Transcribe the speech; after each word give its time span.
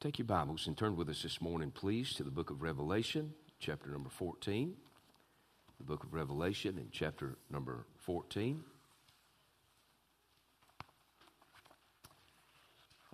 Take 0.00 0.20
your 0.20 0.26
Bibles 0.26 0.68
and 0.68 0.78
turn 0.78 0.94
with 0.94 1.08
us 1.08 1.24
this 1.24 1.40
morning, 1.40 1.72
please, 1.72 2.12
to 2.14 2.22
the 2.22 2.30
book 2.30 2.50
of 2.50 2.62
Revelation, 2.62 3.34
chapter 3.58 3.90
number 3.90 4.08
14. 4.10 4.76
The 5.78 5.84
book 5.84 6.04
of 6.04 6.14
Revelation 6.14 6.78
in 6.78 6.86
chapter 6.92 7.36
number 7.50 7.84
14. 7.96 8.62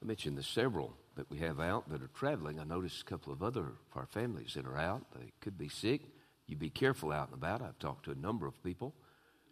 I 0.02 0.04
mentioned 0.04 0.36
the 0.36 0.42
several 0.42 0.94
that 1.16 1.30
we 1.30 1.38
have 1.38 1.58
out 1.58 1.88
that 1.88 2.02
are 2.02 2.08
traveling. 2.08 2.60
I 2.60 2.64
noticed 2.64 3.00
a 3.00 3.06
couple 3.06 3.32
of 3.32 3.42
other 3.42 3.62
of 3.62 3.96
our 3.96 4.06
families 4.06 4.52
that 4.52 4.66
are 4.66 4.76
out. 4.76 5.06
They 5.18 5.32
could 5.40 5.56
be 5.56 5.70
sick. 5.70 6.02
You 6.46 6.56
be 6.56 6.68
careful 6.68 7.12
out 7.12 7.28
and 7.28 7.38
about. 7.38 7.62
I've 7.62 7.78
talked 7.78 8.04
to 8.04 8.10
a 8.10 8.14
number 8.14 8.46
of 8.46 8.62
people. 8.62 8.94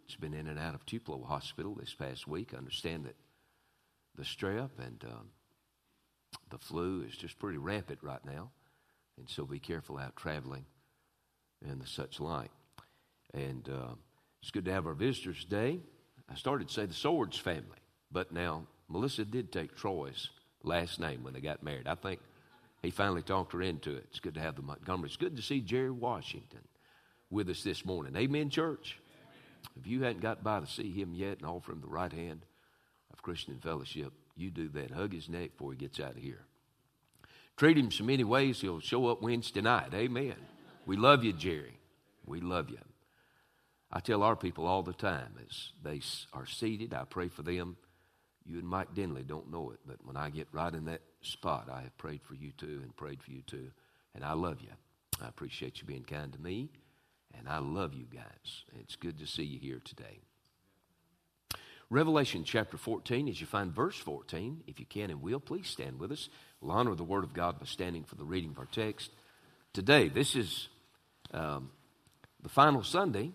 It's 0.05 0.15
been 0.15 0.35
in 0.35 0.45
and 0.45 0.59
out 0.59 0.75
of 0.75 0.85
Tupelo 0.85 1.23
Hospital 1.23 1.73
this 1.73 1.95
past 1.95 2.27
week. 2.27 2.53
I 2.53 2.57
understand 2.57 3.05
that 3.05 3.15
the 4.15 4.21
strep 4.21 4.69
and 4.77 5.03
um, 5.05 5.29
the 6.53 6.59
flu 6.59 7.03
is 7.07 7.15
just 7.15 7.39
pretty 7.39 7.57
rampant 7.57 7.99
right 8.01 8.23
now. 8.23 8.51
And 9.17 9.27
so 9.29 9.45
be 9.45 9.59
careful 9.59 9.97
out 9.97 10.15
traveling 10.15 10.65
and 11.67 11.81
the 11.81 11.87
such 11.87 12.19
like. 12.19 12.51
And 13.33 13.67
uh, 13.67 13.95
it's 14.41 14.51
good 14.51 14.65
to 14.65 14.71
have 14.71 14.85
our 14.85 14.93
visitors 14.93 15.43
today. 15.43 15.79
I 16.29 16.35
started 16.35 16.67
to 16.67 16.73
say 16.73 16.85
the 16.85 16.93
Swords 16.93 17.37
family, 17.37 17.79
but 18.11 18.31
now 18.31 18.67
Melissa 18.87 19.25
did 19.25 19.51
take 19.51 19.75
Troy's 19.75 20.29
last 20.63 20.99
name 20.99 21.23
when 21.23 21.33
they 21.33 21.41
got 21.41 21.63
married. 21.63 21.87
I 21.87 21.95
think 21.95 22.19
he 22.81 22.91
finally 22.91 23.23
talked 23.23 23.53
her 23.53 23.61
into 23.61 23.95
it. 23.95 24.05
It's 24.09 24.19
good 24.19 24.35
to 24.35 24.41
have 24.41 24.55
the 24.55 24.61
Montgomery. 24.61 25.07
It's 25.07 25.17
good 25.17 25.35
to 25.35 25.41
see 25.41 25.59
Jerry 25.59 25.91
Washington 25.91 26.61
with 27.29 27.49
us 27.49 27.63
this 27.63 27.85
morning. 27.85 28.15
Amen, 28.15 28.49
church. 28.49 28.99
If 29.79 29.87
you 29.87 30.03
hadn't 30.03 30.21
got 30.21 30.43
by 30.43 30.59
to 30.59 30.67
see 30.67 30.91
him 30.91 31.13
yet 31.15 31.39
and 31.39 31.47
offer 31.47 31.71
him 31.71 31.81
the 31.81 31.87
right 31.87 32.11
hand 32.11 32.45
of 33.11 33.23
Christian 33.23 33.57
fellowship, 33.59 34.13
you 34.35 34.49
do 34.49 34.69
that. 34.69 34.91
Hug 34.91 35.13
his 35.13 35.29
neck 35.29 35.51
before 35.51 35.71
he 35.71 35.77
gets 35.77 35.99
out 35.99 36.11
of 36.11 36.17
here. 36.17 36.45
Treat 37.55 37.77
him 37.77 37.91
so 37.91 38.03
many 38.03 38.23
ways, 38.23 38.61
he'll 38.61 38.79
show 38.79 39.07
up 39.07 39.21
Wednesday 39.21 39.61
night. 39.61 39.93
Amen. 39.93 40.35
We 40.85 40.97
love 40.97 41.23
you, 41.23 41.33
Jerry. 41.33 41.77
We 42.25 42.41
love 42.41 42.69
you. 42.69 42.79
I 43.91 43.99
tell 43.99 44.23
our 44.23 44.35
people 44.35 44.65
all 44.65 44.81
the 44.81 44.93
time 44.93 45.35
as 45.47 45.71
they 45.83 46.01
are 46.33 46.47
seated, 46.47 46.93
I 46.93 47.03
pray 47.03 47.27
for 47.27 47.43
them. 47.43 47.77
You 48.43 48.57
and 48.57 48.67
Mike 48.67 48.93
Denley 48.95 49.23
don't 49.23 49.51
know 49.51 49.69
it, 49.69 49.79
but 49.85 49.97
when 50.03 50.17
I 50.17 50.29
get 50.29 50.47
right 50.51 50.73
in 50.73 50.85
that 50.85 51.01
spot, 51.21 51.69
I 51.71 51.81
have 51.81 51.97
prayed 51.97 52.21
for 52.23 52.33
you 52.33 52.51
too 52.57 52.79
and 52.81 52.95
prayed 52.95 53.21
for 53.21 53.31
you 53.31 53.43
too. 53.43 53.69
And 54.15 54.25
I 54.25 54.33
love 54.33 54.61
you. 54.61 54.71
I 55.23 55.27
appreciate 55.27 55.79
you 55.79 55.85
being 55.85 56.03
kind 56.03 56.33
to 56.33 56.41
me, 56.41 56.69
and 57.37 57.47
I 57.47 57.59
love 57.59 57.93
you 57.93 58.05
guys. 58.11 58.65
It's 58.79 58.95
good 58.95 59.19
to 59.19 59.27
see 59.27 59.43
you 59.43 59.59
here 59.59 59.79
today. 59.83 60.21
Revelation 61.93 62.43
chapter 62.43 62.75
14, 62.75 63.29
as 63.29 63.39
you 63.39 63.45
find 63.45 63.71
verse 63.71 63.95
14, 63.95 64.63
if 64.65 64.79
you 64.79 64.85
can 64.87 65.11
and 65.11 65.21
will, 65.21 65.39
please 65.39 65.67
stand 65.67 65.99
with 65.99 66.11
us. 66.11 66.27
We'll 66.59 66.71
honor 66.71 66.95
the 66.95 67.03
Word 67.03 67.23
of 67.23 67.33
God 67.33 67.59
by 67.59 67.67
standing 67.67 68.03
for 68.03 68.15
the 68.15 68.25
reading 68.25 68.49
of 68.49 68.57
our 68.57 68.65
text. 68.65 69.11
Today, 69.73 70.09
this 70.09 70.35
is 70.35 70.69
um, 71.35 71.69
the 72.41 72.49
final 72.49 72.81
Sunday 72.81 73.31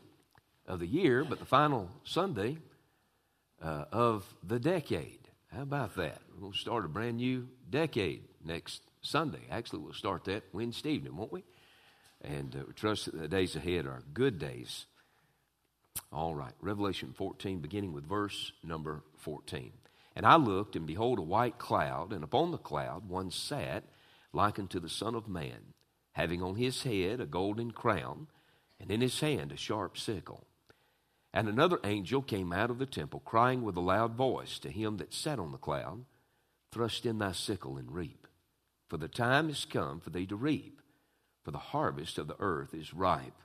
of 0.67 0.81
the 0.81 0.89
year, 0.89 1.25
but 1.25 1.39
the 1.39 1.45
final 1.45 1.89
Sunday 2.03 2.59
uh, 3.62 3.84
of 3.92 4.25
the 4.42 4.59
decade. 4.59 5.20
How 5.55 5.62
about 5.62 5.95
that? 5.95 6.19
We'll 6.41 6.53
start 6.53 6.84
a 6.84 6.89
brand 6.89 7.19
new 7.19 7.47
decade 7.70 8.25
next 8.45 8.83
Sunday. 9.03 9.42
Actually, 9.53 9.84
we'll 9.84 9.92
start 9.92 10.25
that 10.25 10.42
Wednesday 10.53 10.91
evening, 10.91 11.17
won't 11.17 11.33
we? 11.33 11.45
And 12.23 12.56
uh, 12.56 12.64
we 12.67 12.75
trust 12.75 13.05
that 13.05 13.20
the 13.20 13.29
days 13.29 13.55
ahead 13.55 13.86
are 13.86 14.03
good 14.12 14.41
days. 14.41 14.86
All 16.12 16.34
right, 16.34 16.54
Revelation 16.60 17.12
14, 17.12 17.60
beginning 17.60 17.92
with 17.92 18.08
verse 18.08 18.52
number 18.62 19.02
14. 19.18 19.72
And 20.16 20.27
I 20.27 20.36
looked, 20.36 20.74
and 20.74 20.86
behold, 20.86 21.18
a 21.18 21.22
white 21.22 21.58
cloud, 21.58 22.12
and 22.12 22.24
upon 22.24 22.50
the 22.50 22.58
cloud 22.58 23.08
one 23.08 23.30
sat, 23.30 23.84
like 24.32 24.58
unto 24.58 24.80
the 24.80 24.88
Son 24.88 25.14
of 25.14 25.28
Man, 25.28 25.74
having 26.12 26.42
on 26.42 26.56
his 26.56 26.82
head 26.82 27.20
a 27.20 27.27
golden 27.27 27.70
crown, 27.70 28.27
and 28.80 28.90
in 28.90 29.00
his 29.00 29.20
hand 29.20 29.52
a 29.52 29.56
sharp 29.56 29.96
sickle. 29.96 30.46
And 31.32 31.48
another 31.48 31.78
angel 31.84 32.23
came 32.23 32.52
out 32.52 32.70
of 32.70 32.78
the 32.78 32.86
temple, 32.86 33.20
crying 33.20 33.62
with 33.62 33.77
a 33.77 33.80
loud 33.80 34.14
voice 34.14 34.58
to 34.61 34.70
him 34.70 34.96
that 34.96 35.14
sat 35.14 35.39
on 35.39 35.52
the 35.52 35.58
cloud, 35.58 36.05
Thrust 36.73 37.06
in 37.06 37.18
thy 37.18 37.33
sickle 37.33 37.77
and 37.77 37.92
reap, 37.92 38.27
for 38.89 38.96
the 38.96 39.08
time 39.08 39.48
is 39.48 39.64
come 39.64 40.00
for 40.00 40.11
thee 40.11 40.27
to 40.27 40.36
reap, 40.36 40.83
for 41.44 41.50
the 41.50 41.58
harvest 41.58 42.18
of 42.18 42.28
the 42.28 42.36
earth 42.40 42.74
is 42.74 42.92
ripe. 42.92 43.40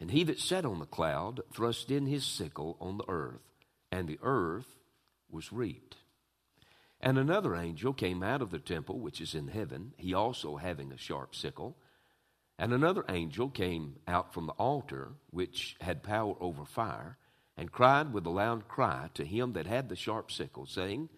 And 0.00 0.10
he 0.10 0.24
that 0.24 0.38
sat 0.38 0.64
on 0.64 0.78
the 0.78 0.86
cloud 0.86 1.40
thrust 1.52 1.90
in 1.90 2.06
his 2.06 2.24
sickle 2.24 2.76
on 2.80 2.98
the 2.98 3.08
earth, 3.08 3.40
and 3.90 4.06
the 4.06 4.18
earth 4.22 4.76
was 5.30 5.52
reaped. 5.52 5.96
And 7.00 7.18
another 7.18 7.54
angel 7.56 7.92
came 7.92 8.22
out 8.22 8.42
of 8.42 8.50
the 8.50 8.58
temple 8.58 8.98
which 8.98 9.20
is 9.20 9.34
in 9.34 9.48
heaven, 9.48 9.94
he 9.96 10.14
also 10.14 10.56
having 10.56 10.92
a 10.92 10.98
sharp 10.98 11.34
sickle. 11.34 11.76
And 12.58 12.72
another 12.72 13.04
angel 13.08 13.50
came 13.50 13.96
out 14.08 14.32
from 14.32 14.46
the 14.46 14.52
altar, 14.54 15.12
which 15.30 15.76
had 15.80 16.02
power 16.02 16.34
over 16.40 16.64
fire, 16.64 17.18
and 17.56 17.72
cried 17.72 18.12
with 18.12 18.26
a 18.26 18.30
loud 18.30 18.66
cry 18.68 19.10
to 19.14 19.24
him 19.24 19.52
that 19.54 19.66
had 19.66 19.88
the 19.88 19.96
sharp 19.96 20.30
sickle, 20.30 20.66
saying, 20.66 21.08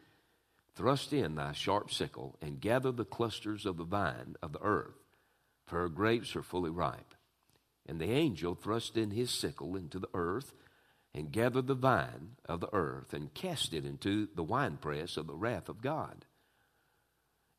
Thrust 0.74 1.12
in 1.12 1.34
thy 1.34 1.52
sharp 1.52 1.92
sickle, 1.92 2.36
and 2.40 2.60
gather 2.60 2.92
the 2.92 3.04
clusters 3.04 3.66
of 3.66 3.76
the 3.76 3.84
vine 3.84 4.36
of 4.42 4.52
the 4.52 4.62
earth, 4.62 4.94
for 5.66 5.80
her 5.80 5.88
grapes 5.88 6.36
are 6.36 6.42
fully 6.42 6.70
ripe. 6.70 7.07
And 7.88 8.00
the 8.00 8.12
angel 8.12 8.54
thrust 8.54 8.96
in 8.96 9.10
his 9.10 9.30
sickle 9.30 9.74
into 9.74 9.98
the 9.98 10.10
earth, 10.14 10.52
and 11.14 11.32
gathered 11.32 11.66
the 11.66 11.74
vine 11.74 12.36
of 12.44 12.60
the 12.60 12.72
earth, 12.72 13.14
and 13.14 13.34
cast 13.34 13.72
it 13.72 13.84
into 13.84 14.28
the 14.36 14.44
winepress 14.44 15.16
of 15.16 15.26
the 15.26 15.34
wrath 15.34 15.68
of 15.68 15.80
God. 15.80 16.26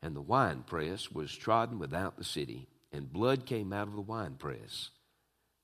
And 0.00 0.16
the 0.16 0.22
winepress 0.22 1.10
was 1.10 1.34
trodden 1.36 1.78
without 1.78 2.16
the 2.16 2.24
city 2.24 2.68
and 2.92 3.12
blood 3.12 3.46
came 3.46 3.72
out 3.72 3.88
of 3.88 3.94
the 3.94 4.00
winepress, 4.00 4.90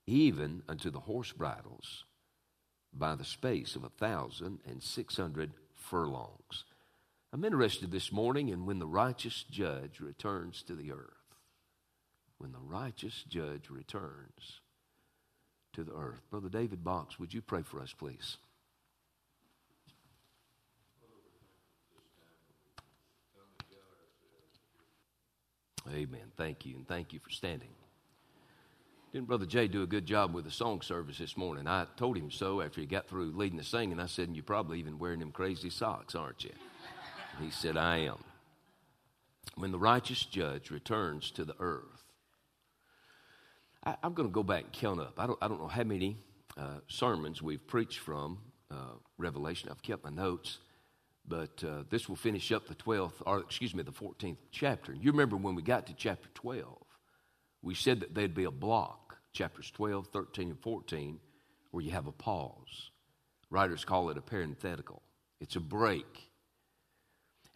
even 0.07 0.63
unto 0.69 0.91
the 0.91 1.01
horse 1.01 1.33
bridles, 1.33 2.05
by 2.93 3.15
the 3.15 3.25
space 3.25 3.75
of 3.75 3.85
a 3.85 3.89
thousand 3.89 4.61
and 4.67 4.83
six 4.83 5.17
hundred 5.17 5.53
furlongs. 5.75 6.65
I'm 7.33 7.45
interested 7.45 7.91
this 7.91 8.13
morning 8.13 8.49
in 8.49 8.65
when 8.65 8.79
the 8.79 8.87
righteous 8.87 9.45
judge 9.51 10.01
returns 10.01 10.63
to 10.63 10.75
the 10.75 10.93
earth. 10.93 11.16
When 12.39 12.53
the 12.53 12.59
righteous 12.59 13.25
judge 13.29 13.71
returns 13.71 14.61
to 15.77 15.85
the 15.85 15.93
earth. 15.93 16.23
Brother 16.31 16.49
David 16.49 16.83
Box, 16.83 17.19
would 17.19 17.33
you 17.33 17.43
pray 17.43 17.63
for 17.63 17.81
us, 17.81 17.93
please? 17.93 18.39
Amen. 25.89 26.33
Thank 26.37 26.67
you, 26.67 26.77
and 26.77 26.89
thank 26.89 27.13
you 27.13 27.21
for 27.21 27.31
standing. 27.31 27.69
Didn't 29.13 29.29
Brother 29.29 29.47
Jay 29.47 29.69
do 29.69 29.83
a 29.83 29.87
good 29.87 30.05
job 30.05 30.35
with 30.35 30.45
the 30.45 30.51
song 30.51 30.83
service 30.83 31.19
this 31.19 31.37
morning? 31.37 31.69
I 31.69 31.87
told 31.97 32.17
him 32.17 32.31
so 32.31 32.61
after 32.61 32.81
he 32.81 32.87
got 32.87 33.09
through 33.09 33.33
leading 33.37 33.57
the 33.57 33.65
singing. 33.65 34.01
I 34.01 34.07
said, 34.07 34.27
and 34.27 34.37
You're 34.37 34.43
probably 34.43 34.79
even 34.79 34.99
wearing 34.99 35.21
them 35.21 35.31
crazy 35.31 35.71
socks, 35.71 36.15
aren't 36.15 36.43
you? 36.43 36.51
He 37.41 37.51
said, 37.51 37.77
I 37.77 37.99
am. 37.99 38.19
When 39.55 39.71
the 39.71 39.79
righteous 39.79 40.25
judge 40.25 40.71
returns 40.71 41.31
to 41.33 41.45
the 41.45 41.55
earth, 41.61 42.06
I, 43.87 43.97
am 44.03 44.15
going 44.15 44.29
to 44.29 44.33
go 44.33 44.43
back 44.43 44.65
and 44.65 44.73
count 44.73 45.01
up. 45.01 45.15
I 45.17 45.27
don't, 45.29 45.39
I 45.41 45.47
don't 45.47 45.61
know 45.61 45.69
how 45.69 45.85
many 45.85 46.19
uh, 46.59 46.81
sermons 46.89 47.41
we've 47.41 47.65
preached 47.67 48.01
from 48.01 48.39
uh, 48.71 48.95
Revelation. 49.17 49.69
I've 49.71 49.83
kept 49.83 50.03
my 50.03 50.11
notes. 50.11 50.59
But 51.29 51.63
uh, 51.65 51.85
this 51.89 52.09
will 52.09 52.17
finish 52.17 52.53
up 52.53 52.67
the 52.67 52.75
12th, 52.75 53.23
or 53.27 53.41
excuse 53.41 53.75
me, 53.75 53.83
the 53.83 53.93
14th 53.93 54.39
chapter. 54.51 54.93
You 54.93 55.11
remember 55.11 55.37
when 55.37 55.55
we 55.55 55.63
got 55.63 55.87
to 55.87 55.95
chapter 55.95 56.29
12, 56.35 56.67
we 57.63 57.75
said 57.75 58.01
that 58.01 58.15
there'd 58.15 58.35
be 58.35 58.45
a 58.45 58.51
block, 58.51 59.17
chapters 59.33 59.71
12, 59.73 60.09
13, 60.13 60.51
and 60.51 60.61
14, 60.61 61.19
where 61.71 61.83
you 61.83 61.91
have 61.91 62.07
a 62.07 62.13
pause. 62.13 62.91
Writers 63.51 63.85
call 63.85 64.11
it 64.11 64.19
a 64.19 64.21
parenthetical, 64.21 65.03
it's 65.41 65.57
a 65.57 65.61
break. 65.61 66.31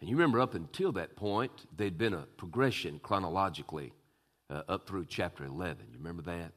And 0.01 0.09
you 0.09 0.15
remember 0.17 0.41
up 0.41 0.55
until 0.55 0.91
that 0.93 1.15
point, 1.15 1.51
there'd 1.77 1.97
been 1.97 2.13
a 2.13 2.25
progression 2.35 2.99
chronologically 3.03 3.93
uh, 4.51 4.63
up 4.67 4.87
through 4.87 5.05
chapter 5.05 5.45
11. 5.45 5.85
You 5.91 5.97
remember 5.97 6.23
that? 6.23 6.51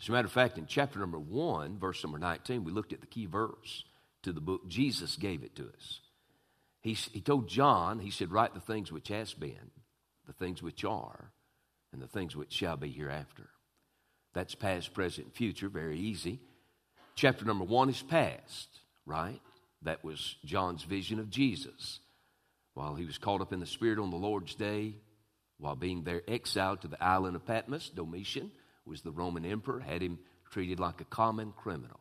As 0.00 0.08
a 0.08 0.12
matter 0.12 0.26
of 0.26 0.32
fact, 0.32 0.58
in 0.58 0.66
chapter 0.66 0.98
number 0.98 1.18
1, 1.18 1.78
verse 1.78 2.02
number 2.02 2.18
19, 2.18 2.64
we 2.64 2.72
looked 2.72 2.92
at 2.92 3.00
the 3.00 3.06
key 3.06 3.26
verse 3.26 3.84
to 4.22 4.32
the 4.32 4.40
book. 4.40 4.68
Jesus 4.68 5.16
gave 5.16 5.42
it 5.42 5.54
to 5.56 5.68
us. 5.68 6.00
He, 6.80 6.94
he 6.94 7.20
told 7.20 7.48
John, 7.48 7.98
he 7.98 8.10
said, 8.10 8.32
Write 8.32 8.54
the 8.54 8.60
things 8.60 8.90
which 8.90 9.08
has 9.08 9.34
been, 9.34 9.70
the 10.26 10.32
things 10.32 10.62
which 10.62 10.84
are, 10.84 11.32
and 11.92 12.00
the 12.00 12.06
things 12.06 12.34
which 12.34 12.52
shall 12.52 12.76
be 12.76 12.90
hereafter. 12.90 13.50
That's 14.32 14.54
past, 14.54 14.94
present, 14.94 15.34
future, 15.34 15.68
very 15.68 15.98
easy. 15.98 16.40
Chapter 17.14 17.44
number 17.44 17.64
one 17.64 17.90
is 17.90 18.02
past, 18.02 18.68
right? 19.04 19.40
That 19.82 20.02
was 20.02 20.36
John's 20.44 20.84
vision 20.84 21.18
of 21.18 21.28
Jesus. 21.30 22.00
While 22.74 22.94
he 22.94 23.04
was 23.04 23.18
caught 23.18 23.40
up 23.40 23.52
in 23.52 23.60
the 23.60 23.66
Spirit 23.66 23.98
on 23.98 24.10
the 24.10 24.16
Lord's 24.16 24.54
day, 24.54 24.94
while 25.60 25.76
being 25.76 26.02
there 26.02 26.22
exiled 26.26 26.80
to 26.82 26.88
the 26.88 27.02
island 27.02 27.36
of 27.36 27.46
Patmos, 27.46 27.90
Domitian 27.90 28.50
was 28.86 29.02
the 29.02 29.12
Roman 29.12 29.44
emperor, 29.44 29.80
had 29.80 30.02
him 30.02 30.18
treated 30.50 30.80
like 30.80 31.00
a 31.00 31.04
common 31.04 31.52
criminal. 31.52 32.00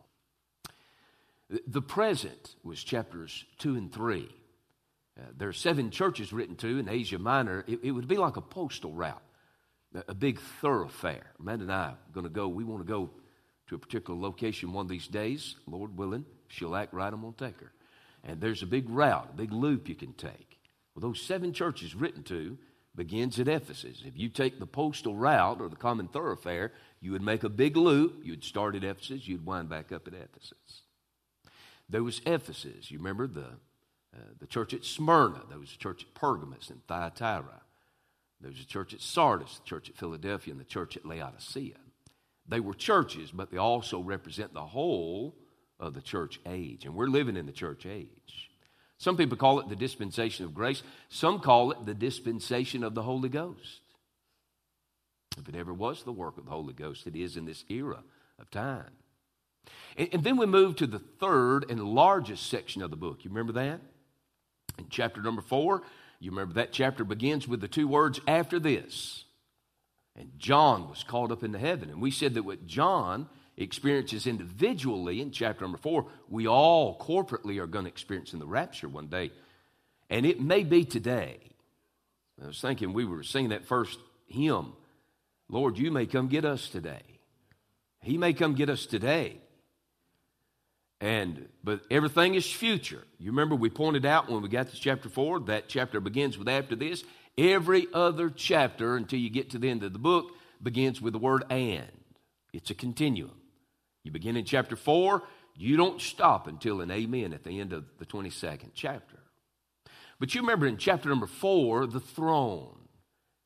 The 1.68 1.82
present 1.82 2.56
was 2.64 2.84
chapters 2.84 3.46
2 3.60 3.76
and 3.76 3.92
3 3.92 4.30
Uh, 5.20 5.24
there 5.36 5.50
are 5.50 5.54
seven 5.54 5.92
churches 5.92 6.32
written 6.32 6.56
to 6.56 6.80
in 6.80 6.88
Asia 6.88 7.20
Minor. 7.20 7.66
It, 7.68 7.80
it 7.84 7.92
would 7.92 8.08
be 8.08 8.16
like 8.16 8.38
a 8.38 8.42
postal 8.42 8.94
route, 8.94 9.22
a, 9.94 10.04
a 10.10 10.14
big 10.14 10.40
thoroughfare. 10.62 11.26
Amanda 11.40 11.64
and 11.64 11.74
I 11.74 11.88
are 11.90 11.98
going 12.14 12.24
to 12.24 12.30
go. 12.30 12.48
We 12.48 12.64
want 12.64 12.86
to 12.86 12.88
go 12.88 13.10
to 13.68 13.76
a 13.76 13.80
particular 13.80 14.18
location 14.18 14.72
one 14.72 14.86
of 14.86 14.90
these 14.90 15.08
days, 15.08 15.58
Lord 15.68 15.98
willing. 15.98 16.26
She'll 16.48 16.76
act 16.76 16.94
right, 16.94 17.12
I'm 17.12 17.22
going 17.22 17.34
to 17.34 17.46
take 17.48 17.60
her. 17.60 17.74
And 18.24 18.40
there's 18.40 18.64
a 18.64 18.68
big 18.68 18.90
route, 18.90 19.30
a 19.34 19.36
big 19.36 19.52
loop 19.52 19.90
you 19.90 19.96
can 19.96 20.14
take. 20.14 20.58
Well, 20.96 21.02
those 21.02 21.22
seven 21.22 21.52
churches 21.52 21.96
written 21.96 22.24
to 22.24 22.58
begins 23.00 23.40
at 23.40 23.48
Ephesus. 23.48 24.04
If 24.06 24.18
you 24.18 24.28
take 24.28 24.60
the 24.60 24.68
postal 24.68 25.16
route 25.16 25.62
or 25.62 25.70
the 25.70 25.78
common 25.78 26.10
thoroughfare, 26.10 26.74
you 27.00 27.14
would 27.14 27.22
make 27.22 27.46
a 27.46 27.50
big 27.50 27.78
loop. 27.78 28.24
You'd 28.26 28.44
start 28.44 28.76
at 28.76 28.84
Ephesus, 28.84 29.26
you'd 29.26 29.46
wind 29.46 29.70
back 29.70 29.94
up 29.94 30.06
at 30.06 30.14
Ephesus. 30.14 30.82
There 31.88 32.04
was 32.04 32.20
Ephesus. 32.26 32.92
You 32.92 32.98
remember 32.98 33.26
the, 33.26 33.46
uh, 34.14 34.32
the 34.40 34.48
church 34.48 34.74
at 34.74 34.84
Smyrna. 34.84 35.44
There 35.48 35.58
was 35.58 35.74
a 35.74 35.78
church 35.78 36.04
at 36.04 36.14
Pergamos 36.14 36.70
and 36.70 36.86
Thyatira. 36.88 37.62
There 38.42 38.52
was 38.52 38.60
a 38.60 38.66
church 38.66 38.94
at 38.94 39.00
Sardis, 39.00 39.60
the 39.60 39.66
church 39.66 39.90
at 39.90 39.96
Philadelphia, 39.96 40.52
and 40.52 40.60
the 40.60 40.66
church 40.66 40.98
at 40.98 41.06
Laodicea. 41.06 41.78
They 42.50 42.60
were 42.60 42.74
churches, 42.74 43.32
but 43.32 43.50
they 43.50 43.58
also 43.58 44.02
represent 44.02 44.54
the 44.54 44.66
whole 44.66 45.38
of 45.80 45.94
the 45.94 46.02
church 46.02 46.42
age. 46.46 46.84
And 46.84 46.96
we're 46.96 47.08
living 47.08 47.38
in 47.38 47.46
the 47.46 47.54
church 47.54 47.86
age. 47.86 48.49
Some 49.00 49.16
people 49.16 49.38
call 49.38 49.60
it 49.60 49.70
the 49.70 49.78
dispensation 49.78 50.46
of 50.46 50.54
grace, 50.54 50.84
some 51.08 51.40
call 51.40 51.72
it 51.72 51.86
the 51.86 51.94
dispensation 51.94 52.84
of 52.84 52.96
the 52.96 53.02
Holy 53.04 53.30
Ghost. 53.30 53.82
If 55.38 55.48
it 55.48 55.56
ever 55.56 55.74
was 55.74 56.04
the 56.04 56.12
work 56.12 56.38
of 56.38 56.46
the 56.46 56.52
Holy 56.52 56.74
Ghost, 56.74 57.08
it 57.08 57.16
is 57.16 57.38
in 57.38 57.46
this 57.46 57.64
era 57.70 58.04
of 58.38 58.52
time. 58.52 58.92
And, 59.98 60.24
then 60.24 60.38
we 60.38 60.46
move 60.46 60.76
to 60.78 60.88
the 60.88 61.00
third 61.00 61.70
and 61.70 61.82
largest 61.82 62.48
section 62.48 62.82
of 62.82 62.90
the 62.90 62.98
book. 62.98 63.24
You 63.24 63.30
remember 63.30 63.54
that? 63.54 63.80
In 64.78 64.88
chapter 64.90 65.22
number 65.22 65.42
four, 65.42 65.82
you 66.20 66.32
remember 66.32 66.56
that 66.56 66.74
chapter 66.74 67.04
begins 67.04 67.48
with 67.48 67.62
the 67.62 67.68
two 67.68 67.88
words 67.88 68.20
after 68.28 68.60
this. 68.60 69.24
And 70.16 70.32
John 70.38 70.90
was 70.90 71.04
called 71.04 71.32
up 71.32 71.44
into 71.44 71.60
heaven. 71.60 71.90
And 71.90 72.02
we 72.02 72.12
said 72.12 72.34
that 72.34 72.44
what 72.44 72.68
John 72.68 73.30
experiences 73.60 74.26
individually 74.26 75.22
in 75.22 75.32
chapter 75.32 75.64
number 75.64 75.78
four, 75.78 76.08
we 76.30 76.48
all 76.48 76.98
corporately 76.98 77.60
are 77.60 77.68
going 77.68 77.86
to 77.86 77.92
experience 77.92 78.34
in 78.34 78.40
the 78.40 78.48
rapture 78.48 78.88
one 78.88 79.08
day. 79.08 79.32
And 80.10 80.26
it 80.26 80.42
may 80.42 80.64
be 80.64 80.86
today. 80.86 81.40
I 82.42 82.48
was 82.48 82.62
thinking 82.62 82.94
we 82.94 83.06
were 83.06 83.24
singing 83.24 83.50
that 83.50 83.68
first 83.68 84.00
hymn 84.28 84.74
Lord, 85.50 85.80
you 85.80 85.90
may 85.92 86.06
come 86.06 86.28
get 86.28 86.46
us 86.46 86.70
today. 86.70 87.02
He 88.02 88.18
may 88.18 88.34
come 88.34 88.54
get 88.54 88.70
us 88.70 88.86
today. 88.86 89.42
And 91.02 91.48
but 91.64 91.82
everything 91.90 92.36
is 92.36 92.50
future. 92.50 93.04
You 93.18 93.32
remember 93.32 93.56
we 93.56 93.70
pointed 93.70 94.06
out 94.06 94.30
when 94.30 94.42
we 94.42 94.50
got 94.50 94.70
to 94.70 94.80
chapter 94.80 95.10
4, 95.10 95.42
that 95.42 95.68
chapter 95.68 96.00
begins 96.00 96.38
with 96.38 96.48
after 96.48 96.76
this. 96.76 97.04
Every 97.38 97.88
other 97.94 98.30
chapter 98.30 98.96
until 98.96 99.20
you 99.20 99.30
get 99.30 99.50
to 99.52 99.58
the 99.58 99.70
end 99.70 99.84
of 99.84 99.94
the 99.94 100.00
book 100.00 100.34
begins 100.62 101.02
with 101.02 101.14
the 101.14 101.20
word 101.20 101.46
and. 101.50 101.88
It's 102.54 102.70
a 102.70 102.76
continuum. 102.76 103.39
You 104.04 104.12
begin 104.12 104.38
in 104.38 104.46
chapter 104.46 104.76
4, 104.76 105.24
you 105.56 105.76
don't 105.76 106.00
stop 106.00 106.48
until 106.48 106.82
an 106.82 106.92
amen 106.92 107.34
at 107.34 107.44
the 107.44 107.60
end 107.60 107.74
of 107.74 107.86
the 107.98 108.06
22nd 108.06 108.72
chapter. 108.74 109.20
But 110.20 110.34
you 110.34 110.42
remember 110.42 110.68
in 110.68 110.78
chapter 110.78 111.10
number 111.10 111.28
4, 111.28 111.88
the 111.88 112.00
throne. 112.00 112.78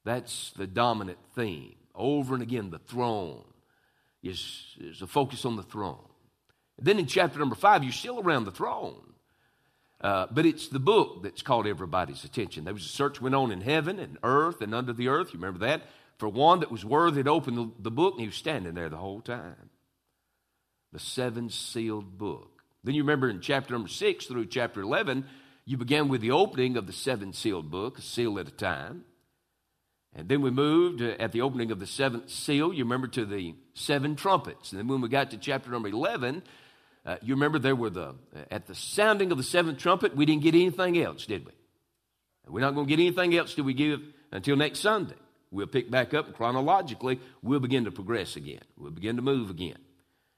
That's 0.06 0.52
the 0.56 0.68
dominant 0.68 1.20
theme. 1.36 1.76
Over 1.96 2.34
and 2.34 2.44
again, 2.44 2.72
the 2.72 2.80
throne 2.80 3.46
is, 4.22 4.76
is 4.80 5.02
a 5.02 5.08
focus 5.08 5.46
on 5.46 5.56
the 5.56 5.64
throne. 5.64 6.10
Then 6.80 7.00
in 7.00 7.06
chapter 7.06 7.40
number 7.40 7.56
5, 7.56 7.84
you're 7.84 7.94
still 7.94 8.20
around 8.20 8.46
the 8.46 8.52
throne. 8.52 9.14
Uh, 10.02 10.28
but 10.30 10.46
it's 10.46 10.68
the 10.68 10.80
book 10.80 11.24
that's 11.24 11.42
caught 11.42 11.66
everybody's 11.66 12.26
attention. 12.26 12.66
There 12.66 12.74
was 12.74 12.86
a 12.86 12.90
search 12.90 13.22
went 13.22 13.36
on 13.36 13.52
in 13.52 13.62
heaven 13.62 14.00
and 14.00 14.18
earth 14.22 14.62
and 14.62 14.76
under 14.76 14.92
the 14.92 15.08
earth. 15.08 15.34
You 15.34 15.40
remember 15.40 15.66
that? 15.66 15.84
For 16.18 16.28
one 16.28 16.60
that 16.60 16.72
was 16.72 16.84
worthy 16.84 17.24
to 17.24 17.30
open 17.30 17.56
the, 17.56 17.72
the 17.80 17.92
book, 17.92 18.16
and 18.16 18.22
he 18.22 18.28
was 18.28 18.36
standing 18.36 18.74
there 18.74 18.90
the 18.90 18.98
whole 18.98 19.22
time. 19.22 19.70
The 20.94 21.00
seven 21.00 21.50
sealed 21.50 22.18
book. 22.18 22.64
Then 22.84 22.96
you 22.96 23.04
remember 23.04 23.30
in 23.30 23.42
chapter 23.42 23.74
number 23.74 23.90
6 23.90 24.26
through 24.26 24.46
chapter 24.46 24.82
11, 24.82 25.26
you 25.66 25.78
began 25.78 26.08
with 26.08 26.22
the 26.22 26.32
opening 26.32 26.78
of 26.78 26.88
the 26.88 26.94
seven 26.94 27.34
sealed 27.34 27.72
book, 27.72 27.98
a 27.98 28.02
seal 28.02 28.38
at 28.40 28.48
a 28.48 28.52
time. 28.52 29.06
And 30.16 30.30
then 30.30 30.42
we 30.42 30.52
moved 30.52 31.02
uh, 31.02 31.16
at 31.20 31.32
the 31.32 31.42
opening 31.42 31.72
of 31.72 31.80
the 31.80 31.88
seventh 31.88 32.30
seal, 32.30 32.74
you 32.74 32.84
remember, 32.84 33.08
to 33.08 33.26
the 33.26 33.56
seven 33.74 34.16
trumpets. 34.16 34.72
And 34.72 34.80
then 34.80 34.88
when 34.88 35.02
we 35.02 35.10
got 35.10 35.32
to 35.32 35.38
chapter 35.38 35.72
number 35.72 35.88
11, 35.88 36.44
uh, 37.06 37.16
you 37.22 37.34
remember 37.34 37.58
there 37.58 37.76
were 37.76 37.90
the, 37.90 38.10
uh, 38.10 38.40
at 38.52 38.68
the 38.68 38.76
sounding 38.76 39.32
of 39.32 39.38
the 39.38 39.44
seventh 39.44 39.80
trumpet, 39.80 40.16
we 40.16 40.26
didn't 40.26 40.44
get 40.44 40.54
anything 40.54 41.00
else, 41.00 41.26
did 41.26 41.46
we? 41.46 41.52
We're 42.48 42.60
not 42.60 42.76
going 42.76 42.88
to 42.88 42.96
get 42.96 43.02
anything 43.02 43.36
else 43.36 43.56
till 43.56 43.64
we 43.64 43.74
give 43.74 44.02
until 44.32 44.56
next 44.56 44.80
Sunday. 44.80 45.16
We'll 45.50 45.68
pick 45.68 45.90
back 45.90 46.14
up 46.14 46.26
and 46.28 46.36
chronologically, 46.36 47.20
we'll 47.42 47.60
begin 47.60 47.86
to 47.86 47.92
progress 47.92 48.36
again. 48.36 48.62
We'll 48.78 48.92
begin 48.92 49.16
to 49.16 49.22
move 49.22 49.50
again. 49.50 49.78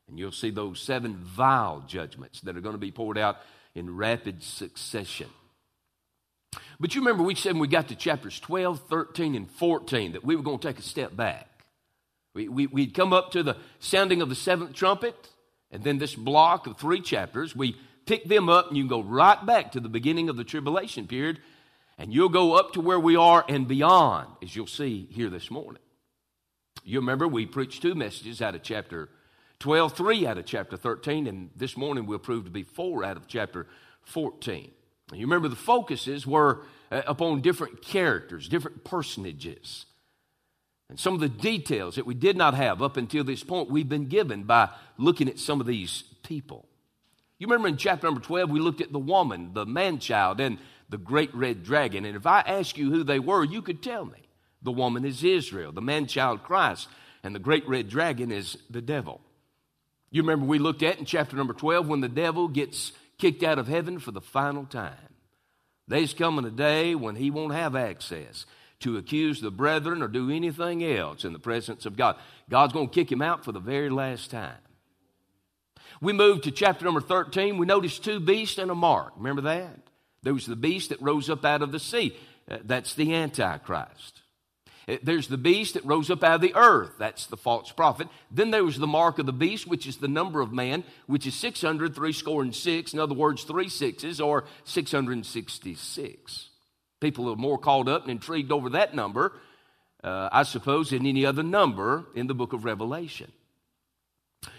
And 0.07 0.19
you'll 0.19 0.31
see 0.31 0.51
those 0.51 0.79
seven 0.79 1.15
vial 1.15 1.83
judgments 1.87 2.41
that 2.41 2.55
are 2.55 2.61
going 2.61 2.75
to 2.75 2.79
be 2.79 2.91
poured 2.91 3.17
out 3.17 3.37
in 3.73 3.95
rapid 3.95 4.43
succession. 4.43 5.29
But 6.79 6.93
you 6.93 7.01
remember 7.01 7.23
we 7.23 7.35
said 7.35 7.53
when 7.53 7.61
we 7.61 7.67
got 7.67 7.87
to 7.87 7.95
chapters 7.95 8.39
12, 8.39 8.87
13, 8.87 9.35
and 9.35 9.49
14 9.49 10.13
that 10.13 10.23
we 10.23 10.35
were 10.35 10.43
going 10.43 10.59
to 10.59 10.67
take 10.67 10.79
a 10.79 10.83
step 10.83 11.15
back. 11.15 11.49
We, 12.33 12.47
we, 12.47 12.67
we'd 12.67 12.93
come 12.93 13.13
up 13.13 13.31
to 13.31 13.43
the 13.43 13.57
sounding 13.79 14.21
of 14.21 14.29
the 14.29 14.35
seventh 14.35 14.73
trumpet, 14.73 15.15
and 15.71 15.83
then 15.83 15.97
this 15.97 16.15
block 16.15 16.67
of 16.67 16.77
three 16.77 17.01
chapters, 17.01 17.55
we 17.55 17.77
pick 18.05 18.25
them 18.25 18.49
up 18.49 18.67
and 18.67 18.77
you 18.77 18.83
can 18.83 18.89
go 18.89 19.03
right 19.03 19.43
back 19.45 19.71
to 19.71 19.79
the 19.79 19.89
beginning 19.89 20.29
of 20.29 20.37
the 20.37 20.43
tribulation 20.43 21.07
period 21.07 21.39
and 21.97 22.13
you'll 22.13 22.29
go 22.29 22.53
up 22.53 22.73
to 22.73 22.81
where 22.81 22.99
we 22.99 23.15
are 23.15 23.45
and 23.47 23.67
beyond, 23.67 24.27
as 24.43 24.55
you'll 24.55 24.67
see 24.67 25.07
here 25.11 25.29
this 25.29 25.49
morning. 25.49 25.81
You 26.83 26.99
remember 26.99 27.27
we 27.27 27.45
preached 27.45 27.81
two 27.81 27.95
messages 27.95 28.41
out 28.41 28.55
of 28.55 28.63
chapter 28.63 29.09
12, 29.65 29.94
three 29.94 30.27
out 30.27 30.38
of 30.38 30.45
chapter 30.45 30.77
13, 30.77 31.25
and 31.25 31.50
this 31.56 31.75
morning 31.75 32.06
will 32.06 32.19
prove 32.19 32.44
to 32.44 32.51
be 32.51 32.62
four 32.62 33.03
out 33.03 33.17
of 33.17 33.27
chapter 33.27 33.65
14. 34.03 34.69
You 35.12 35.21
remember 35.21 35.47
the 35.47 35.56
focuses 35.56 36.27
were 36.27 36.62
uh, 36.91 37.01
upon 37.07 37.41
different 37.41 37.81
characters, 37.81 38.47
different 38.47 38.83
personages. 38.83 39.88
And 40.88 41.00
some 41.00 41.15
of 41.15 41.19
the 41.19 41.29
details 41.29 41.95
that 41.95 42.06
we 42.06 42.13
did 42.13 42.38
not 42.38 42.53
have 42.53 42.83
up 42.83 42.95
until 42.95 43.23
this 43.23 43.44
point, 43.44 43.71
we've 43.71 43.89
been 43.89 44.06
given 44.06 44.44
by 44.44 44.69
looking 45.00 45.27
at 45.27 45.39
some 45.39 45.59
of 45.59 45.65
these 45.65 46.03
people. 46.21 46.67
You 47.39 47.47
remember 47.47 47.67
in 47.67 47.77
chapter 47.77 48.06
number 48.06 48.21
12, 48.21 48.51
we 48.51 48.59
looked 48.59 48.81
at 48.81 48.91
the 48.91 49.00
woman, 49.00 49.56
the 49.56 49.65
man 49.65 49.97
child, 49.97 50.39
and 50.39 50.59
the 50.89 51.00
great 51.00 51.33
red 51.33 51.63
dragon. 51.63 52.06
And 52.06 52.15
if 52.15 52.27
I 52.27 52.41
ask 52.41 52.77
you 52.77 52.91
who 52.91 53.03
they 53.03 53.17
were, 53.17 53.44
you 53.44 53.63
could 53.63 53.81
tell 53.81 54.06
me. 54.06 54.29
The 54.62 54.71
woman 54.71 55.06
is 55.06 55.23
Israel, 55.23 55.72
the 55.72 55.81
man 55.81 56.05
child 56.05 56.43
Christ, 56.43 56.88
and 57.24 57.34
the 57.34 57.39
great 57.39 57.67
red 57.67 57.89
dragon 57.89 58.31
is 58.31 58.60
the 58.69 58.79
devil. 58.84 59.22
You 60.15 60.22
remember 60.22 60.45
we 60.45 60.60
looked 60.60 60.81
at 60.81 60.98
in 60.98 61.03
chapter 61.03 61.36
number 61.36 61.51
12 61.51 61.89
when 61.89 62.00
the 62.00 62.07
devil 62.07 62.48
gets 62.48 62.93
kicked 63.17 63.43
out 63.43 63.60
of 63.60 63.67
heaven 63.67 64.00
for 64.00 64.12
the 64.12 64.22
final 64.22 64.63
time. 64.63 65.13
There's 65.89 66.13
coming 66.13 66.45
a 66.45 66.51
day 66.51 66.95
when 66.95 67.17
he 67.17 67.29
won't 67.29 67.53
have 67.53 67.75
access 67.75 68.45
to 68.79 68.95
accuse 68.95 69.41
the 69.41 69.51
brethren 69.51 70.01
or 70.01 70.07
do 70.07 70.31
anything 70.31 70.86
else 70.86 71.25
in 71.25 71.34
the 71.34 71.38
presence 71.38 71.86
of 71.86 71.98
God. 71.98 72.15
God's 72.50 72.72
going 72.72 72.88
to 72.88 72.95
kick 72.95 73.12
him 73.12 73.22
out 73.22 73.43
for 73.43 73.51
the 73.51 73.60
very 73.60 73.89
last 73.89 74.31
time. 74.31 74.55
We 76.00 76.13
move 76.13 76.43
to 76.43 76.51
chapter 76.51 76.86
number 76.86 77.01
13. 77.01 77.57
We 77.57 77.65
notice 77.65 78.00
two 78.00 78.22
beasts 78.22 78.57
and 78.57 78.72
a 78.72 78.75
mark. 78.75 79.12
Remember 79.17 79.41
that? 79.41 79.79
There 80.24 80.34
was 80.34 80.45
the 80.45 80.55
beast 80.55 80.91
that 80.91 81.01
rose 81.01 81.29
up 81.29 81.43
out 81.43 81.62
of 81.62 81.74
the 81.74 81.79
sea. 81.79 82.15
Uh, 82.50 82.60
that's 82.63 82.93
the 82.93 83.13
Antichrist. 83.13 84.22
Uh, 84.88 84.98
there's 85.04 85.27
the 85.27 85.38
beast 85.38 85.74
that 85.74 85.86
rose 85.86 86.10
up 86.10 86.24
out 86.24 86.36
of 86.36 86.42
the 86.42 86.56
earth. 86.56 86.94
That's 86.98 87.27
the 87.27 87.38
false 87.38 87.72
prophet. 87.72 88.08
Then 88.32 88.51
there 88.51 88.63
was 88.63 88.77
the 88.77 88.88
mark 88.88 89.20
of 89.20 89.25
the 89.25 89.34
beast, 89.34 89.68
which 89.68 89.88
is 89.88 89.98
the 89.98 90.08
number 90.08 90.42
of 90.42 90.51
man, 90.51 90.84
which 91.08 91.25
is 91.25 91.36
600, 91.36 91.96
three 91.96 92.13
score 92.13 92.42
and 92.42 92.56
six. 92.56 92.94
In 92.94 93.00
other 93.00 93.15
words, 93.15 93.44
three 93.44 93.70
sixes 93.70 94.22
or 94.22 94.46
666. 94.63 96.50
People 97.00 97.30
are 97.32 97.36
more 97.36 97.58
called 97.58 97.89
up 97.89 98.04
and 98.04 98.12
intrigued 98.12 98.51
over 98.51 98.70
that 98.72 98.96
number, 98.96 99.34
uh, 100.04 100.30
I 100.32 100.44
suppose, 100.44 100.92
than 100.92 101.06
any 101.06 101.25
other 101.25 101.44
number 101.44 102.06
in 102.15 102.27
the 102.27 102.34
book 102.34 102.54
of 102.54 102.65
Revelation. 102.65 103.32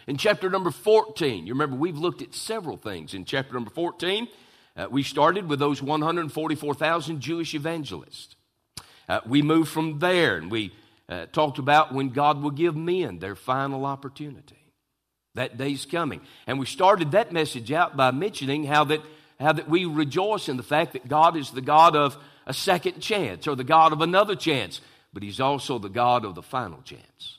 In 0.06 0.16
chapter 0.16 0.50
number 0.50 0.70
14, 0.70 1.46
you 1.46 1.54
remember 1.54 1.76
we've 1.76 1.98
looked 1.98 2.22
at 2.22 2.34
several 2.34 2.76
things. 2.76 3.14
In 3.14 3.24
chapter 3.24 3.54
number 3.54 3.70
14, 3.70 4.28
uh, 4.76 4.86
we 4.90 5.02
started 5.02 5.48
with 5.48 5.58
those 5.58 5.82
144,000 5.82 7.20
Jewish 7.20 7.54
evangelists. 7.54 8.35
Uh, 9.08 9.20
we 9.26 9.42
moved 9.42 9.70
from 9.70 9.98
there 9.98 10.36
and 10.36 10.50
we 10.50 10.72
uh, 11.08 11.26
talked 11.26 11.58
about 11.58 11.94
when 11.94 12.10
God 12.10 12.42
will 12.42 12.50
give 12.50 12.76
men 12.76 13.18
their 13.18 13.36
final 13.36 13.84
opportunity. 13.84 14.56
That 15.34 15.58
day's 15.58 15.84
coming. 15.84 16.20
And 16.46 16.58
we 16.58 16.66
started 16.66 17.12
that 17.12 17.32
message 17.32 17.70
out 17.70 17.96
by 17.96 18.10
mentioning 18.10 18.64
how 18.64 18.84
that, 18.84 19.02
how 19.38 19.52
that 19.52 19.68
we 19.68 19.84
rejoice 19.84 20.48
in 20.48 20.56
the 20.56 20.62
fact 20.62 20.94
that 20.94 21.08
God 21.08 21.36
is 21.36 21.50
the 21.50 21.60
God 21.60 21.94
of 21.94 22.16
a 22.46 22.54
second 22.54 23.00
chance 23.00 23.46
or 23.46 23.54
the 23.54 23.64
God 23.64 23.92
of 23.92 24.00
another 24.00 24.34
chance, 24.34 24.80
but 25.12 25.22
He's 25.22 25.40
also 25.40 25.78
the 25.78 25.88
God 25.88 26.24
of 26.24 26.34
the 26.34 26.42
final 26.42 26.80
chance. 26.82 27.38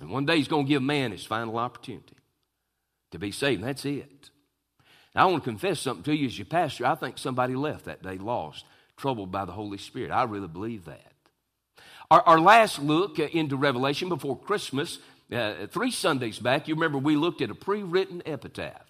And 0.00 0.10
one 0.10 0.24
day 0.24 0.36
He's 0.36 0.48
going 0.48 0.66
to 0.66 0.68
give 0.68 0.82
man 0.82 1.12
his 1.12 1.24
final 1.24 1.58
opportunity 1.58 2.16
to 3.10 3.18
be 3.18 3.30
saved. 3.30 3.62
That's 3.62 3.84
it. 3.84 4.30
I 5.14 5.26
want 5.26 5.42
to 5.42 5.50
confess 5.50 5.80
something 5.80 6.04
to 6.04 6.16
you 6.16 6.26
as 6.26 6.38
your 6.38 6.46
pastor. 6.46 6.86
I 6.86 6.94
think 6.94 7.18
somebody 7.18 7.54
left 7.54 7.86
that 7.86 8.02
day 8.02 8.16
lost, 8.16 8.64
troubled 9.00 9.32
by 9.32 9.44
the 9.44 9.52
Holy 9.52 9.78
Spirit. 9.78 10.10
I 10.10 10.24
really 10.24 10.48
believe 10.48 10.84
that. 10.84 11.12
Our, 12.10 12.22
our 12.22 12.40
last 12.40 12.78
look 12.78 13.18
into 13.18 13.56
Revelation 13.56 14.08
before 14.08 14.38
Christmas, 14.38 14.98
uh, 15.32 15.66
three 15.68 15.90
Sundays 15.90 16.38
back, 16.38 16.68
you 16.68 16.74
remember 16.74 16.98
we 16.98 17.16
looked 17.16 17.40
at 17.40 17.50
a 17.50 17.54
pre 17.54 17.82
written 17.82 18.22
epitaph. 18.26 18.86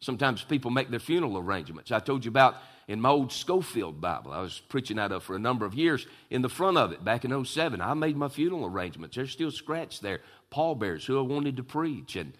Sometimes 0.00 0.42
people 0.42 0.70
make 0.70 0.90
their 0.90 1.00
funeral 1.00 1.38
arrangements. 1.38 1.92
I 1.92 2.00
told 2.00 2.24
you 2.24 2.30
about 2.30 2.56
in 2.88 3.00
my 3.00 3.10
old 3.10 3.32
Scofield 3.32 4.00
Bible, 4.00 4.32
I 4.32 4.40
was 4.40 4.60
preaching 4.68 4.98
out 4.98 5.12
of 5.12 5.22
for 5.22 5.36
a 5.36 5.38
number 5.38 5.64
of 5.64 5.74
years. 5.74 6.06
In 6.30 6.42
the 6.42 6.48
front 6.48 6.76
of 6.76 6.92
it, 6.92 7.04
back 7.04 7.24
in 7.24 7.44
07, 7.44 7.80
I 7.80 7.94
made 7.94 8.16
my 8.16 8.28
funeral 8.28 8.66
arrangements. 8.66 9.16
There's 9.16 9.30
still 9.30 9.50
scratch 9.50 10.00
there, 10.00 10.20
pallbearers 10.50 11.04
who 11.04 11.18
I 11.18 11.22
wanted 11.22 11.56
to 11.56 11.62
preach, 11.62 12.16
and 12.16 12.32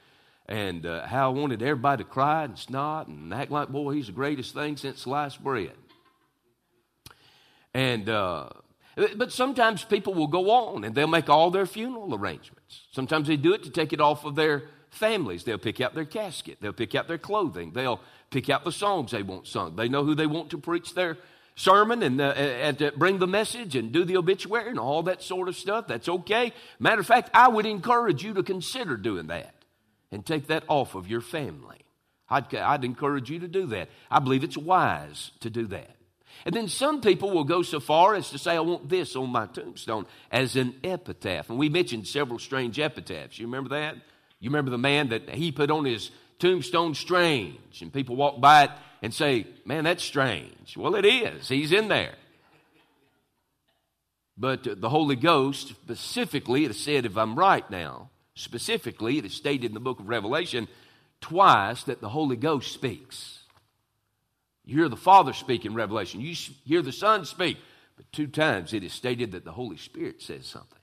and 0.46 0.84
uh, 0.84 1.06
how 1.06 1.30
I 1.30 1.32
wanted 1.32 1.62
everybody 1.62 2.02
to 2.02 2.10
cry 2.10 2.42
and 2.42 2.58
snot 2.58 3.06
and 3.06 3.32
act 3.32 3.52
like, 3.52 3.68
boy, 3.68 3.92
he's 3.92 4.06
the 4.06 4.12
greatest 4.12 4.52
thing 4.52 4.76
since 4.76 5.02
sliced 5.02 5.42
bread. 5.44 5.70
And 7.72 8.08
uh, 8.08 8.48
but 9.16 9.32
sometimes 9.32 9.84
people 9.84 10.14
will 10.14 10.26
go 10.26 10.50
on 10.50 10.84
and 10.84 10.94
they'll 10.94 11.06
make 11.06 11.28
all 11.28 11.50
their 11.50 11.66
funeral 11.66 12.14
arrangements. 12.14 12.86
Sometimes 12.90 13.28
they 13.28 13.36
do 13.36 13.54
it 13.54 13.62
to 13.62 13.70
take 13.70 13.92
it 13.92 14.00
off 14.00 14.24
of 14.24 14.34
their 14.34 14.64
families. 14.90 15.44
They'll 15.44 15.58
pick 15.58 15.80
out 15.80 15.94
their 15.94 16.04
casket, 16.04 16.58
they'll 16.60 16.72
pick 16.72 16.94
out 16.94 17.08
their 17.08 17.18
clothing, 17.18 17.72
they'll 17.72 18.00
pick 18.30 18.50
out 18.50 18.64
the 18.64 18.72
songs 18.72 19.12
they 19.12 19.22
want 19.22 19.46
sung. 19.46 19.76
They 19.76 19.88
know 19.88 20.04
who 20.04 20.14
they 20.14 20.26
want 20.26 20.50
to 20.50 20.58
preach 20.58 20.94
their 20.94 21.16
sermon 21.54 22.02
and, 22.02 22.20
uh, 22.20 22.30
and 22.30 22.82
uh, 22.82 22.90
bring 22.96 23.18
the 23.18 23.26
message 23.26 23.76
and 23.76 23.92
do 23.92 24.04
the 24.04 24.16
obituary 24.16 24.70
and 24.70 24.78
all 24.78 25.02
that 25.04 25.22
sort 25.22 25.48
of 25.48 25.56
stuff. 25.56 25.86
That's 25.86 26.08
okay. 26.08 26.52
Matter 26.78 27.00
of 27.00 27.06
fact, 27.06 27.30
I 27.34 27.48
would 27.48 27.66
encourage 27.66 28.24
you 28.24 28.34
to 28.34 28.42
consider 28.42 28.96
doing 28.96 29.28
that 29.28 29.54
and 30.10 30.24
take 30.24 30.48
that 30.48 30.64
off 30.68 30.94
of 30.94 31.08
your 31.08 31.20
family. 31.20 31.78
I'd, 32.28 32.54
I'd 32.54 32.84
encourage 32.84 33.30
you 33.30 33.40
to 33.40 33.48
do 33.48 33.66
that. 33.66 33.88
I 34.10 34.20
believe 34.20 34.44
it's 34.44 34.56
wise 34.56 35.32
to 35.40 35.50
do 35.50 35.66
that. 35.66 35.96
And 36.44 36.54
then 36.54 36.68
some 36.68 37.00
people 37.00 37.30
will 37.30 37.44
go 37.44 37.62
so 37.62 37.80
far 37.80 38.14
as 38.14 38.30
to 38.30 38.38
say, 38.38 38.52
I 38.52 38.60
want 38.60 38.88
this 38.88 39.14
on 39.14 39.30
my 39.30 39.46
tombstone 39.46 40.06
as 40.30 40.56
an 40.56 40.74
epitaph. 40.82 41.50
And 41.50 41.58
we 41.58 41.68
mentioned 41.68 42.06
several 42.06 42.38
strange 42.38 42.78
epitaphs. 42.78 43.38
You 43.38 43.46
remember 43.46 43.70
that? 43.70 43.96
You 44.38 44.48
remember 44.50 44.70
the 44.70 44.78
man 44.78 45.10
that 45.10 45.28
he 45.28 45.52
put 45.52 45.70
on 45.70 45.84
his 45.84 46.10
tombstone 46.38 46.94
strange, 46.94 47.82
and 47.82 47.92
people 47.92 48.16
walk 48.16 48.40
by 48.40 48.64
it 48.64 48.70
and 49.02 49.12
say, 49.12 49.46
Man, 49.64 49.84
that's 49.84 50.02
strange. 50.02 50.76
Well, 50.76 50.94
it 50.94 51.04
is. 51.04 51.48
He's 51.48 51.72
in 51.72 51.88
there. 51.88 52.14
But 54.40 54.66
uh, 54.66 54.74
the 54.76 54.88
Holy 54.88 55.16
Ghost, 55.16 55.68
specifically, 55.68 56.64
it 56.64 56.70
is 56.70 56.80
said, 56.80 57.04
if 57.04 57.18
I'm 57.18 57.38
right 57.38 57.68
now, 57.70 58.08
specifically, 58.34 59.18
it 59.18 59.26
is 59.26 59.34
stated 59.34 59.66
in 59.66 59.74
the 59.74 59.80
book 59.80 60.00
of 60.00 60.08
Revelation 60.08 60.66
twice 61.20 61.84
that 61.84 62.00
the 62.00 62.08
Holy 62.08 62.36
Ghost 62.36 62.72
speaks. 62.72 63.39
You 64.64 64.76
hear 64.76 64.88
the 64.88 64.96
Father 64.96 65.32
speak 65.32 65.64
in 65.64 65.74
Revelation, 65.74 66.20
you 66.20 66.34
hear 66.64 66.82
the 66.82 66.92
Son 66.92 67.24
speak, 67.24 67.58
but 67.96 68.10
two 68.12 68.26
times 68.26 68.72
it 68.72 68.84
is 68.84 68.92
stated 68.92 69.32
that 69.32 69.44
the 69.44 69.52
Holy 69.52 69.76
Spirit 69.76 70.22
says 70.22 70.46
something. 70.46 70.78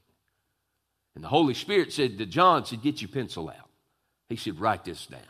And 1.16 1.24
the 1.24 1.30
Holy 1.30 1.56
Spirit 1.56 1.92
said 1.92 2.18
to 2.18 2.26
John, 2.26 2.66
said, 2.66 2.84
Get 2.84 3.02
your 3.02 3.10
pencil 3.10 3.50
out. 3.50 3.70
He 4.30 4.36
said, 4.36 4.60
Write 4.60 4.86
this 4.86 5.08
down. 5.08 5.22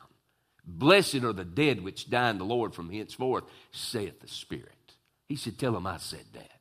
Blessed 0.66 1.24
are 1.24 1.34
the 1.34 1.46
dead 1.46 1.82
which 1.82 2.10
die 2.10 2.30
in 2.30 2.40
the 2.40 2.44
Lord 2.44 2.76
from 2.76 2.90
henceforth, 2.90 3.46
saith 3.72 4.20
the 4.20 4.28
Spirit. 4.28 4.74
He 5.30 5.38
said, 5.38 5.58
Tell 5.58 5.76
him 5.76 5.88
I 5.88 5.98
said 5.98 6.26
that. 6.34 6.60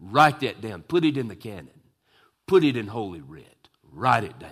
Write 0.00 0.40
that 0.40 0.60
down. 0.62 0.82
Put 0.82 1.04
it 1.04 1.18
in 1.18 1.28
the 1.28 1.36
canon. 1.36 1.68
Put 2.46 2.64
it 2.64 2.76
in 2.76 2.86
Holy 2.86 3.20
Writ. 3.20 3.68
Write 3.92 4.24
it 4.24 4.38
down. 4.38 4.50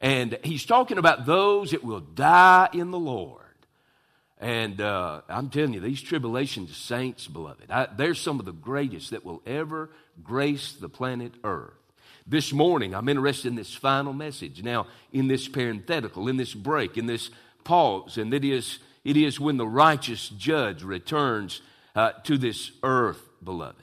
And 0.00 0.36
he's 0.42 0.66
talking 0.66 0.98
about 0.98 1.24
those 1.24 1.70
that 1.70 1.84
will 1.84 2.00
die 2.00 2.68
in 2.72 2.90
the 2.90 2.98
Lord. 2.98 3.41
And 4.42 4.80
uh, 4.80 5.20
I'm 5.28 5.50
telling 5.50 5.72
you, 5.72 5.78
these 5.78 6.02
tribulation 6.02 6.66
saints, 6.66 7.28
beloved, 7.28 7.70
I, 7.70 7.86
they're 7.96 8.16
some 8.16 8.40
of 8.40 8.44
the 8.44 8.52
greatest 8.52 9.12
that 9.12 9.24
will 9.24 9.40
ever 9.46 9.88
grace 10.24 10.72
the 10.72 10.88
planet 10.88 11.32
Earth. 11.44 11.74
This 12.26 12.52
morning, 12.52 12.92
I'm 12.92 13.08
interested 13.08 13.48
in 13.48 13.54
this 13.54 13.72
final 13.72 14.12
message. 14.12 14.60
Now, 14.64 14.88
in 15.12 15.28
this 15.28 15.46
parenthetical, 15.46 16.26
in 16.26 16.38
this 16.38 16.54
break, 16.54 16.98
in 16.98 17.06
this 17.06 17.30
pause, 17.62 18.18
and 18.18 18.34
it 18.34 18.44
is, 18.44 18.80
it 19.04 19.16
is 19.16 19.38
when 19.38 19.58
the 19.58 19.66
righteous 19.66 20.28
judge 20.30 20.82
returns 20.82 21.62
uh, 21.94 22.10
to 22.24 22.36
this 22.36 22.72
earth, 22.82 23.22
beloved. 23.44 23.76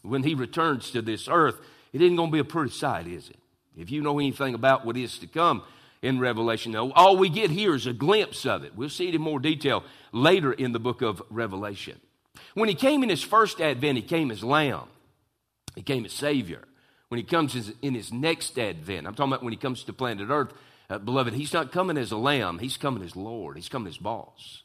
When 0.00 0.22
he 0.22 0.34
returns 0.34 0.90
to 0.92 1.02
this 1.02 1.28
earth, 1.28 1.56
it 1.92 2.00
isn't 2.00 2.16
going 2.16 2.30
to 2.30 2.34
be 2.34 2.38
a 2.38 2.44
pretty 2.44 2.70
sight, 2.70 3.06
is 3.06 3.28
it? 3.28 3.36
If 3.76 3.90
you 3.90 4.00
know 4.00 4.18
anything 4.18 4.54
about 4.54 4.86
what 4.86 4.96
is 4.96 5.18
to 5.18 5.26
come, 5.26 5.64
in 6.06 6.20
Revelation. 6.20 6.72
Now, 6.72 6.92
all 6.92 7.16
we 7.16 7.28
get 7.28 7.50
here 7.50 7.74
is 7.74 7.86
a 7.86 7.92
glimpse 7.92 8.46
of 8.46 8.62
it. 8.62 8.76
We'll 8.76 8.88
see 8.88 9.08
it 9.08 9.14
in 9.14 9.20
more 9.20 9.40
detail 9.40 9.82
later 10.12 10.52
in 10.52 10.72
the 10.72 10.78
book 10.78 11.02
of 11.02 11.20
Revelation. 11.30 12.00
When 12.54 12.68
he 12.68 12.74
came 12.74 13.02
in 13.02 13.08
his 13.08 13.22
first 13.22 13.60
advent, 13.60 13.96
he 13.96 14.02
came 14.02 14.30
as 14.30 14.44
lamb, 14.44 14.88
he 15.74 15.82
came 15.82 16.04
as 16.04 16.12
Savior. 16.12 16.62
When 17.08 17.18
he 17.18 17.24
comes 17.24 17.72
in 17.82 17.94
his 17.94 18.12
next 18.12 18.58
advent, 18.58 19.06
I'm 19.06 19.14
talking 19.14 19.32
about 19.32 19.44
when 19.44 19.52
he 19.52 19.58
comes 19.58 19.84
to 19.84 19.92
planet 19.92 20.28
Earth, 20.28 20.52
uh, 20.90 20.98
beloved, 20.98 21.34
he's 21.34 21.52
not 21.52 21.70
coming 21.72 21.96
as 21.96 22.10
a 22.12 22.16
lamb, 22.16 22.58
he's 22.58 22.76
coming 22.76 23.02
as 23.02 23.14
Lord, 23.14 23.56
he's 23.56 23.68
coming 23.68 23.88
as 23.88 23.96
boss. 23.96 24.62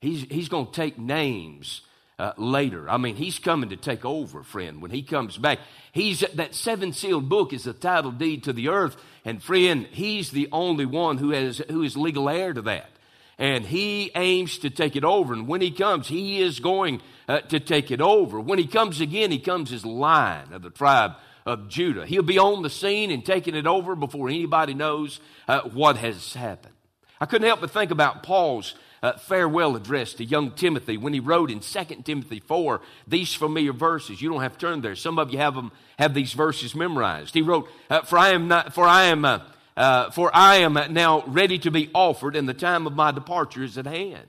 He's, 0.00 0.22
he's 0.30 0.48
going 0.48 0.66
to 0.66 0.72
take 0.72 0.98
names 0.98 1.82
uh, 2.18 2.32
later. 2.36 2.88
I 2.90 2.96
mean, 2.96 3.16
he's 3.16 3.38
coming 3.38 3.70
to 3.70 3.76
take 3.76 4.04
over, 4.04 4.42
friend, 4.42 4.82
when 4.82 4.90
he 4.90 5.02
comes 5.02 5.38
back. 5.38 5.60
He's 5.92 6.20
that 6.34 6.54
seven 6.54 6.92
sealed 6.92 7.28
book 7.28 7.52
is 7.52 7.64
the 7.64 7.72
title 7.72 8.10
deed 8.10 8.44
to 8.44 8.52
the 8.52 8.68
earth, 8.68 8.96
and 9.24 9.42
friend, 9.42 9.86
he's 9.90 10.30
the 10.30 10.48
only 10.52 10.86
one 10.86 11.18
who 11.18 11.30
has 11.30 11.58
who 11.70 11.82
is 11.82 11.96
legal 11.96 12.28
heir 12.28 12.52
to 12.52 12.62
that. 12.62 12.90
And 13.40 13.64
he 13.64 14.10
aims 14.16 14.58
to 14.58 14.70
take 14.70 14.96
it 14.96 15.04
over. 15.04 15.32
And 15.32 15.46
when 15.46 15.60
he 15.60 15.70
comes, 15.70 16.08
he 16.08 16.40
is 16.42 16.58
going 16.58 17.00
uh, 17.28 17.40
to 17.42 17.60
take 17.60 17.92
it 17.92 18.00
over. 18.00 18.40
When 18.40 18.58
he 18.58 18.66
comes 18.66 19.00
again, 19.00 19.30
he 19.30 19.38
comes 19.38 19.72
as 19.72 19.86
lion 19.86 20.52
of 20.52 20.62
the 20.62 20.70
tribe 20.70 21.12
of 21.46 21.68
Judah. 21.68 22.04
He'll 22.04 22.24
be 22.24 22.38
on 22.38 22.62
the 22.62 22.70
scene 22.70 23.12
and 23.12 23.24
taking 23.24 23.54
it 23.54 23.66
over 23.66 23.94
before 23.94 24.28
anybody 24.28 24.74
knows 24.74 25.20
uh, 25.46 25.60
what 25.60 25.96
has 25.98 26.34
happened. 26.34 26.74
I 27.20 27.26
couldn't 27.26 27.46
help 27.46 27.60
but 27.60 27.70
think 27.70 27.92
about 27.92 28.24
Paul's 28.24 28.74
uh, 29.02 29.12
farewell 29.14 29.76
address 29.76 30.14
to 30.14 30.24
young 30.24 30.50
Timothy 30.52 30.96
when 30.96 31.12
he 31.12 31.20
wrote 31.20 31.50
in 31.50 31.60
2 31.60 31.84
Timothy 32.04 32.40
4 32.40 32.80
these 33.06 33.34
familiar 33.34 33.72
verses. 33.72 34.20
You 34.20 34.30
don't 34.30 34.42
have 34.42 34.58
to 34.58 34.66
turn 34.66 34.80
there. 34.80 34.96
Some 34.96 35.18
of 35.18 35.30
you 35.30 35.38
have 35.38 35.54
them 35.54 35.72
have 35.98 36.14
these 36.14 36.32
verses 36.32 36.74
memorized. 36.74 37.34
He 37.34 37.42
wrote, 37.42 37.68
uh, 37.90 38.02
"For 38.02 38.18
I 38.18 38.30
am 38.30 38.48
not, 38.48 38.74
for 38.74 38.84
I 38.84 39.04
am, 39.04 39.24
uh, 39.24 39.40
uh 39.76 40.10
for 40.10 40.30
I 40.34 40.56
am 40.56 40.78
now 40.90 41.22
ready 41.26 41.58
to 41.60 41.70
be 41.70 41.90
offered, 41.94 42.36
and 42.36 42.48
the 42.48 42.54
time 42.54 42.86
of 42.86 42.94
my 42.94 43.10
departure 43.10 43.62
is 43.62 43.78
at 43.78 43.86
hand." 43.86 44.26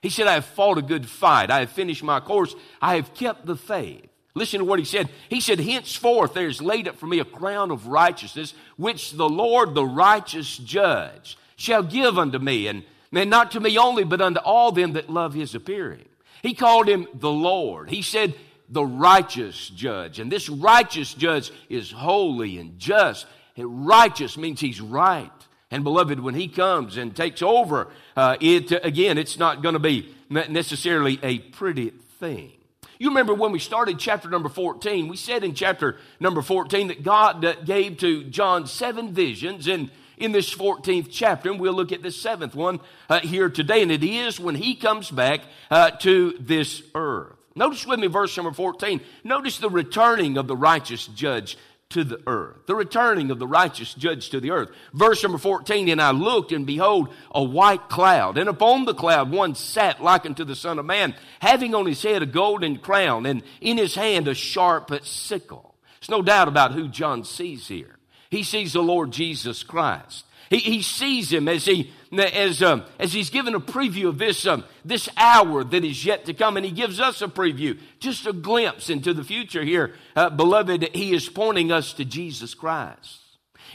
He 0.00 0.10
said, 0.10 0.26
"I 0.26 0.34
have 0.34 0.44
fought 0.44 0.78
a 0.78 0.82
good 0.82 1.08
fight. 1.08 1.50
I 1.50 1.60
have 1.60 1.70
finished 1.70 2.02
my 2.02 2.20
course. 2.20 2.54
I 2.80 2.96
have 2.96 3.14
kept 3.14 3.46
the 3.46 3.56
faith." 3.56 4.08
Listen 4.38 4.60
to 4.60 4.64
what 4.64 4.78
he 4.78 4.84
said. 4.84 5.08
He 5.28 5.40
said, 5.40 5.58
Henceforth 5.58 6.32
there 6.32 6.46
is 6.46 6.62
laid 6.62 6.86
up 6.86 6.96
for 6.96 7.06
me 7.06 7.18
a 7.18 7.24
crown 7.24 7.72
of 7.72 7.88
righteousness, 7.88 8.54
which 8.76 9.12
the 9.12 9.28
Lord, 9.28 9.74
the 9.74 9.84
righteous 9.84 10.56
judge, 10.56 11.36
shall 11.56 11.82
give 11.82 12.16
unto 12.16 12.38
me, 12.38 12.68
and 12.68 12.84
and 13.12 13.30
not 13.30 13.52
to 13.52 13.60
me 13.60 13.78
only, 13.78 14.04
but 14.04 14.20
unto 14.20 14.40
all 14.40 14.72
them 14.72 14.92
that 14.92 15.10
love 15.10 15.34
his 15.34 15.54
appearing. 15.54 16.04
He 16.42 16.54
called 16.54 16.88
him 16.88 17.06
the 17.14 17.30
Lord. 17.30 17.90
He 17.90 18.02
said, 18.02 18.34
the 18.68 18.84
righteous 18.84 19.68
judge. 19.70 20.18
And 20.18 20.30
this 20.30 20.48
righteous 20.48 21.14
judge 21.14 21.50
is 21.68 21.90
holy 21.90 22.58
and 22.58 22.78
just. 22.78 23.26
And 23.56 23.86
righteous 23.86 24.36
means 24.36 24.60
he's 24.60 24.80
right. 24.80 25.30
And 25.70 25.84
beloved, 25.84 26.20
when 26.20 26.34
he 26.34 26.48
comes 26.48 26.96
and 26.96 27.14
takes 27.14 27.42
over, 27.42 27.88
uh, 28.16 28.36
it 28.40 28.72
again, 28.84 29.18
it's 29.18 29.38
not 29.38 29.62
going 29.62 29.74
to 29.74 29.78
be 29.78 30.14
necessarily 30.30 31.18
a 31.22 31.38
pretty 31.38 31.90
thing. 32.20 32.52
You 32.98 33.10
remember 33.10 33.34
when 33.34 33.52
we 33.52 33.58
started 33.58 33.98
chapter 33.98 34.28
number 34.28 34.48
14, 34.48 35.08
we 35.08 35.16
said 35.16 35.44
in 35.44 35.54
chapter 35.54 35.98
number 36.18 36.42
14 36.42 36.88
that 36.88 37.04
God 37.04 37.44
uh, 37.44 37.54
gave 37.64 37.98
to 37.98 38.24
John 38.24 38.66
seven 38.66 39.12
visions, 39.12 39.68
and 39.68 39.90
in 40.18 40.32
this 40.32 40.54
14th 40.54 41.08
chapter, 41.10 41.50
and 41.50 41.60
we'll 41.60 41.72
look 41.72 41.92
at 41.92 42.02
the 42.02 42.10
seventh 42.10 42.54
one 42.54 42.80
uh, 43.08 43.20
here 43.20 43.48
today, 43.48 43.82
and 43.82 43.90
it 43.90 44.04
is 44.04 44.38
when 44.38 44.54
he 44.54 44.74
comes 44.74 45.10
back 45.10 45.40
uh, 45.70 45.90
to 45.90 46.36
this 46.40 46.82
earth. 46.94 47.34
Notice 47.54 47.86
with 47.86 47.98
me 47.98 48.06
verse 48.06 48.36
number 48.36 48.52
14. 48.52 49.00
Notice 49.24 49.58
the 49.58 49.70
returning 49.70 50.36
of 50.36 50.46
the 50.46 50.56
righteous 50.56 51.06
judge 51.08 51.58
to 51.90 52.04
the 52.04 52.20
earth. 52.26 52.66
The 52.66 52.74
returning 52.74 53.30
of 53.30 53.38
the 53.38 53.46
righteous 53.46 53.94
judge 53.94 54.30
to 54.30 54.40
the 54.40 54.50
earth. 54.50 54.68
Verse 54.92 55.22
number 55.22 55.38
14, 55.38 55.88
and 55.88 56.00
I 56.00 56.10
looked, 56.10 56.52
and 56.52 56.66
behold, 56.66 57.12
a 57.32 57.42
white 57.42 57.88
cloud, 57.88 58.38
and 58.38 58.48
upon 58.48 58.84
the 58.84 58.94
cloud 58.94 59.30
one 59.30 59.54
sat 59.54 60.02
like 60.02 60.26
unto 60.26 60.44
the 60.44 60.54
Son 60.54 60.78
of 60.78 60.84
Man, 60.84 61.14
having 61.40 61.74
on 61.74 61.86
his 61.86 62.02
head 62.02 62.22
a 62.22 62.26
golden 62.26 62.78
crown, 62.78 63.26
and 63.26 63.42
in 63.60 63.78
his 63.78 63.94
hand 63.94 64.28
a 64.28 64.34
sharp 64.34 64.92
sickle. 65.02 65.74
There's 66.00 66.10
no 66.10 66.22
doubt 66.22 66.48
about 66.48 66.72
who 66.72 66.88
John 66.88 67.24
sees 67.24 67.66
here. 67.66 67.97
He 68.30 68.42
sees 68.42 68.72
the 68.72 68.82
Lord 68.82 69.10
Jesus 69.10 69.62
Christ. 69.62 70.24
He, 70.50 70.58
he 70.58 70.82
sees 70.82 71.32
him 71.32 71.48
as 71.48 71.66
he 71.66 71.92
as 72.12 72.62
um, 72.62 72.84
as 72.98 73.12
he's 73.12 73.28
given 73.30 73.54
a 73.54 73.60
preview 73.60 74.08
of 74.08 74.18
this 74.18 74.46
um, 74.46 74.64
this 74.84 75.08
hour 75.16 75.62
that 75.62 75.84
is 75.84 76.04
yet 76.04 76.24
to 76.26 76.34
come, 76.34 76.56
and 76.56 76.64
he 76.64 76.72
gives 76.72 77.00
us 77.00 77.20
a 77.20 77.28
preview, 77.28 77.78
just 78.00 78.26
a 78.26 78.32
glimpse 78.32 78.88
into 78.88 79.12
the 79.12 79.24
future 79.24 79.62
here, 79.62 79.94
uh, 80.16 80.30
beloved. 80.30 80.88
He 80.94 81.12
is 81.12 81.28
pointing 81.28 81.70
us 81.70 81.92
to 81.94 82.04
Jesus 82.04 82.54
Christ. 82.54 83.20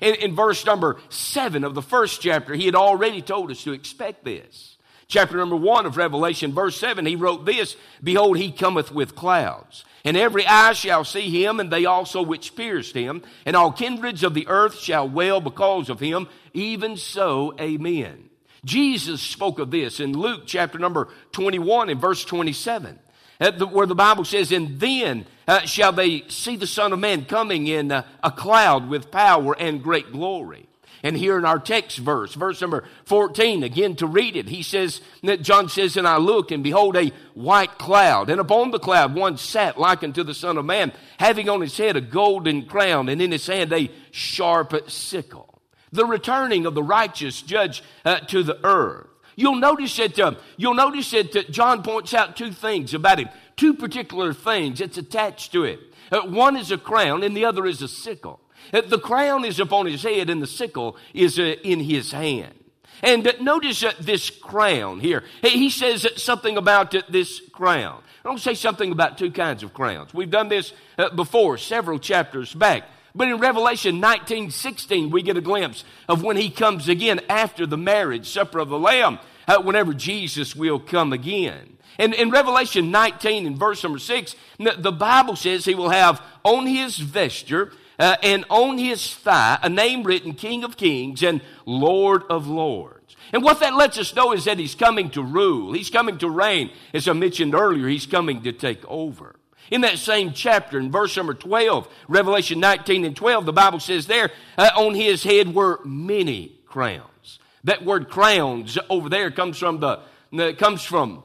In, 0.01 0.15
in 0.15 0.36
verse 0.36 0.65
number 0.65 1.00
seven 1.10 1.63
of 1.63 1.75
the 1.75 1.81
first 1.81 2.22
chapter, 2.22 2.55
he 2.55 2.65
had 2.65 2.75
already 2.75 3.22
told 3.22 3.51
us 3.51 3.63
to 3.63 3.74
expect 3.74 4.24
this. 4.24 4.73
Chapter 5.13 5.38
number 5.38 5.55
1 5.55 5.86
of 5.86 5.96
Revelation, 5.96 6.53
verse 6.53 6.75
7, 6.79 7.05
he 7.05 7.15
wrote 7.15 7.46
this 7.46 7.77
Behold, 8.03 8.38
he 8.38 8.51
cometh 8.51 8.91
with 8.91 9.15
clouds. 9.15 9.86
And 10.03 10.17
every 10.17 10.46
eye 10.46 10.74
shall 10.74 11.05
see 11.05 11.29
him, 11.29 11.60
and 11.60 11.72
they 11.72 11.86
also 11.86 12.24
which 12.24 12.55
pierced 12.55 12.96
him, 12.96 13.22
and 13.46 13.55
all 13.55 13.72
kindreds 13.72 14.24
of 14.24 14.34
the 14.34 14.48
earth 14.48 14.79
shall 14.79 15.08
wail 15.08 15.39
because 15.39 15.89
of 15.89 16.00
him. 16.00 16.27
Even 16.53 16.98
so, 16.98 17.53
amen. 17.62 18.29
Jesus 18.65 19.22
spoke 19.22 19.60
of 19.60 19.72
this 19.72 20.00
in 20.00 20.13
Luke 20.13 20.43
chapter 20.46 20.79
number 20.79 21.10
21 21.32 21.89
and 21.89 22.01
verse 22.01 22.25
27, 22.25 22.98
where 23.72 23.86
the 23.86 23.96
Bible 23.96 24.25
says, 24.25 24.51
And 24.51 24.79
then 24.79 25.25
uh, 25.48 25.62
shall 25.62 25.91
they 25.91 26.24
see 26.27 26.55
the 26.55 26.67
Son 26.67 26.91
of 26.91 27.00
Man 27.00 27.25
coming 27.25 27.67
in 27.67 27.91
uh, 27.91 28.03
a 28.24 28.32
cloud 28.32 28.89
with 28.89 29.12
power 29.12 29.55
and 29.58 29.84
great 29.84 30.12
glory. 30.12 30.67
And 31.03 31.17
here 31.17 31.38
in 31.38 31.43
our 31.43 31.60
text 31.60 31.98
verse, 31.98 32.33
verse 32.33 32.62
number 32.62 32.86
14, 33.05 33.62
again 33.62 33.98
to 33.98 34.07
read 34.07 34.38
it, 34.38 34.48
he 34.48 34.63
says, 34.63 35.01
that 35.22 35.41
John 35.41 35.67
says, 35.67 35.98
And 35.98 36.07
I 36.07 36.15
looked, 36.15 36.53
and 36.53 36.63
behold, 36.63 36.95
a 36.95 37.12
white 37.33 37.77
cloud. 37.77 38.29
And 38.29 38.39
upon 38.39 38.72
the 38.72 38.79
cloud 38.79 39.13
one 39.13 39.36
sat 39.38 39.77
like 39.77 40.01
unto 40.01 40.24
the 40.24 40.33
Son 40.33 40.57
of 40.57 40.63
Man, 40.63 40.93
having 41.19 41.50
on 41.50 41.60
his 41.60 41.77
head 41.77 41.98
a 41.98 42.01
golden 42.01 42.65
crown, 42.65 43.10
and 43.10 43.22
in 43.22 43.33
his 43.33 43.45
hand 43.45 43.74
a 43.74 43.91
sharp 44.12 44.89
sickle. 44.89 45.62
The 45.91 46.05
returning 46.05 46.65
of 46.65 46.74
the 46.74 46.81
righteous 46.81 47.41
judge 47.41 47.83
uh, 48.05 48.19
to 48.22 48.41
the 48.41 48.65
earth. 48.65 49.07
You'll 49.36 49.55
notice 49.55 49.98
that, 49.98 50.17
uh, 50.17 50.36
you'll 50.55 50.74
notice 50.74 51.12
that 51.12 51.36
uh, 51.36 51.43
John 51.50 51.83
points 51.83 52.13
out 52.13 52.38
two 52.38 52.51
things 52.51 52.93
about 52.93 53.19
him, 53.19 53.29
two 53.57 53.74
particular 53.74 54.33
things 54.33 54.79
that's 54.79 54.98
attached 54.98 55.51
to 55.51 55.65
it. 55.65 55.79
Uh, 56.12 56.22
one 56.22 56.55
is 56.55 56.72
a 56.72 56.77
crown, 56.77 57.24
and 57.24 57.36
the 57.36 57.43
other 57.43 57.65
is 57.65 57.81
a 57.81 57.88
sickle. 57.89 58.39
Uh, 58.72 58.82
the 58.82 59.00
crown 59.00 59.46
is 59.46 59.60
upon 59.60 59.86
his 59.86 60.03
head 60.03 60.29
and 60.29 60.41
the 60.41 60.48
sickle 60.48 60.98
is 61.13 61.39
uh, 61.39 61.55
in 61.63 61.79
his 61.79 62.12
hand. 62.12 62.53
And 63.01 63.27
uh, 63.27 63.34
notice 63.41 63.84
this 64.00 64.29
crown 64.29 65.00
here. 65.00 65.24
He 65.41 65.70
says 65.70 66.08
something 66.22 66.58
about 66.58 66.96
this 67.10 67.41
crown. 67.51 68.01
I 68.24 68.29
don't 68.29 68.39
say 68.39 68.53
something 68.53 68.91
about 68.91 69.17
two 69.17 69.32
kinds 69.32 69.63
of 69.63 69.74
crowns. 69.74 70.13
We've 70.13 70.29
done 70.29 70.48
this 70.48 70.72
before, 71.13 71.58
several 71.58 72.00
chapters 72.00 72.53
back. 72.53 72.84
But 73.13 73.27
in 73.27 73.38
Revelation 73.38 74.00
19 74.00 74.50
16, 74.50 75.12
we 75.12 75.22
get 75.22 75.36
a 75.36 75.41
glimpse 75.41 75.84
of 76.08 76.24
when 76.24 76.38
he 76.38 76.50
comes 76.50 76.88
again 76.88 77.20
after 77.27 77.65
the 77.65 77.77
marriage 77.77 78.29
supper 78.29 78.60
of 78.60 78.70
the 78.70 78.79
Lamb, 78.79 79.20
whenever 79.62 79.93
Jesus 79.93 80.55
will 80.55 80.79
come 80.79 81.12
again. 81.12 81.74
And 82.00 82.13
in 82.13 82.32
Revelation 82.32 82.91
19 82.91 83.46
and 83.46 83.58
verse 83.58 83.84
number 83.84 84.00
6, 84.00 84.36
the 84.58 84.91
Bible 84.91 85.36
says 85.36 85.65
he 85.65 85.75
will 85.75 85.89
have 85.89 86.22
on 86.43 86.65
his 86.65 86.98
vesture 86.98 87.72
uh, 88.00 88.15
and 88.23 88.45
on 88.50 88.77
his 88.77 89.13
thigh 89.13 89.59
a 89.62 89.69
name 89.69 90.03
written 90.03 90.33
King 90.33 90.63
of 90.63 90.77
Kings 90.77 91.23
and 91.23 91.41
Lord 91.65 92.23
of 92.29 92.47
Lords. 92.47 93.15
And 93.31 93.43
what 93.43 93.59
that 93.62 93.75
lets 93.75 93.97
us 93.97 94.15
know 94.15 94.33
is 94.33 94.45
that 94.45 94.59
he's 94.59 94.75
coming 94.75 95.09
to 95.12 95.23
rule. 95.23 95.73
He's 95.73 95.89
coming 95.89 96.17
to 96.19 96.29
reign. 96.29 96.71
As 96.93 97.07
I 97.07 97.13
mentioned 97.13 97.55
earlier, 97.55 97.88
he's 97.88 98.05
coming 98.05 98.43
to 98.43 98.51
take 98.51 98.85
over. 98.88 99.35
In 99.71 99.81
that 99.81 99.97
same 99.97 100.33
chapter, 100.33 100.77
in 100.77 100.91
verse 100.91 101.15
number 101.17 101.33
12, 101.33 101.88
Revelation 102.07 102.59
19 102.59 103.05
and 103.05 103.15
12, 103.15 103.45
the 103.45 103.53
Bible 103.53 103.79
says 103.79 104.07
there, 104.07 104.29
uh, 104.57 104.69
on 104.75 104.93
his 104.93 105.23
head 105.23 105.55
were 105.55 105.79
many 105.83 106.59
crowns. 106.65 107.39
That 107.63 107.83
word 107.83 108.09
crowns 108.09 108.77
over 108.89 109.09
there 109.09 109.31
comes 109.31 109.57
from 109.57 109.79
the, 109.79 110.53
comes 110.55 110.83
from 110.83 111.23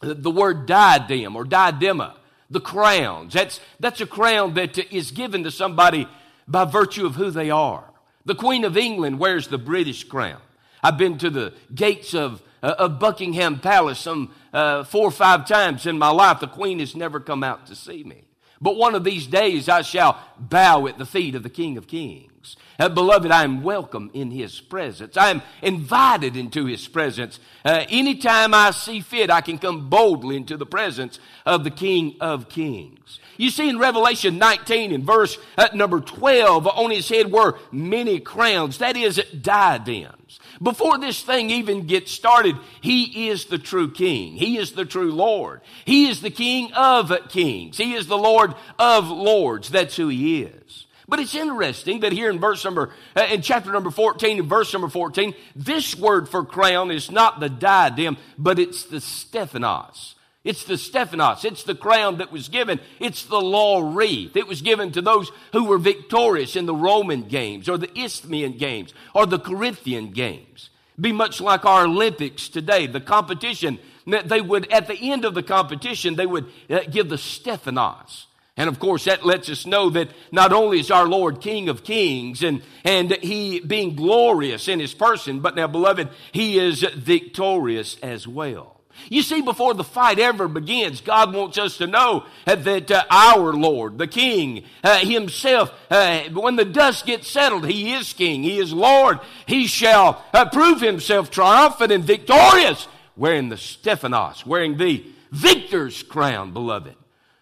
the 0.00 0.30
word 0.30 0.66
diadem 0.66 1.36
or 1.36 1.44
diadema 1.44 2.16
the 2.50 2.60
crowns. 2.60 3.32
That's, 3.32 3.60
that's 3.78 4.00
a 4.00 4.06
crown 4.06 4.54
that 4.54 4.76
is 4.92 5.12
given 5.12 5.44
to 5.44 5.50
somebody 5.50 6.08
by 6.48 6.64
virtue 6.64 7.06
of 7.06 7.14
who 7.14 7.30
they 7.30 7.50
are. 7.50 7.84
The 8.24 8.34
Queen 8.34 8.64
of 8.64 8.76
England 8.76 9.18
wears 9.18 9.48
the 9.48 9.58
British 9.58 10.04
crown. 10.04 10.40
I've 10.82 10.98
been 10.98 11.18
to 11.18 11.30
the 11.30 11.54
gates 11.74 12.14
of, 12.14 12.42
uh, 12.62 12.74
of 12.78 12.98
Buckingham 12.98 13.60
Palace 13.60 14.00
some 14.00 14.34
uh, 14.52 14.84
four 14.84 15.06
or 15.08 15.12
five 15.12 15.46
times 15.46 15.86
in 15.86 15.98
my 15.98 16.10
life. 16.10 16.40
The 16.40 16.46
Queen 16.46 16.80
has 16.80 16.96
never 16.96 17.20
come 17.20 17.44
out 17.44 17.66
to 17.66 17.74
see 17.74 18.02
me. 18.02 18.24
But 18.60 18.76
one 18.76 18.94
of 18.94 19.04
these 19.04 19.26
days 19.26 19.68
I 19.68 19.82
shall 19.82 20.18
bow 20.38 20.86
at 20.86 20.98
the 20.98 21.06
feet 21.06 21.34
of 21.34 21.42
the 21.42 21.50
King 21.50 21.78
of 21.78 21.86
Kings. 21.86 22.29
Uh, 22.78 22.88
beloved, 22.88 23.30
I 23.30 23.44
am 23.44 23.62
welcome 23.62 24.10
in 24.14 24.30
His 24.30 24.58
presence. 24.58 25.16
I 25.16 25.28
am 25.28 25.42
invited 25.60 26.34
into 26.34 26.64
His 26.64 26.88
presence. 26.88 27.38
Uh, 27.62 27.84
anytime 27.90 28.54
I 28.54 28.70
see 28.70 29.00
fit, 29.00 29.28
I 29.28 29.42
can 29.42 29.58
come 29.58 29.90
boldly 29.90 30.36
into 30.36 30.56
the 30.56 30.64
presence 30.64 31.20
of 31.44 31.62
the 31.62 31.70
King 31.70 32.16
of 32.20 32.48
Kings. 32.48 33.20
You 33.36 33.50
see 33.50 33.68
in 33.68 33.78
Revelation 33.78 34.38
19 34.38 34.92
in 34.92 35.04
verse 35.04 35.36
uh, 35.58 35.68
number 35.74 36.00
12, 36.00 36.66
on 36.66 36.90
His 36.90 37.08
head 37.10 37.30
were 37.30 37.58
many 37.70 38.18
crowns. 38.18 38.78
That 38.78 38.96
is 38.96 39.22
diadems. 39.38 40.40
Before 40.62 40.96
this 40.96 41.22
thing 41.22 41.50
even 41.50 41.86
gets 41.86 42.10
started, 42.12 42.56
He 42.80 43.28
is 43.28 43.44
the 43.44 43.58
true 43.58 43.90
King. 43.90 44.36
He 44.36 44.56
is 44.56 44.72
the 44.72 44.86
true 44.86 45.12
Lord. 45.12 45.60
He 45.84 46.08
is 46.08 46.22
the 46.22 46.30
King 46.30 46.72
of 46.72 47.12
kings. 47.28 47.76
He 47.76 47.92
is 47.92 48.06
the 48.06 48.16
Lord 48.16 48.54
of 48.78 49.08
lords. 49.08 49.68
That's 49.68 49.96
who 49.96 50.08
He 50.08 50.44
is. 50.44 50.86
But 51.10 51.18
it's 51.18 51.34
interesting 51.34 52.00
that 52.00 52.12
here 52.12 52.30
in 52.30 52.38
verse 52.38 52.64
number, 52.64 52.90
uh, 53.16 53.26
in 53.32 53.42
chapter 53.42 53.72
number 53.72 53.90
14, 53.90 54.38
in 54.38 54.48
verse 54.48 54.72
number 54.72 54.88
14, 54.88 55.34
this 55.56 55.96
word 55.96 56.28
for 56.28 56.44
crown 56.44 56.92
is 56.92 57.10
not 57.10 57.40
the 57.40 57.48
diadem, 57.48 58.16
but 58.38 58.60
it's 58.60 58.84
the 58.84 59.00
Stephanos. 59.00 60.14
It's 60.44 60.62
the 60.62 60.78
Stephanos. 60.78 61.44
It's 61.44 61.64
the 61.64 61.74
crown 61.74 62.18
that 62.18 62.30
was 62.30 62.48
given. 62.48 62.78
It's 63.00 63.24
the 63.24 63.40
laurel 63.40 63.92
wreath. 63.92 64.36
It 64.36 64.46
was 64.46 64.62
given 64.62 64.92
to 64.92 65.02
those 65.02 65.32
who 65.52 65.64
were 65.64 65.78
victorious 65.78 66.54
in 66.54 66.66
the 66.66 66.74
Roman 66.76 67.22
games 67.22 67.68
or 67.68 67.76
the 67.76 67.90
Isthmian 67.98 68.56
games 68.56 68.94
or 69.12 69.26
the 69.26 69.40
Corinthian 69.40 70.12
games. 70.12 70.70
Be 70.98 71.10
much 71.10 71.40
like 71.40 71.64
our 71.64 71.86
Olympics 71.86 72.48
today. 72.48 72.86
The 72.86 73.00
competition, 73.00 73.80
they 74.06 74.40
would, 74.40 74.70
at 74.70 74.86
the 74.86 75.10
end 75.10 75.24
of 75.24 75.34
the 75.34 75.42
competition, 75.42 76.14
they 76.14 76.26
would 76.26 76.46
uh, 76.70 76.82
give 76.88 77.08
the 77.08 77.18
Stephanos. 77.18 78.28
And 78.60 78.68
of 78.68 78.78
course, 78.78 79.06
that 79.06 79.24
lets 79.24 79.48
us 79.48 79.64
know 79.64 79.88
that 79.88 80.10
not 80.32 80.52
only 80.52 80.80
is 80.80 80.90
our 80.90 81.06
Lord 81.06 81.40
King 81.40 81.70
of 81.70 81.82
Kings 81.82 82.42
and, 82.42 82.60
and 82.84 83.10
He 83.10 83.58
being 83.58 83.96
glorious 83.96 84.68
in 84.68 84.80
His 84.80 84.92
person, 84.92 85.40
but 85.40 85.56
now, 85.56 85.66
beloved, 85.66 86.10
He 86.30 86.58
is 86.58 86.82
victorious 86.82 87.96
as 88.02 88.28
well. 88.28 88.82
You 89.08 89.22
see, 89.22 89.40
before 89.40 89.72
the 89.72 89.82
fight 89.82 90.18
ever 90.18 90.46
begins, 90.46 91.00
God 91.00 91.32
wants 91.32 91.56
us 91.56 91.78
to 91.78 91.86
know 91.86 92.26
that 92.44 92.90
uh, 92.90 93.04
our 93.08 93.54
Lord, 93.54 93.96
the 93.96 94.06
King, 94.06 94.64
uh, 94.84 94.98
Himself, 94.98 95.72
uh, 95.90 96.24
when 96.24 96.56
the 96.56 96.66
dust 96.66 97.06
gets 97.06 97.28
settled, 97.28 97.64
He 97.64 97.94
is 97.94 98.12
King, 98.12 98.42
He 98.42 98.58
is 98.58 98.74
Lord. 98.74 99.20
He 99.46 99.68
shall 99.68 100.22
uh, 100.34 100.44
prove 100.50 100.82
Himself 100.82 101.30
triumphant 101.30 101.92
and 101.92 102.04
victorious, 102.04 102.88
wearing 103.16 103.48
the 103.48 103.56
Stephanos, 103.56 104.44
wearing 104.44 104.76
the 104.76 105.02
victor's 105.32 106.02
crown, 106.02 106.52
beloved. 106.52 106.96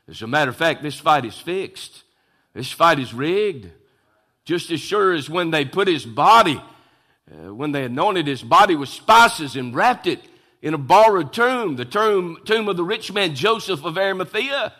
As 0.08 0.22
a 0.22 0.26
matter 0.26 0.50
of 0.50 0.56
fact, 0.56 0.82
this 0.82 0.98
fight 0.98 1.24
is 1.24 1.38
fixed. 1.38 2.02
This 2.54 2.72
fight 2.72 2.98
is 2.98 3.12
rigged. 3.12 3.70
Just 4.44 4.70
as 4.70 4.80
sure 4.80 5.12
as 5.12 5.28
when 5.28 5.50
they 5.50 5.64
put 5.64 5.86
His 5.86 6.06
body, 6.06 6.60
uh, 7.30 7.54
when 7.54 7.72
they 7.72 7.84
anointed 7.84 8.26
His 8.26 8.42
body 8.42 8.74
with 8.74 8.88
spices 8.88 9.56
and 9.56 9.74
wrapped 9.74 10.06
it 10.06 10.20
in 10.62 10.72
a 10.72 10.78
borrowed 10.78 11.32
tomb, 11.32 11.76
the 11.76 11.84
tomb, 11.84 12.38
tomb 12.44 12.68
of 12.68 12.76
the 12.76 12.84
rich 12.84 13.12
man 13.12 13.34
Joseph 13.34 13.84
of 13.84 13.98
Arimathea. 13.98 14.72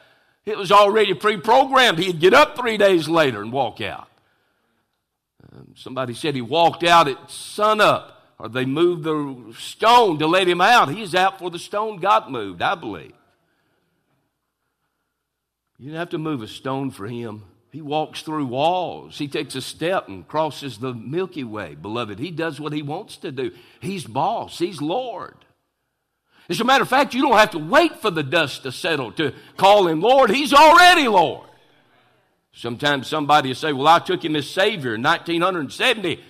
It 0.46 0.56
was 0.56 0.72
already 0.72 1.12
pre 1.12 1.36
programmed. 1.36 1.98
He'd 1.98 2.20
get 2.20 2.32
up 2.32 2.56
three 2.56 2.78
days 2.78 3.06
later 3.06 3.42
and 3.42 3.52
walk 3.52 3.82
out. 3.82 4.08
Um, 5.52 5.74
somebody 5.76 6.14
said 6.14 6.34
he 6.34 6.40
walked 6.40 6.84
out 6.84 7.06
at 7.06 7.30
sunup, 7.30 8.34
or 8.38 8.48
they 8.48 8.64
moved 8.64 9.04
the 9.04 9.54
stone 9.58 10.18
to 10.20 10.26
let 10.26 10.48
him 10.48 10.62
out. 10.62 10.88
He's 10.88 11.14
out 11.14 11.38
for 11.38 11.50
the 11.50 11.58
stone 11.58 11.98
got 11.98 12.32
moved, 12.32 12.62
I 12.62 12.74
believe. 12.74 13.12
You 15.78 15.86
didn't 15.86 15.98
have 15.98 16.10
to 16.10 16.18
move 16.18 16.42
a 16.42 16.48
stone 16.48 16.90
for 16.90 17.06
him. 17.06 17.44
He 17.70 17.82
walks 17.82 18.22
through 18.22 18.46
walls. 18.46 19.16
He 19.18 19.28
takes 19.28 19.54
a 19.54 19.60
step 19.60 20.08
and 20.08 20.26
crosses 20.26 20.78
the 20.78 20.92
Milky 20.92 21.44
Way, 21.44 21.74
beloved. 21.74 22.18
He 22.18 22.30
does 22.30 22.58
what 22.58 22.72
he 22.72 22.82
wants 22.82 23.18
to 23.18 23.30
do. 23.30 23.52
He's 23.80 24.04
boss, 24.04 24.58
he's 24.58 24.80
Lord. 24.80 25.36
As 26.48 26.60
a 26.60 26.64
matter 26.64 26.82
of 26.82 26.88
fact, 26.88 27.14
you 27.14 27.20
don't 27.20 27.36
have 27.36 27.50
to 27.50 27.58
wait 27.58 28.00
for 28.00 28.10
the 28.10 28.22
dust 28.22 28.62
to 28.62 28.72
settle 28.72 29.12
to 29.12 29.34
call 29.56 29.86
him 29.86 30.00
Lord. 30.00 30.30
He's 30.30 30.54
already 30.54 31.06
Lord. 31.06 31.46
Sometimes 32.52 33.06
somebody 33.06 33.50
will 33.50 33.54
say, 33.54 33.72
Well, 33.72 33.86
I 33.86 33.98
took 33.98 34.24
him 34.24 34.34
as 34.34 34.48
Savior 34.48 34.94
in 34.94 35.02
1970. 35.02 36.20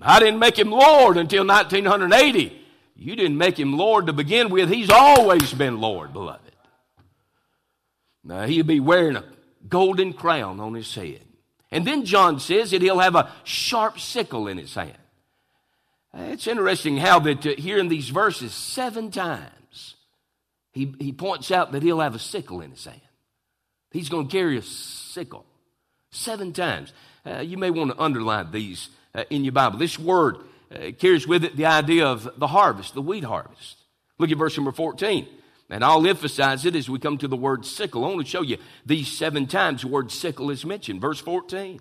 I 0.00 0.20
didn't 0.20 0.38
make 0.38 0.56
him 0.56 0.70
Lord 0.70 1.16
until 1.16 1.44
1980. 1.44 2.56
You 2.94 3.16
didn't 3.16 3.36
make 3.36 3.58
him 3.58 3.76
Lord 3.76 4.06
to 4.06 4.12
begin 4.12 4.48
with. 4.48 4.70
He's 4.70 4.90
always 4.90 5.52
been 5.52 5.80
Lord, 5.80 6.12
beloved. 6.12 6.47
Now, 8.28 8.46
he'll 8.46 8.62
be 8.62 8.78
wearing 8.78 9.16
a 9.16 9.24
golden 9.68 10.12
crown 10.12 10.60
on 10.60 10.74
his 10.74 10.94
head. 10.94 11.24
And 11.70 11.86
then 11.86 12.04
John 12.04 12.38
says 12.38 12.70
that 12.70 12.82
he'll 12.82 12.98
have 12.98 13.14
a 13.14 13.32
sharp 13.42 13.98
sickle 13.98 14.48
in 14.48 14.58
his 14.58 14.74
hand. 14.74 14.98
It's 16.14 16.46
interesting 16.46 16.98
how 16.98 17.20
that 17.20 17.46
uh, 17.46 17.50
here 17.56 17.78
in 17.78 17.88
these 17.88 18.10
verses, 18.10 18.52
seven 18.52 19.10
times, 19.10 19.94
he, 20.72 20.94
he 20.98 21.12
points 21.12 21.50
out 21.50 21.72
that 21.72 21.82
he'll 21.82 22.00
have 22.00 22.14
a 22.14 22.18
sickle 22.18 22.60
in 22.60 22.70
his 22.70 22.84
hand. 22.84 23.00
He's 23.92 24.10
going 24.10 24.28
to 24.28 24.32
carry 24.32 24.58
a 24.58 24.62
sickle. 24.62 25.46
Seven 26.10 26.52
times. 26.52 26.92
Uh, 27.24 27.40
you 27.40 27.56
may 27.56 27.70
want 27.70 27.92
to 27.92 28.02
underline 28.02 28.50
these 28.52 28.90
uh, 29.14 29.24
in 29.30 29.42
your 29.42 29.52
Bible. 29.52 29.78
This 29.78 29.98
word 29.98 30.36
uh, 30.70 30.90
carries 30.98 31.26
with 31.26 31.44
it 31.44 31.56
the 31.56 31.66
idea 31.66 32.06
of 32.06 32.28
the 32.36 32.46
harvest, 32.46 32.94
the 32.94 33.02
wheat 33.02 33.24
harvest. 33.24 33.76
Look 34.18 34.30
at 34.30 34.36
verse 34.38 34.56
number 34.56 34.72
14. 34.72 35.26
And 35.70 35.84
I'll 35.84 36.06
emphasize 36.06 36.64
it 36.64 36.74
as 36.74 36.88
we 36.88 36.98
come 36.98 37.18
to 37.18 37.28
the 37.28 37.36
word 37.36 37.66
sickle. 37.66 38.04
I 38.04 38.08
want 38.08 38.20
to 38.20 38.30
show 38.30 38.42
you 38.42 38.56
these 38.86 39.08
seven 39.08 39.46
times 39.46 39.82
the 39.82 39.88
word 39.88 40.10
sickle 40.10 40.50
is 40.50 40.64
mentioned. 40.64 41.00
Verse 41.00 41.20
14. 41.20 41.80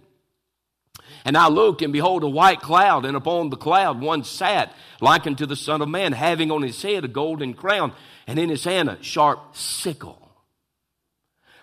And 1.24 1.38
I 1.38 1.48
looked, 1.48 1.82
and 1.82 1.94
behold, 1.94 2.24
a 2.24 2.30
white 2.30 2.60
cloud, 2.60 3.06
and 3.06 3.16
upon 3.16 3.50
the 3.50 3.56
cloud 3.56 4.02
one 4.02 4.24
sat, 4.24 4.74
like 5.00 5.26
unto 5.26 5.46
the 5.46 5.56
Son 5.56 5.82
of 5.82 5.88
Man, 5.88 6.12
having 6.12 6.52
on 6.52 6.64
his 6.64 6.82
head 6.82 7.06
a 7.06 7.08
golden 7.08 7.54
crown, 7.54 7.94
and 8.26 8.38
in 8.38 8.50
his 8.50 8.66
hand 8.66 8.90
a 8.90 9.02
sharp 9.02 9.56
sickle. 9.56 10.22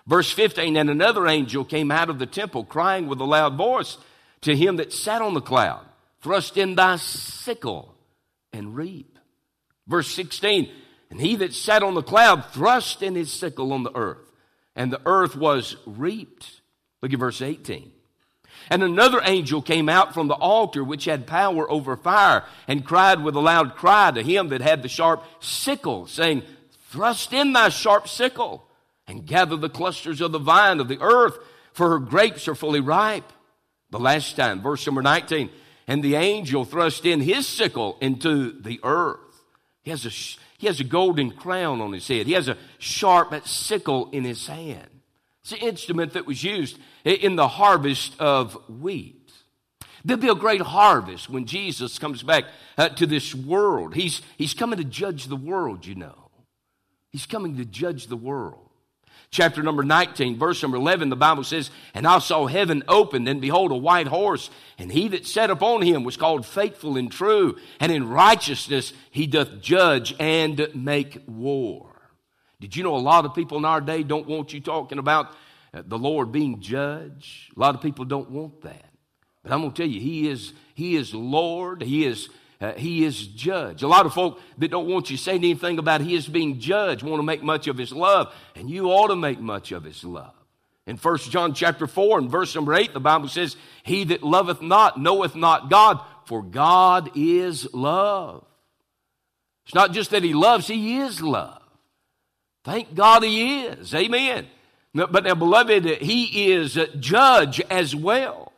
Verse 0.07 0.31
15, 0.31 0.77
and 0.77 0.89
another 0.89 1.27
angel 1.27 1.65
came 1.65 1.91
out 1.91 2.09
of 2.09 2.19
the 2.19 2.25
temple, 2.25 2.63
crying 2.63 3.07
with 3.07 3.19
a 3.19 3.25
loud 3.25 3.55
voice 3.55 3.97
to 4.41 4.55
him 4.55 4.77
that 4.77 4.93
sat 4.93 5.21
on 5.21 5.33
the 5.33 5.41
cloud, 5.41 5.85
Thrust 6.21 6.57
in 6.57 6.75
thy 6.75 6.95
sickle 6.95 7.93
and 8.51 8.75
reap. 8.75 9.19
Verse 9.87 10.07
16, 10.07 10.71
and 11.15 11.25
he 11.25 11.37
that 11.37 11.53
sat 11.53 11.81
on 11.81 11.93
the 11.93 12.03
cloud 12.03 12.43
thrust 12.51 13.01
in 13.01 13.15
his 13.15 13.31
sickle 13.31 13.71
on 13.71 13.83
the 13.83 13.95
earth, 13.95 14.33
and 14.75 14.91
the 14.91 14.99
earth 15.05 15.33
was 15.33 15.77
reaped. 15.85 16.59
Look 17.01 17.13
at 17.13 17.19
verse 17.19 17.41
18. 17.41 17.89
And 18.69 18.83
another 18.83 19.21
angel 19.23 19.61
came 19.61 19.87
out 19.87 20.13
from 20.13 20.27
the 20.27 20.33
altar 20.33 20.83
which 20.83 21.05
had 21.05 21.25
power 21.25 21.71
over 21.71 21.95
fire 21.95 22.43
and 22.67 22.83
cried 22.83 23.23
with 23.23 23.33
a 23.37 23.39
loud 23.39 23.75
cry 23.75 24.11
to 24.11 24.21
him 24.21 24.49
that 24.49 24.59
had 24.59 24.83
the 24.83 24.89
sharp 24.89 25.23
sickle, 25.39 26.05
saying, 26.05 26.43
Thrust 26.89 27.31
in 27.31 27.53
thy 27.53 27.69
sharp 27.69 28.09
sickle 28.09 28.67
and 29.07 29.25
gather 29.25 29.55
the 29.55 29.69
clusters 29.69 30.19
of 30.19 30.33
the 30.33 30.37
vine 30.37 30.81
of 30.81 30.89
the 30.89 30.99
earth, 30.99 31.37
for 31.71 31.91
her 31.91 31.99
grapes 31.99 32.49
are 32.49 32.55
fully 32.55 32.81
ripe. 32.81 33.31
The 33.89 33.99
last 34.01 34.35
time, 34.35 34.61
verse 34.61 34.85
number 34.85 35.01
19. 35.01 35.49
And 35.87 36.03
the 36.03 36.15
angel 36.15 36.65
thrust 36.65 37.05
in 37.05 37.21
his 37.21 37.47
sickle 37.47 37.97
into 38.01 38.51
the 38.59 38.81
earth. 38.83 39.19
He 39.81 39.91
has 39.91 40.05
a, 40.05 40.11
he 40.65 40.67
has 40.67 40.79
a 40.79 40.83
golden 40.83 41.29
crown 41.29 41.79
on 41.79 41.93
his 41.93 42.07
head. 42.07 42.25
He 42.25 42.33
has 42.33 42.47
a 42.47 42.57
sharp 42.79 43.47
sickle 43.47 44.09
in 44.11 44.23
his 44.23 44.47
hand. 44.47 44.89
It's 45.43 45.51
an 45.51 45.59
instrument 45.59 46.13
that 46.13 46.25
was 46.25 46.43
used 46.43 46.79
in 47.03 47.35
the 47.35 47.47
harvest 47.47 48.19
of 48.19 48.57
wheat. 48.67 49.31
There'll 50.03 50.19
be 50.19 50.27
a 50.27 50.33
great 50.33 50.61
harvest 50.61 51.29
when 51.29 51.45
Jesus 51.45 51.99
comes 51.99 52.23
back 52.23 52.45
uh, 52.79 52.89
to 52.89 53.05
this 53.05 53.35
world. 53.35 53.93
He's, 53.93 54.23
he's 54.39 54.55
coming 54.55 54.79
to 54.79 54.83
judge 54.83 55.25
the 55.25 55.35
world, 55.35 55.85
you 55.85 55.93
know. 55.93 56.31
He's 57.11 57.27
coming 57.27 57.57
to 57.57 57.65
judge 57.65 58.07
the 58.07 58.17
world. 58.17 58.64
Chapter 59.31 59.61
number 59.63 59.83
19, 59.83 60.37
verse 60.37 60.61
number 60.61 60.77
11, 60.77 61.09
the 61.09 61.15
Bible 61.15 61.43
says, 61.43 61.69
And 61.93 62.07
I 62.07 62.19
saw 62.19 62.47
heaven 62.47 62.83
opened, 62.87 63.27
and 63.27 63.41
behold, 63.41 63.71
a 63.71 63.75
white 63.75 64.07
horse, 64.07 64.49
and 64.77 64.91
he 64.91 65.07
that 65.09 65.25
sat 65.25 65.49
upon 65.49 65.81
him 65.81 66.03
was 66.03 66.17
called 66.17 66.45
faithful 66.45 66.95
and 66.97 67.11
true, 67.11 67.57
and 67.79 67.91
in 67.91 68.07
righteousness 68.07 68.93
he 69.11 69.27
doth 69.27 69.61
judge 69.61 70.15
and 70.19 70.69
make 70.73 71.21
war. 71.27 71.95
Did 72.59 72.75
you 72.75 72.83
know 72.83 72.95
a 72.95 72.97
lot 72.97 73.25
of 73.25 73.35
people 73.35 73.57
in 73.57 73.65
our 73.65 73.81
day 73.81 74.03
don't 74.03 74.27
want 74.27 74.53
you 74.53 74.61
talking 74.61 74.99
about 74.99 75.35
uh, 75.73 75.83
the 75.85 75.97
Lord 75.97 76.31
being 76.31 76.61
judge? 76.61 77.51
A 77.55 77.59
lot 77.59 77.75
of 77.75 77.81
people 77.81 78.05
don't 78.05 78.31
want 78.31 78.61
that. 78.61 78.89
But 79.43 79.51
I'm 79.51 79.61
going 79.61 79.73
to 79.73 79.77
tell 79.77 79.89
you, 79.89 79.99
He 79.99 80.29
is, 80.29 80.53
he 80.73 80.95
is 80.95 81.13
Lord. 81.13 81.83
He 81.83 82.05
is, 82.05 82.29
uh, 82.61 82.73
he 82.73 83.03
is 83.03 83.27
judge. 83.27 83.83
A 83.83 83.87
lot 83.87 84.05
of 84.05 84.13
folk 84.13 84.39
that 84.57 84.71
don't 84.71 84.87
want 84.87 85.09
you 85.09 85.17
saying 85.17 85.43
anything 85.43 85.77
about 85.77 86.01
He 86.01 86.15
is 86.15 86.27
being 86.27 86.59
judge 86.59 87.03
want 87.03 87.19
to 87.19 87.23
make 87.23 87.43
much 87.43 87.67
of 87.67 87.77
His 87.77 87.91
love, 87.91 88.33
and 88.55 88.69
you 88.69 88.87
ought 88.87 89.07
to 89.07 89.15
make 89.15 89.39
much 89.39 89.71
of 89.71 89.83
His 89.83 90.03
love. 90.03 90.33
In 90.87 90.97
1 90.97 91.17
John 91.17 91.53
chapter 91.53 91.87
4 91.87 92.19
and 92.19 92.31
verse 92.31 92.55
number 92.55 92.73
8, 92.73 92.93
the 92.93 92.99
Bible 92.99 93.27
says, 93.27 93.57
He 93.83 94.03
that 94.05 94.23
loveth 94.23 94.61
not 94.61 94.99
knoweth 94.99 95.35
not 95.35 95.69
God, 95.69 95.99
for 96.25 96.41
God 96.41 97.11
is 97.15 97.73
love. 97.73 98.45
It's 99.65 99.75
not 99.75 99.91
just 99.91 100.11
that 100.11 100.23
He 100.23 100.33
loves, 100.33 100.67
He 100.67 100.97
is 100.97 101.21
love. 101.21 101.61
Thank 102.65 102.95
God 102.95 103.23
he 103.23 103.65
is. 103.65 103.93
Amen. 103.93 104.47
But 104.93 105.23
now, 105.23 105.35
beloved, 105.35 105.85
he 105.85 106.51
is 106.51 106.79
judge 106.99 107.61
as 107.69 107.95
well. 107.95 108.51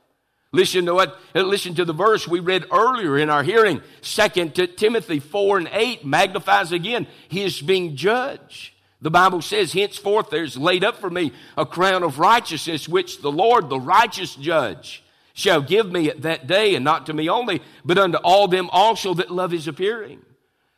Listen 0.54 0.86
to 0.86 0.94
what, 0.94 1.20
listen 1.34 1.76
to 1.76 1.86
the 1.86 1.94
verse 1.94 2.28
we 2.28 2.40
read 2.40 2.66
earlier 2.72 3.18
in 3.18 3.30
our 3.30 3.44
hearing. 3.44 3.82
Second 4.02 4.56
Timothy 4.78 5.20
4 5.20 5.58
and 5.58 5.70
8 5.72 6.06
magnifies 6.06 6.72
again. 6.72 7.06
He 7.28 7.44
is 7.44 7.62
being 7.62 7.96
judged. 7.96 8.74
The 9.02 9.12
Bible 9.12 9.42
says, 9.42 9.74
henceforth 9.74 10.30
there's 10.30 10.58
laid 10.58 10.84
up 10.84 10.98
for 10.98 11.10
me 11.10 11.32
a 11.58 11.66
crown 11.66 12.02
of 12.02 12.18
righteousness, 12.18 12.90
which 12.90 13.22
the 13.22 13.32
Lord, 13.32 13.70
the 13.70 13.80
righteous 13.80 14.36
judge, 14.36 15.04
shall 15.34 15.62
give 15.62 15.92
me 15.92 16.10
at 16.10 16.24
that 16.24 16.48
day, 16.48 16.74
and 16.74 16.84
not 16.84 17.06
to 17.06 17.14
me 17.14 17.30
only, 17.30 17.62
but 17.86 18.00
unto 18.00 18.18
all 18.18 18.48
them 18.48 18.70
also 18.72 19.14
that 19.14 19.30
love 19.30 19.52
his 19.52 19.68
appearing. 19.68 20.22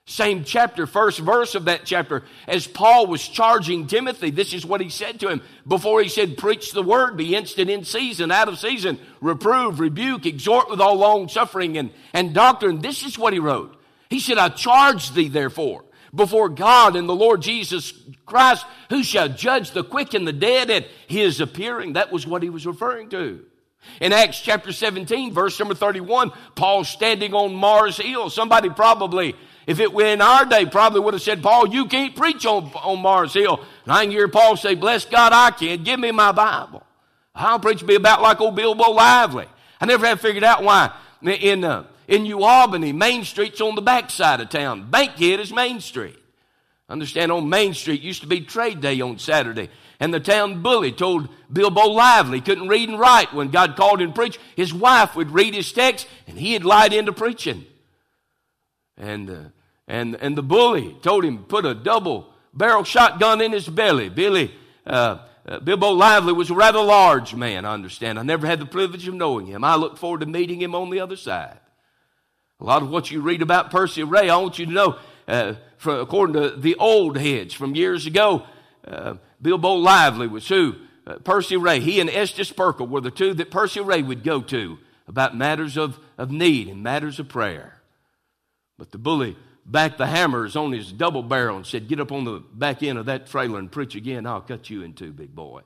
Same 0.10 0.44
chapter, 0.44 0.88
first 0.88 1.20
verse 1.20 1.54
of 1.54 1.66
that 1.66 1.86
chapter, 1.86 2.24
as 2.48 2.66
Paul 2.66 3.06
was 3.06 3.28
charging 3.28 3.86
Timothy, 3.86 4.32
this 4.32 4.56
is 4.56 4.66
what 4.66 4.82
he 4.82 4.90
said 4.90 5.20
to 5.20 5.30
him 5.30 5.44
before 5.68 6.02
he 6.02 6.10
said, 6.10 6.36
Preach 6.36 6.72
the 6.72 6.82
word, 6.82 7.16
be 7.16 7.36
instant 7.36 7.70
in 7.70 7.84
season, 7.84 8.32
out 8.32 8.48
of 8.48 8.58
season, 8.58 8.98
reprove, 9.22 9.80
rebuke, 9.80 10.26
exhort 10.26 10.68
with 10.68 10.82
all 10.82 10.96
long 10.96 11.30
suffering 11.30 11.78
and, 11.78 11.92
and 12.12 12.34
doctrine. 12.34 12.82
This 12.82 13.06
is 13.06 13.20
what 13.20 13.34
he 13.34 13.40
wrote. 13.40 13.80
He 14.10 14.20
said, 14.20 14.40
I 14.40 14.50
charge 14.50 15.12
thee, 15.12 15.28
therefore, 15.28 15.86
before 16.14 16.50
God 16.50 16.96
and 16.96 17.08
the 17.08 17.14
Lord 17.14 17.44
Jesus 17.44 17.94
Christ, 18.26 18.66
who 18.90 19.04
shall 19.04 19.30
judge 19.30 19.72
the 19.72 19.84
quick 19.84 20.16
and 20.16 20.28
the 20.28 20.34
dead 20.34 20.72
at 20.72 20.88
his 21.06 21.40
appearing. 21.40 21.94
That 21.94 22.12
was 22.12 22.26
what 22.26 22.42
he 22.42 22.50
was 22.50 22.66
referring 22.66 23.10
to. 23.10 23.46
In 24.02 24.12
Acts 24.12 24.42
chapter 24.42 24.74
17, 24.74 25.34
verse 25.34 25.60
number 25.60 25.76
31, 25.76 26.32
Paul 26.56 26.84
standing 26.84 27.36
on 27.36 27.54
Mars 27.54 27.98
Hill. 27.98 28.32
Somebody 28.32 28.72
probably 28.72 29.36
if 29.70 29.80
it 29.80 29.94
were 29.94 30.08
in 30.08 30.20
our 30.20 30.46
day, 30.46 30.66
probably 30.66 31.00
would 31.00 31.14
have 31.14 31.22
said, 31.22 31.44
Paul, 31.44 31.68
you 31.68 31.86
can't 31.86 32.16
preach 32.16 32.44
on, 32.44 32.72
on 32.74 33.04
Mars 33.04 33.36
Hill. 33.36 33.64
And 33.84 33.94
I 33.94 34.02
can 34.02 34.10
hear 34.10 34.28
Paul 34.28 34.58
say, 34.58 34.74
bless 34.74 35.06
God, 35.06 35.32
I 35.32 35.52
can. 35.52 35.84
Give 35.84 36.00
me 36.00 36.10
my 36.10 36.32
Bible. 36.32 36.82
I'll 37.36 37.60
preach 37.60 37.86
be 37.86 37.94
about 37.94 38.24
like 38.24 38.42
old 38.42 38.56
Bilbo 38.56 38.90
Lively. 38.90 39.46
I 39.80 39.86
never 39.86 40.08
have 40.08 40.22
figured 40.22 40.44
out 40.44 40.64
why 40.64 40.92
in, 41.22 41.64
uh, 41.64 41.86
in 42.08 42.24
New 42.24 42.42
Albany, 42.42 42.92
Main 42.94 43.24
Street's 43.24 43.62
on 43.62 43.76
the 43.76 43.82
back 43.84 44.10
side 44.10 44.42
of 44.42 44.50
town. 44.50 44.90
Bankhead 44.90 45.40
is 45.40 45.54
Main 45.54 45.82
Street. 45.82 46.18
Understand 46.90 47.32
on 47.32 47.48
Main 47.48 47.76
Street 47.76 48.02
used 48.02 48.22
to 48.24 48.28
be 48.28 48.42
trade 48.42 48.82
day 48.82 49.00
on 49.02 49.20
Saturday. 49.20 49.70
And 50.00 50.12
the 50.12 50.20
town 50.20 50.64
bully 50.64 50.92
told 50.92 51.30
Bilbo 51.54 51.90
Lively 51.90 52.42
couldn't 52.42 52.70
read 52.70 52.90
and 52.90 53.00
write 53.00 53.36
when 53.36 53.52
God 53.52 53.76
called 53.76 54.02
him 54.02 54.10
to 54.10 54.16
preach. 54.16 54.40
His 54.56 54.74
wife 54.74 55.16
would 55.16 55.30
read 55.30 55.54
his 55.54 55.72
text 55.72 56.08
and 56.26 56.40
he'd 56.40 56.64
light 56.64 56.92
into 56.92 57.14
preaching. 57.14 57.68
And 58.98 59.30
uh, 59.30 59.40
and, 59.90 60.16
and 60.22 60.38
the 60.38 60.44
bully 60.44 60.96
told 61.02 61.26
him 61.26 61.40
put 61.40 61.66
a 61.66 61.74
double 61.74 62.32
barrel 62.54 62.84
shotgun 62.84 63.42
in 63.42 63.52
his 63.52 63.68
belly. 63.68 64.08
Billy, 64.08 64.54
uh, 64.86 65.18
uh, 65.48 65.60
Bilbo 65.60 65.90
Lively 65.90 66.32
was 66.32 66.52
a 66.52 66.56
rather 66.56 66.80
large 66.80 67.34
man, 67.34 67.66
I 67.66 67.74
understand. 67.74 68.20
I 68.20 68.22
never 68.22 68.46
had 68.46 68.60
the 68.60 68.68
privilege 68.68 69.08
of 69.08 69.16
knowing 69.16 69.48
him. 69.48 69.64
I 69.64 69.76
look 69.76 69.98
forward 69.98 70.20
to 70.20 70.28
meeting 70.28 70.62
him 70.62 70.76
on 70.76 70.92
the 70.92 71.00
other 71.00 71.16
side. 71.16 71.58
A 72.60 72.64
lot 72.64 72.84
of 72.84 72.90
what 72.90 73.10
you 73.10 73.22
read 73.22 73.42
about 73.42 73.72
Percy 73.72 74.04
Ray, 74.04 74.30
I 74.30 74.38
want 74.38 74.60
you 74.60 74.68
to 74.68 74.72
know, 74.72 75.00
uh, 75.28 75.56
according 75.86 76.34
to 76.34 76.52
the 76.52 76.76
old 76.76 77.18
heads 77.18 77.54
from 77.54 77.76
years 77.76 78.06
ago, 78.06 78.44
uh, 78.88 79.16
Bilbo 79.42 79.74
Lively 79.74 80.28
was 80.28 80.48
who? 80.48 80.76
Uh, 81.08 81.16
Percy 81.16 81.58
Ray. 81.58 81.80
He 81.80 82.00
and 82.00 82.12
Estes 82.12 82.52
Perkle 82.52 82.88
were 82.88 83.02
the 83.02 83.10
two 83.10 83.34
that 83.34 83.50
Percy 83.50 83.80
Ray 83.80 84.04
would 84.04 84.24
go 84.24 84.42
to 84.42 84.78
about 85.08 85.36
matters 85.36 85.78
of, 85.78 85.98
of 86.18 86.30
need 86.30 86.68
and 86.68 86.84
matters 86.84 87.18
of 87.18 87.28
prayer. 87.28 87.82
But 88.78 88.92
the 88.92 89.00
bully 89.00 89.36
back 89.72 89.98
the 89.98 90.08
hammers 90.08 90.56
on 90.56 90.72
his 90.72 90.92
double 90.92 91.24
barrel 91.24 91.58
and 91.58 91.66
said, 91.66 91.88
Get 91.88 92.00
up 92.00 92.12
on 92.12 92.26
the 92.26 92.44
back 92.54 92.84
end 92.84 92.98
of 92.98 93.06
that 93.06 93.28
trailer 93.28 93.60
and 93.60 93.72
preach 93.72 93.96
again. 93.96 94.26
I'll 94.26 94.42
cut 94.42 94.70
you 94.70 94.82
in 94.84 94.94
two, 94.94 95.12
big 95.12 95.36
boy. 95.36 95.62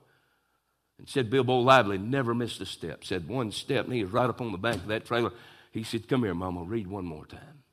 And 1.00 1.08
said 1.08 1.30
Bilbo 1.30 1.60
Lively 1.60 1.98
never 1.98 2.36
missed 2.36 2.62
a 2.62 2.66
step. 2.66 3.04
Said 3.04 3.28
one 3.28 3.52
step, 3.52 3.86
and 3.86 3.94
he 3.94 4.04
was 4.04 4.14
right 4.14 4.30
up 4.30 4.42
on 4.42 4.52
the 4.52 4.58
back 4.58 4.76
of 4.76 4.88
that 4.88 5.06
trailer. 5.06 5.32
He 5.72 5.84
said, 5.84 6.08
Come 6.08 6.24
here, 6.24 6.36
Mama, 6.36 6.64
read 6.64 6.88
one 6.88 7.06
more 7.06 7.26
time. 7.26 7.64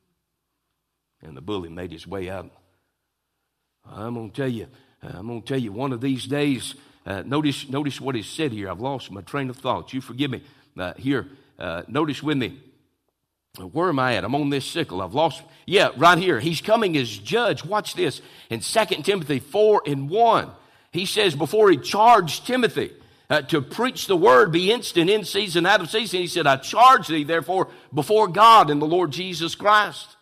And 1.22 1.36
the 1.36 1.42
bully 1.42 1.68
made 1.68 1.92
his 1.92 2.06
way 2.06 2.30
out. 2.30 2.50
I'm 3.84 4.14
going 4.14 4.30
to 4.30 4.36
tell 4.36 4.48
you, 4.48 4.68
I'm 5.02 5.26
going 5.26 5.42
to 5.42 5.48
tell 5.48 5.58
you, 5.58 5.72
one 5.72 5.92
of 5.92 6.00
these 6.00 6.26
days, 6.26 6.74
uh, 7.04 7.22
notice, 7.26 7.68
notice 7.68 8.00
what 8.00 8.14
he 8.14 8.22
said 8.22 8.52
here. 8.52 8.70
I've 8.70 8.80
lost 8.80 9.10
my 9.10 9.22
train 9.22 9.50
of 9.50 9.56
thought. 9.56 9.92
You 9.92 10.00
forgive 10.00 10.30
me. 10.30 10.42
Uh, 10.78 10.94
here, 10.96 11.26
uh, 11.58 11.82
notice 11.88 12.22
with 12.22 12.38
me 12.38 12.60
where 13.66 13.88
am 13.88 13.98
I 13.98 14.16
at? 14.16 14.24
I'm 14.24 14.34
on 14.34 14.50
this 14.50 14.64
sickle. 14.64 15.02
I've 15.02 15.14
lost. 15.14 15.42
Yeah, 15.66 15.90
right 15.96 16.18
here. 16.18 16.40
He's 16.40 16.60
coming 16.60 16.96
as 16.96 17.08
judge. 17.08 17.64
Watch 17.64 17.94
this. 17.94 18.20
In 18.48 18.60
2 18.60 18.84
Timothy 19.02 19.38
4 19.38 19.82
and 19.86 20.08
1, 20.08 20.50
he 20.92 21.06
says, 21.06 21.34
before 21.34 21.70
he 21.70 21.76
charged 21.76 22.46
Timothy 22.46 22.92
uh, 23.28 23.42
to 23.42 23.62
preach 23.62 24.06
the 24.06 24.16
word, 24.16 24.52
be 24.52 24.72
instant 24.72 25.10
in 25.10 25.24
season, 25.24 25.66
out 25.66 25.80
of 25.80 25.90
season, 25.90 26.20
he 26.20 26.26
said, 26.26 26.46
I 26.46 26.56
charge 26.56 27.08
thee, 27.08 27.24
therefore, 27.24 27.68
before 27.94 28.28
God 28.28 28.70
and 28.70 28.82
the 28.82 28.86
Lord 28.86 29.12
Jesus 29.12 29.54
Christ, 29.54 30.16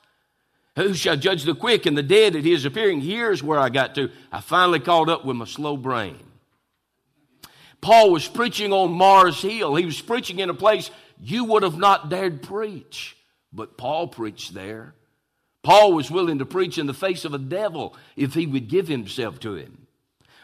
who 0.77 0.95
shall 0.95 1.17
judge 1.17 1.45
the 1.45 1.55
quick 1.55 1.87
and 1.87 1.97
the 1.97 2.03
dead 2.03 2.37
at 2.37 2.45
his 2.45 2.65
appearing. 2.65 3.01
Here's 3.01 3.43
where 3.43 3.59
I 3.59 3.69
got 3.69 3.95
to. 3.95 4.11
I 4.31 4.41
finally 4.41 4.81
caught 4.81 5.09
up 5.09 5.25
with 5.25 5.37
my 5.37 5.47
slow 5.47 5.77
brain. 5.77 6.19
Paul 7.81 8.11
was 8.11 8.27
preaching 8.27 8.73
on 8.73 8.93
Mars 8.93 9.41
Hill. 9.41 9.75
He 9.75 9.87
was 9.87 10.01
preaching 10.01 10.41
in 10.41 10.51
a 10.51 10.55
place 10.55 10.91
you 11.21 11.45
would 11.45 11.63
have 11.63 11.79
not 11.79 12.09
dared 12.09 12.43
preach. 12.43 13.17
But 13.53 13.77
Paul 13.77 14.09
preached 14.09 14.55
there. 14.55 14.95
Paul 15.63 15.93
was 15.93 16.11
willing 16.11 16.39
to 16.39 16.47
preach 16.47 16.79
in 16.79 16.87
the 16.87 16.95
face 16.95 17.25
of 17.25 17.35
a 17.35 17.39
devil 17.39 17.97
if 18.17 18.35
he 18.35 18.47
would 18.47 18.69
give 18.69 18.89
himself 18.89 19.41
to 19.41 19.55
him. 19.55 19.89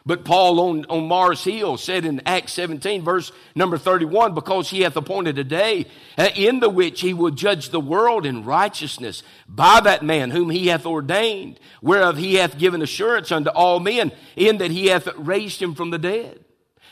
But 0.06 0.26
Paul 0.26 0.60
on, 0.60 0.84
on 0.90 1.08
Mars 1.08 1.44
Hill 1.44 1.78
said 1.78 2.04
in 2.04 2.20
Acts 2.26 2.52
17, 2.52 3.02
verse 3.02 3.32
number 3.54 3.78
31, 3.78 4.34
because 4.34 4.68
he 4.68 4.82
hath 4.82 4.96
appointed 4.96 5.38
a 5.38 5.44
day 5.44 5.86
uh, 6.18 6.28
in 6.36 6.60
the 6.60 6.68
which 6.68 7.00
he 7.00 7.14
will 7.14 7.30
judge 7.30 7.70
the 7.70 7.80
world 7.80 8.26
in 8.26 8.44
righteousness 8.44 9.22
by 9.48 9.80
that 9.80 10.02
man 10.02 10.30
whom 10.30 10.50
he 10.50 10.66
hath 10.66 10.84
ordained, 10.84 11.58
whereof 11.80 12.18
he 12.18 12.34
hath 12.34 12.58
given 12.58 12.82
assurance 12.82 13.32
unto 13.32 13.48
all 13.50 13.80
men, 13.80 14.12
in 14.36 14.58
that 14.58 14.70
he 14.70 14.88
hath 14.88 15.08
raised 15.16 15.62
him 15.62 15.74
from 15.74 15.90
the 15.90 15.98
dead. 15.98 16.43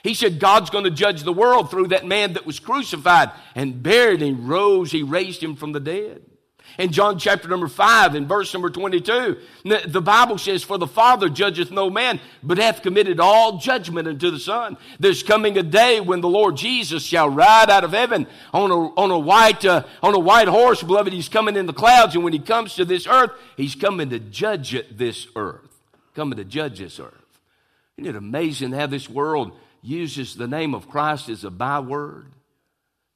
He 0.02 0.14
said 0.14 0.40
God's 0.40 0.70
going 0.70 0.84
to 0.84 0.90
judge 0.90 1.22
the 1.22 1.32
world 1.32 1.70
through 1.70 1.88
that 1.88 2.06
man 2.06 2.32
that 2.32 2.46
was 2.46 2.58
crucified 2.58 3.30
and 3.54 3.82
buried 3.82 4.22
and 4.22 4.48
rose. 4.48 4.90
He 4.90 5.02
raised 5.02 5.42
him 5.42 5.54
from 5.54 5.72
the 5.72 5.80
dead. 5.80 6.22
In 6.78 6.90
John 6.90 7.18
chapter 7.18 7.48
number 7.48 7.68
5 7.68 8.14
and 8.14 8.26
verse 8.26 8.52
number 8.52 8.70
22, 8.70 9.36
the 9.86 10.00
Bible 10.00 10.38
says, 10.38 10.62
For 10.62 10.78
the 10.78 10.86
Father 10.86 11.28
judgeth 11.28 11.70
no 11.70 11.90
man, 11.90 12.18
but 12.42 12.58
hath 12.58 12.82
committed 12.82 13.20
all 13.20 13.58
judgment 13.58 14.08
unto 14.08 14.30
the 14.30 14.38
Son. 14.38 14.78
There's 14.98 15.22
coming 15.22 15.58
a 15.58 15.62
day 15.62 16.00
when 16.00 16.22
the 16.22 16.28
Lord 16.28 16.56
Jesus 16.56 17.04
shall 17.04 17.28
ride 17.28 17.68
out 17.68 17.84
of 17.84 17.92
heaven 17.92 18.26
on 18.54 18.70
a, 18.70 18.74
on 18.74 19.10
a 19.10 19.18
white, 19.18 19.64
uh, 19.64 19.84
on 20.02 20.14
a 20.14 20.18
white 20.18 20.48
horse. 20.48 20.82
Beloved, 20.82 21.12
he's 21.12 21.28
coming 21.28 21.56
in 21.56 21.66
the 21.66 21.72
clouds. 21.72 22.14
And 22.14 22.24
when 22.24 22.32
he 22.32 22.38
comes 22.38 22.74
to 22.76 22.84
this 22.84 23.06
earth, 23.06 23.32
he's 23.56 23.74
coming 23.74 24.08
to 24.10 24.18
judge 24.18 24.74
this 24.90 25.26
earth. 25.36 25.60
Coming 26.14 26.38
to 26.38 26.44
judge 26.44 26.78
this 26.78 26.98
earth. 26.98 27.14
Isn't 27.98 28.14
it 28.14 28.16
amazing 28.16 28.72
how 28.72 28.86
this 28.86 29.10
world 29.10 29.52
uses 29.82 30.36
the 30.36 30.48
name 30.48 30.74
of 30.74 30.88
Christ 30.88 31.28
as 31.28 31.44
a 31.44 31.50
byword? 31.50 32.32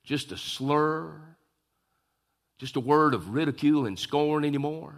Just 0.05 0.33
a 0.33 0.37
slur 0.37 1.21
just 2.59 2.77
a 2.77 2.81
word 2.81 3.15
of 3.15 3.35
ridicule 3.35 3.87
and 3.87 3.99
scorn 3.99 4.45
anymore. 4.45 4.95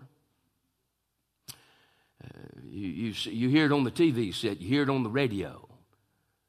Uh, 2.22 2.28
you, 2.64 2.88
you, 2.88 3.14
you 3.30 3.48
hear 3.48 3.66
it 3.66 3.72
on 3.72 3.84
the 3.84 3.90
TV 3.90 4.34
set, 4.34 4.60
you 4.60 4.68
hear 4.68 4.82
it 4.82 4.90
on 4.90 5.02
the 5.02 5.10
radio. 5.10 5.66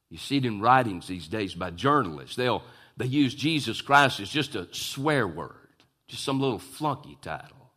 You 0.09 0.17
see 0.17 0.37
it 0.37 0.45
in 0.45 0.59
writings 0.59 1.07
these 1.07 1.27
days 1.27 1.53
by 1.53 1.71
journalists. 1.71 2.35
They'll 2.35 2.63
they 2.97 3.05
use 3.05 3.33
Jesus 3.33 3.81
Christ 3.81 4.19
as 4.19 4.29
just 4.29 4.55
a 4.55 4.67
swear 4.73 5.25
word, 5.27 5.69
just 6.07 6.23
some 6.23 6.41
little 6.41 6.59
flunky 6.59 7.17
title. 7.21 7.71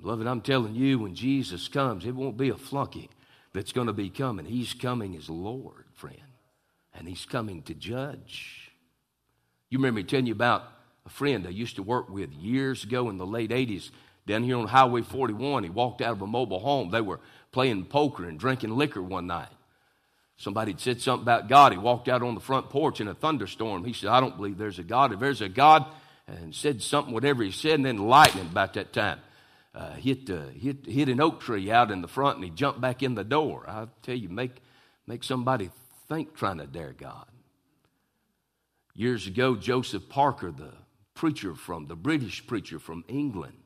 Beloved, 0.00 0.26
I'm 0.26 0.40
telling 0.40 0.74
you, 0.74 1.00
when 1.00 1.14
Jesus 1.14 1.68
comes, 1.68 2.06
it 2.06 2.14
won't 2.14 2.38
be 2.38 2.48
a 2.48 2.56
flunky 2.56 3.10
that's 3.52 3.72
going 3.72 3.88
to 3.88 3.92
be 3.92 4.08
coming. 4.08 4.46
He's 4.46 4.72
coming 4.72 5.14
as 5.16 5.28
Lord, 5.28 5.84
and 6.94 7.08
He's 7.08 7.24
coming 7.26 7.62
to 7.62 7.74
judge. 7.74 8.72
You 9.68 9.78
remember 9.78 9.98
me 9.98 10.04
telling 10.04 10.26
you 10.26 10.32
about 10.32 10.64
a 11.06 11.10
friend 11.10 11.46
I 11.46 11.50
used 11.50 11.76
to 11.76 11.82
work 11.82 12.08
with 12.08 12.32
years 12.32 12.84
ago 12.84 13.08
in 13.08 13.18
the 13.18 13.26
late 13.26 13.50
80s 13.50 13.90
down 14.26 14.42
here 14.42 14.56
on 14.56 14.66
Highway 14.66 15.02
41. 15.02 15.64
He 15.64 15.70
walked 15.70 16.02
out 16.02 16.12
of 16.12 16.22
a 16.22 16.26
mobile 16.26 16.60
home. 16.60 16.90
They 16.90 17.00
were 17.00 17.20
playing 17.52 17.86
poker 17.86 18.24
and 18.24 18.38
drinking 18.38 18.76
liquor 18.76 19.02
one 19.02 19.26
night. 19.26 19.48
Somebody 20.36 20.72
had 20.72 20.80
said 20.80 21.00
something 21.00 21.22
about 21.22 21.48
God. 21.48 21.72
He 21.72 21.78
walked 21.78 22.08
out 22.08 22.22
on 22.22 22.34
the 22.34 22.40
front 22.40 22.70
porch 22.70 23.00
in 23.00 23.08
a 23.08 23.14
thunderstorm. 23.14 23.84
He 23.84 23.92
said, 23.92 24.08
I 24.08 24.20
don't 24.20 24.36
believe 24.36 24.58
there's 24.58 24.78
a 24.78 24.84
God. 24.84 25.12
If 25.12 25.20
there's 25.20 25.42
a 25.42 25.48
God, 25.48 25.84
and 26.26 26.54
said 26.54 26.82
something, 26.82 27.12
whatever 27.12 27.42
he 27.42 27.50
said, 27.50 27.74
and 27.74 27.84
then 27.84 27.98
lightning 27.98 28.46
about 28.46 28.74
that 28.74 28.92
time 28.92 29.18
uh, 29.74 29.92
hit, 29.94 30.28
uh, 30.30 30.46
hit, 30.48 30.86
hit 30.86 31.08
an 31.08 31.20
oak 31.20 31.40
tree 31.40 31.70
out 31.70 31.90
in 31.90 32.02
the 32.02 32.08
front, 32.08 32.36
and 32.36 32.44
he 32.44 32.50
jumped 32.50 32.80
back 32.80 33.02
in 33.02 33.14
the 33.14 33.24
door. 33.24 33.64
I 33.68 33.86
tell 34.02 34.16
you, 34.16 34.28
make, 34.28 34.56
make 35.06 35.24
somebody 35.24 35.70
think 36.10 36.34
trying 36.34 36.58
to 36.58 36.66
dare 36.66 36.92
God. 36.92 37.26
Years 38.94 39.26
ago, 39.28 39.54
Joseph 39.54 40.08
Parker, 40.08 40.50
the 40.50 40.72
preacher 41.14 41.54
from, 41.54 41.86
the 41.86 41.94
British 41.94 42.46
preacher 42.46 42.78
from 42.78 43.04
England. 43.08 43.56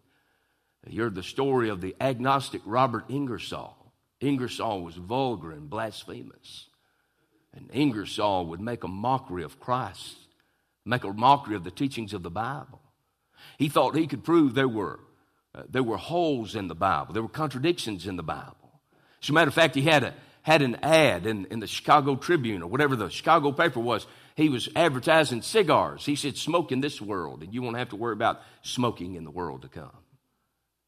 Heard 0.95 1.15
the 1.15 1.23
story 1.23 1.71
of 1.71 1.81
the 1.81 1.97
agnostic 1.99 2.61
Robert 2.67 3.07
Ingersoll. 3.09 3.93
Ingersoll 4.21 4.83
was 4.83 4.97
vulgar 4.97 5.51
and 5.53 5.71
blasphemous. 5.71 6.69
And 7.55 7.71
Ingersoll 7.73 8.47
would 8.47 8.61
make 8.61 8.85
a 8.85 8.89
mockery 8.89 9.45
of 9.45 9.59
Christ, 9.59 10.17
make 10.85 11.05
a 11.05 11.13
mockery 11.13 11.57
of 11.57 11.65
the 11.65 11.71
teachings 11.71 12.13
of 12.13 12.23
the 12.23 12.31
Bible. 12.31 12.83
He 13.57 13.71
thought 13.71 13.97
he 13.97 14.07
could 14.07 14.25
prove 14.25 14.55
there 14.55 14.69
were, 14.69 15.01
uh, 15.55 15.63
there 15.69 15.83
were 15.83 15.97
holes 15.97 16.55
in 16.55 16.69
the 16.69 16.75
Bible, 16.75 17.15
there 17.15 17.23
were 17.23 17.29
contradictions 17.29 18.07
in 18.07 18.17
the 18.17 18.23
Bible. 18.23 18.81
As 19.23 19.31
a 19.31 19.33
matter 19.33 19.49
of 19.49 19.55
fact, 19.55 19.75
he 19.75 19.83
had, 19.83 20.05
a, 20.05 20.15
had 20.45 20.63
an 20.63 20.77
ad 20.83 21.27
in, 21.27 21.47
in 21.47 21.59
the 21.59 21.67
Chicago 21.67 22.17
Tribune 22.17 22.63
or 22.63 22.69
whatever 22.69 22.97
the 22.97 23.09
Chicago 23.09 23.51
paper 23.51 23.81
was 23.81 24.07
he 24.37 24.49
was 24.49 24.69
advertising 24.77 25.43
cigars. 25.43 26.05
He 26.05 26.17
said, 26.17 26.37
Smoke 26.37 26.71
in 26.71 26.81
this 26.81 27.01
world, 27.01 27.43
and 27.43 27.55
you 27.55 27.63
won't 27.63 27.79
have 27.79 27.91
to 27.91 27.97
worry 27.97 28.13
about 28.13 28.43
smoking 28.63 29.15
in 29.15 29.25
the 29.25 29.31
world 29.31 29.63
to 29.63 29.69
come. 29.69 29.91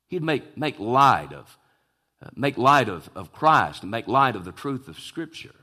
He'd 0.09 0.23
make, 0.23 0.57
make 0.57 0.79
light 0.79 1.33
of 1.33 1.59
uh, 2.23 2.31
make 2.35 2.57
light 2.57 2.89
of, 2.89 3.11
of 3.15 3.31
Christ 3.31 3.83
and 3.83 3.91
make 3.91 4.09
light 4.09 4.37
of 4.37 4.45
the 4.45 4.53
truth 4.53 4.89
of 4.89 4.99
Scripture. 4.99 5.55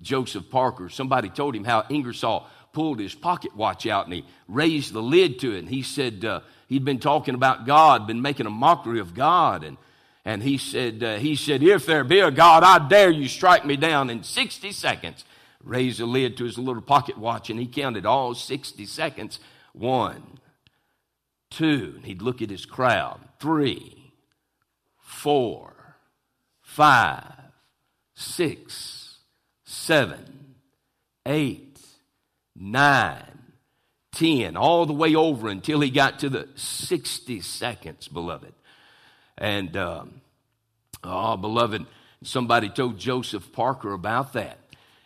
Joseph 0.00 0.48
Parker, 0.50 0.88
somebody 0.88 1.28
told 1.28 1.54
him 1.54 1.64
how 1.64 1.84
Ingersoll 1.90 2.46
pulled 2.72 2.98
his 2.98 3.14
pocket 3.14 3.54
watch 3.54 3.86
out 3.86 4.06
and 4.06 4.14
he 4.14 4.24
raised 4.48 4.94
the 4.94 5.02
lid 5.02 5.38
to 5.40 5.54
it. 5.54 5.58
And 5.60 5.68
he 5.68 5.82
said 5.82 6.24
uh, 6.24 6.40
he'd 6.66 6.84
been 6.84 6.98
talking 6.98 7.34
about 7.34 7.66
God, 7.66 8.06
been 8.06 8.22
making 8.22 8.46
a 8.46 8.50
mockery 8.50 9.00
of 9.00 9.14
God. 9.14 9.64
And, 9.64 9.76
and 10.24 10.42
he, 10.42 10.56
said, 10.58 11.02
uh, 11.02 11.16
he 11.16 11.34
said, 11.34 11.62
If 11.62 11.86
there 11.86 12.04
be 12.04 12.20
a 12.20 12.30
God, 12.30 12.62
I 12.62 12.86
dare 12.88 13.10
you 13.10 13.28
strike 13.28 13.64
me 13.64 13.76
down 13.76 14.10
in 14.10 14.22
60 14.22 14.72
seconds 14.72 15.24
raised 15.64 16.00
the 16.00 16.06
lid 16.06 16.36
to 16.36 16.44
his 16.44 16.58
little 16.58 16.82
pocket 16.82 17.18
watch 17.18 17.50
and 17.50 17.58
he 17.58 17.66
counted 17.66 18.06
all 18.06 18.34
60 18.34 18.84
seconds. 18.86 19.38
One, 19.72 20.38
two, 21.50 21.94
and 21.96 22.04
he'd 22.04 22.22
look 22.22 22.42
at 22.42 22.50
his 22.50 22.66
crowd. 22.66 23.20
Three, 23.40 24.12
four, 24.98 25.96
five, 26.60 27.32
six, 28.14 29.18
seven, 29.64 30.56
eight, 31.26 31.80
nine, 32.56 33.52
ten, 34.12 34.56
all 34.56 34.86
the 34.86 34.92
way 34.92 35.14
over 35.14 35.48
until 35.48 35.80
he 35.80 35.90
got 35.90 36.18
to 36.20 36.28
the 36.28 36.48
60 36.54 37.40
seconds, 37.40 38.08
beloved. 38.08 38.52
And, 39.42 39.76
um, 39.76 40.20
oh, 41.02 41.36
beloved, 41.36 41.84
somebody 42.22 42.68
told 42.68 42.96
Joseph 42.96 43.52
Parker 43.52 43.92
about 43.92 44.34
that. 44.34 44.58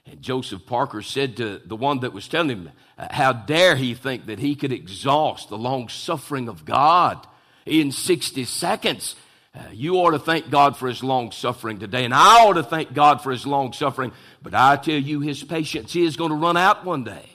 And 0.05 0.21
Joseph 0.21 0.67
Parker 0.67 1.01
said 1.01 1.39
to 1.39 1.63
the 1.65 1.75
one 1.75 2.01
that 2.01 2.13
was 2.13 2.29
telling 2.29 2.51
him, 2.51 2.71
How 2.99 3.33
dare 3.33 3.77
he 3.77 3.95
think 3.95 4.27
that 4.27 4.39
he 4.39 4.55
could 4.55 4.73
exhaust 4.73 5.49
the 5.49 5.57
long 5.57 5.89
suffering 5.89 6.51
of 6.51 6.67
God 6.67 7.27
in 7.65 7.91
60 7.91 8.45
seconds? 8.45 9.17
Uh, 9.55 9.63
you 9.73 9.95
ought 9.95 10.11
to 10.11 10.19
thank 10.19 10.51
God 10.51 10.77
for 10.77 10.87
his 10.87 11.03
long 11.03 11.33
suffering 11.33 11.79
today, 11.79 12.05
and 12.05 12.13
I 12.13 12.45
ought 12.45 12.53
to 12.53 12.63
thank 12.63 12.93
God 12.93 13.23
for 13.23 13.33
his 13.33 13.47
long 13.47 13.73
suffering. 13.73 14.13
But 14.43 14.55
I 14.55 14.77
tell 14.77 14.99
you, 14.99 15.21
his 15.21 15.43
patience 15.43 15.97
is 15.97 16.19
going 16.19 16.31
to 16.31 16.37
run 16.37 16.59
out 16.59 16.85
one 16.85 17.05
day 17.05 17.31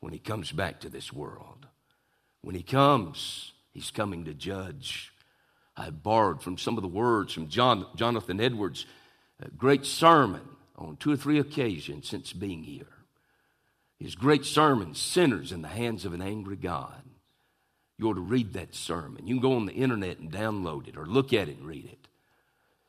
when 0.00 0.12
he 0.12 0.18
comes 0.18 0.50
back 0.50 0.80
to 0.80 0.88
this 0.88 1.12
world. 1.12 1.68
When 2.42 2.56
he 2.56 2.64
comes, 2.64 3.52
he's 3.72 3.92
coming 3.92 4.24
to 4.24 4.34
judge. 4.34 5.12
I 5.78 5.90
borrowed 5.90 6.42
from 6.42 6.58
some 6.58 6.76
of 6.76 6.82
the 6.82 6.88
words 6.88 7.32
from 7.32 7.48
John, 7.48 7.86
Jonathan 7.94 8.40
Edwards' 8.40 8.84
great 9.56 9.86
sermon 9.86 10.42
on 10.76 10.96
two 10.96 11.12
or 11.12 11.16
three 11.16 11.38
occasions 11.38 12.08
since 12.08 12.32
being 12.32 12.64
here. 12.64 12.86
His 14.00 14.16
great 14.16 14.44
sermon, 14.44 14.94
Sinners 14.94 15.52
in 15.52 15.62
the 15.62 15.68
Hands 15.68 16.04
of 16.04 16.12
an 16.12 16.22
Angry 16.22 16.56
God. 16.56 17.02
You 17.96 18.08
ought 18.08 18.14
to 18.14 18.20
read 18.20 18.52
that 18.52 18.74
sermon. 18.74 19.26
You 19.26 19.36
can 19.36 19.42
go 19.42 19.54
on 19.54 19.66
the 19.66 19.72
internet 19.72 20.18
and 20.18 20.30
download 20.30 20.88
it 20.88 20.96
or 20.96 21.06
look 21.06 21.32
at 21.32 21.48
it 21.48 21.58
and 21.58 21.66
read 21.66 21.84
it. 21.84 22.08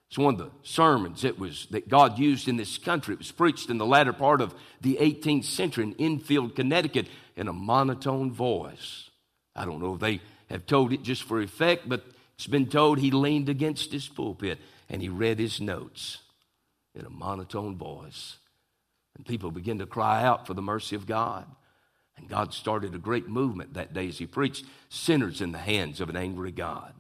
It's 0.08 0.17
one 0.17 0.36
of 0.36 0.39
the 0.39 0.52
sermons 0.63 1.21
that 1.21 1.38
was 1.38 1.67
that 1.69 1.89
God 1.89 2.17
used 2.17 2.47
in 2.47 2.58
this 2.58 2.80
country. 2.80 3.13
It 3.13 3.19
was 3.19 3.32
preached 3.32 3.69
in 3.69 3.78
the 3.78 3.86
latter 3.86 4.13
part 4.13 4.41
of 4.41 4.56
the 4.82 4.97
18th 4.99 5.45
century 5.45 5.84
in 5.84 5.95
Enfield, 5.99 6.56
Connecticut, 6.56 7.08
in 7.36 7.47
a 7.47 7.54
monotone 7.54 8.32
voice. 8.32 9.12
I 9.56 9.65
don't 9.65 9.80
know 9.80 9.93
if 9.93 9.99
they 9.99 10.21
have 10.49 10.65
told 10.65 10.93
it 10.93 11.04
just 11.04 11.23
for 11.23 11.39
effect, 11.39 11.88
but 11.88 12.04
it's 12.39 12.47
been 12.47 12.67
told 12.67 12.99
he 12.99 13.12
leaned 13.12 13.49
against 13.49 13.91
his 13.91 14.08
pulpit 14.08 14.60
and 14.88 15.02
he 15.02 15.10
read 15.10 15.39
his 15.39 15.60
notes 15.60 16.19
in 16.95 17.06
a 17.06 17.10
monotone 17.10 17.75
voice. 17.75 18.38
And 19.17 19.25
people 19.25 19.52
began 19.52 19.80
to 19.80 19.86
cry 19.86 20.23
out 20.23 20.47
for 20.47 20.54
the 20.54 20.62
mercy 20.62 20.95
of 20.95 21.06
God. 21.06 21.45
And 22.15 22.30
God 22.30 22.54
started 22.54 22.95
a 22.95 22.97
great 22.97 23.28
movement 23.28 23.73
that 23.73 23.93
day 23.93 24.08
as 24.08 24.19
he 24.19 24.25
preached 24.25 24.63
sinners 24.88 25.41
in 25.41 25.52
the 25.52 25.58
hands 25.58 25.99
of 25.99 26.08
an 26.08 26.15
angry 26.15 26.54
God. 26.54 26.93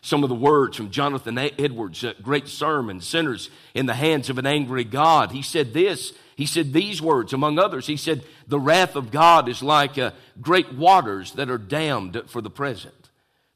Some 0.00 0.22
of 0.22 0.30
the 0.30 0.34
words 0.34 0.78
from 0.78 0.90
Jonathan 0.90 1.36
Edwards' 1.36 2.06
great 2.22 2.48
sermon, 2.48 3.02
Sinners 3.02 3.50
in 3.74 3.84
the 3.84 3.92
Hands 3.92 4.30
of 4.30 4.38
an 4.38 4.46
Angry 4.46 4.84
God. 4.84 5.32
He 5.32 5.42
said 5.42 5.74
this, 5.74 6.14
he 6.34 6.46
said 6.46 6.72
these 6.72 7.02
words, 7.02 7.34
among 7.34 7.58
others. 7.58 7.86
He 7.86 7.98
said, 7.98 8.24
The 8.46 8.60
wrath 8.60 8.96
of 8.96 9.10
God 9.10 9.50
is 9.50 9.62
like 9.62 9.98
uh, 9.98 10.12
great 10.40 10.72
waters 10.72 11.32
that 11.32 11.50
are 11.50 11.58
dammed 11.58 12.22
for 12.26 12.40
the 12.40 12.48
present. 12.48 13.05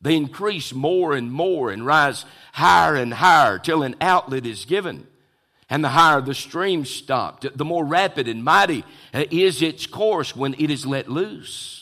They 0.01 0.17
increase 0.17 0.73
more 0.73 1.15
and 1.15 1.31
more 1.31 1.71
and 1.71 1.85
rise 1.85 2.25
higher 2.53 2.95
and 2.95 3.13
higher 3.15 3.59
till 3.59 3.83
an 3.83 3.97
outlet 4.01 4.47
is 4.47 4.65
given 4.65 5.07
and 5.71 5.85
the 5.85 5.91
higher 5.91 6.21
the 6.21 6.35
stream 6.35 6.85
stopped, 6.85 7.47
the 7.57 7.65
more 7.65 7.85
rapid 7.85 8.27
and 8.27 8.43
mighty 8.43 8.85
uh, 9.15 9.25
is 9.31 9.63
its 9.63 9.87
course 9.87 10.35
when 10.35 10.55
it 10.55 10.69
is 10.69 10.85
let 10.85 11.09
loose. 11.09 11.77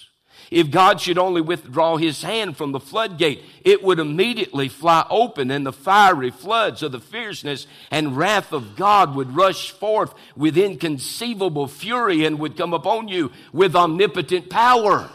If 0.50 0.70
God 0.70 1.00
should 1.00 1.18
only 1.18 1.42
withdraw 1.42 1.96
his 1.96 2.22
hand 2.22 2.57
from 2.57 2.72
the 2.72 2.81
floodgate, 2.81 3.42
it 3.64 3.83
would 3.83 3.98
immediately 3.98 4.68
fly 4.68 5.07
open 5.11 5.50
and 5.50 5.66
the 5.66 5.72
fiery 5.72 6.31
floods 6.31 6.83
of 6.83 6.92
the 6.92 7.00
fierceness 7.00 7.66
and 7.90 8.16
wrath 8.16 8.52
of 8.52 8.76
God 8.76 9.14
would 9.14 9.37
rush 9.37 9.70
forth 9.70 10.14
with 10.37 10.57
inconceivable 10.57 11.68
fury 11.68 12.24
and 12.24 12.38
would 12.38 12.57
come 12.57 12.72
upon 12.72 13.09
you 13.09 13.31
with 13.52 13.76
omnipotent 13.76 14.48
power. 14.48 15.11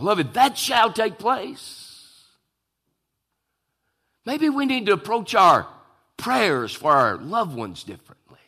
Beloved, 0.00 0.32
that 0.32 0.56
shall 0.56 0.90
take 0.90 1.18
place. 1.18 2.24
Maybe 4.24 4.48
we 4.48 4.64
need 4.64 4.86
to 4.86 4.94
approach 4.94 5.34
our 5.34 5.68
prayers 6.16 6.72
for 6.72 6.90
our 6.90 7.18
loved 7.18 7.54
ones 7.54 7.84
differently. 7.84 8.38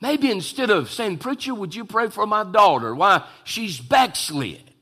Maybe 0.00 0.28
instead 0.28 0.70
of 0.70 0.90
saying, 0.90 1.18
Preacher, 1.18 1.54
would 1.54 1.72
you 1.72 1.84
pray 1.84 2.08
for 2.08 2.26
my 2.26 2.42
daughter? 2.42 2.92
Why, 2.96 3.24
she's 3.44 3.78
backslid. 3.78 4.72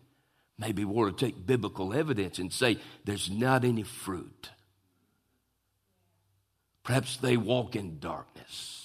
Maybe 0.58 0.86
we 0.86 0.94
ought 0.94 1.18
to 1.18 1.26
take 1.26 1.46
biblical 1.46 1.92
evidence 1.92 2.38
and 2.38 2.50
say, 2.50 2.78
There's 3.04 3.30
not 3.30 3.62
any 3.62 3.82
fruit. 3.82 4.48
Perhaps 6.82 7.18
they 7.18 7.36
walk 7.36 7.76
in 7.76 7.98
darkness. 7.98 8.79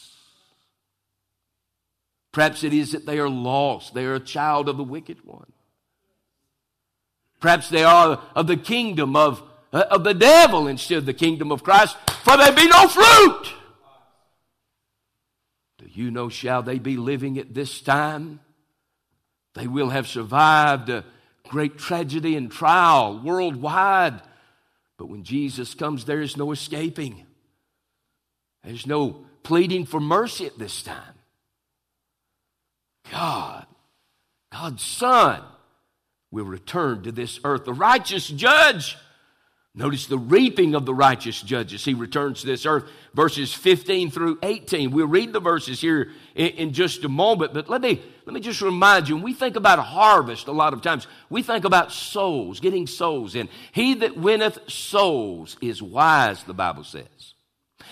Perhaps 2.36 2.65
it 2.65 2.74
is 2.74 2.91
that 2.91 3.06
they 3.06 3.17
are 3.17 3.30
lost. 3.30 3.93
They 3.93 4.04
are 4.04 4.15
a 4.15 4.19
child 4.19 4.67
of 4.67 4.76
the 4.76 4.84
wicked 4.84 5.24
one. 5.24 5.54
Perhaps 7.39 7.69
they 7.69 7.86
are 7.86 8.21
of 8.36 8.48
the 8.48 8.58
kingdom 8.58 9.15
of 9.15 9.41
uh, 9.71 9.86
of 9.89 10.04
the 10.04 10.13
devil 10.13 10.67
instead 10.67 10.98
of 10.98 11.06
the 11.06 11.13
kingdom 11.13 11.50
of 11.50 11.63
Christ, 11.63 11.95
for 12.24 12.36
there 12.36 12.52
be 12.52 12.67
no 12.67 12.89
fruit. 12.89 13.54
Do 15.78 15.86
you 15.89 16.12
know, 16.12 16.28
shall 16.28 16.62
they 16.62 16.78
be 16.78 16.98
living 16.98 17.38
at 17.38 17.54
this 17.54 17.80
time? 17.80 18.41
They 19.54 19.67
will 19.67 19.91
have 19.91 20.06
survived 20.06 20.89
a 20.89 21.06
great 21.48 21.78
tragedy 21.78 22.36
and 22.36 22.52
trial 22.52 23.17
worldwide. 23.17 24.21
But 24.98 25.08
when 25.08 25.24
Jesus 25.24 25.74
comes, 25.74 26.04
there 26.04 26.21
is 26.21 26.36
no 26.36 26.52
escaping. 26.52 27.26
There's 28.65 28.86
no 28.86 29.24
pleading 29.43 29.86
for 29.86 30.02
mercy 30.02 30.45
at 30.45 30.60
this 30.60 30.84
time. 30.84 31.14
God, 33.11 33.65
God's 34.51 34.83
Son, 34.83 35.41
will 36.31 36.45
return 36.45 37.03
to 37.03 37.11
this 37.11 37.39
earth. 37.43 37.65
The 37.65 37.73
righteous 37.73 38.27
judge 38.27 38.97
Notice 39.77 40.05
the 40.07 40.17
reaping 40.17 40.73
of 40.73 40.85
the 40.85 40.93
righteous 40.93 41.41
judges. 41.41 41.83
He 41.83 41.93
returns 41.93 42.41
to 42.41 42.47
this 42.47 42.65
earth. 42.65 42.85
Verses 43.13 43.53
15 43.53 44.09
through 44.09 44.39
18. 44.41 44.91
We'll 44.91 45.07
read 45.07 45.33
the 45.33 45.41
verses 45.41 45.81
here 45.81 46.11
in, 46.33 46.47
in, 46.51 46.73
just 46.73 47.03
a 47.03 47.09
moment, 47.09 47.53
but 47.53 47.69
let 47.69 47.81
me, 47.81 48.01
let 48.25 48.33
me 48.33 48.39
just 48.39 48.61
remind 48.61 49.09
you, 49.09 49.15
when 49.15 49.23
we 49.25 49.33
think 49.33 49.57
about 49.57 49.79
harvest 49.79 50.47
a 50.47 50.53
lot 50.53 50.73
of 50.73 50.81
times, 50.81 51.07
we 51.29 51.43
think 51.43 51.65
about 51.65 51.91
souls, 51.91 52.61
getting 52.61 52.87
souls 52.87 53.35
in. 53.35 53.49
He 53.73 53.95
that 53.95 54.15
winneth 54.15 54.59
souls 54.71 55.57
is 55.59 55.81
wise, 55.81 56.43
the 56.43 56.53
Bible 56.53 56.85
says. 56.85 57.35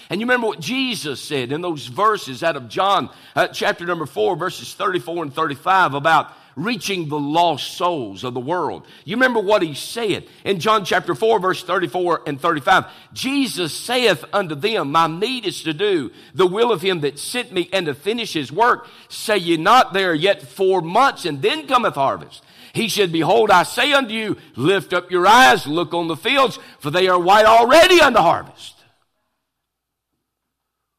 And 0.10 0.20
you 0.20 0.26
remember 0.26 0.48
what 0.48 0.60
Jesus 0.60 1.22
said 1.22 1.52
in 1.52 1.62
those 1.62 1.88
verses 1.88 2.44
out 2.44 2.56
of 2.56 2.70
John 2.70 3.10
uh, 3.36 3.48
chapter 3.48 3.86
number 3.86 4.06
4, 4.06 4.36
verses 4.36 4.74
34 4.74 5.24
and 5.24 5.34
35 5.34 5.94
about 5.94 6.34
reaching 6.56 7.10
the 7.10 7.20
lost 7.20 7.78
souls 7.78 8.24
of 8.24 8.34
the 8.34 8.40
world. 8.40 8.86
You 9.06 9.16
remember 9.16 9.40
what 9.40 9.62
he 9.62 9.74
said 9.74 10.26
in 10.44 10.60
John 10.60 10.86
chapter 10.86 11.16
4, 11.16 11.40
verse 11.40 11.64
34 11.64 12.24
and 12.28 12.40
35. 12.40 12.86
Jesus 13.14 13.74
saith 13.74 14.24
unto 14.34 14.56
them, 14.56 14.92
My 14.92 15.08
need 15.08 15.46
is 15.46 15.64
to 15.64 15.74
do 15.74 16.12
the 16.34 16.48
will 16.48 16.72
of 16.72 16.82
him 16.82 17.02
that 17.02 17.20
sent 17.20 17.52
me 17.52 17.70
and 17.74 17.88
to 17.88 17.94
finish 17.94 18.34
his 18.34 18.52
work. 18.52 18.88
Say 19.10 19.38
ye 19.38 19.58
not 19.58 19.94
there 19.94 20.14
yet 20.14 20.42
four 20.42 20.82
months, 20.82 21.26
and 21.26 21.42
then 21.42 21.68
cometh 21.68 21.96
harvest. 21.96 22.44
He 22.74 22.90
said, 22.90 23.12
Behold, 23.12 23.52
I 23.52 23.64
say 23.64 23.94
unto 23.94 24.14
you, 24.14 24.38
lift 24.56 24.94
up 24.94 25.12
your 25.12 25.28
eyes, 25.28 25.68
look 25.68 25.94
on 25.94 26.08
the 26.08 26.18
fields, 26.18 26.58
for 26.80 26.90
they 26.90 27.08
are 27.08 27.20
white 27.20 27.46
already 27.46 28.02
unto 28.02 28.20
harvest. 28.20 28.83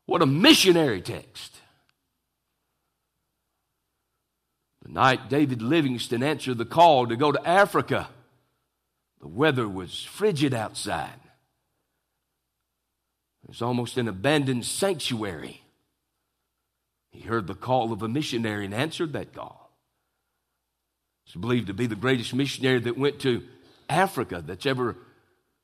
What 0.06 0.22
a 0.22 0.26
missionary 0.26 1.00
text. 1.00 1.60
The 4.82 4.92
night 4.92 5.30
David 5.30 5.62
Livingstone 5.62 6.22
answered 6.22 6.58
the 6.58 6.66
call 6.66 7.06
to 7.06 7.16
go 7.16 7.32
to 7.32 7.48
Africa, 7.48 8.08
the 9.20 9.28
weather 9.28 9.66
was 9.66 10.02
frigid 10.02 10.52
outside. 10.52 11.20
It 13.42 13.48
was 13.48 13.62
almost 13.62 13.96
an 13.96 14.08
abandoned 14.08 14.66
sanctuary. 14.66 15.62
He 17.10 17.20
heard 17.20 17.46
the 17.46 17.54
call 17.54 17.92
of 17.92 18.02
a 18.02 18.08
missionary 18.08 18.66
and 18.66 18.74
answered 18.74 19.14
that 19.14 19.32
call. 19.32 19.70
He's 21.24 21.40
believed 21.40 21.68
to 21.68 21.74
be 21.74 21.86
the 21.86 21.94
greatest 21.94 22.34
missionary 22.34 22.80
that 22.80 22.98
went 22.98 23.20
to 23.20 23.42
Africa 23.88 24.42
that's 24.44 24.66
ever 24.66 24.96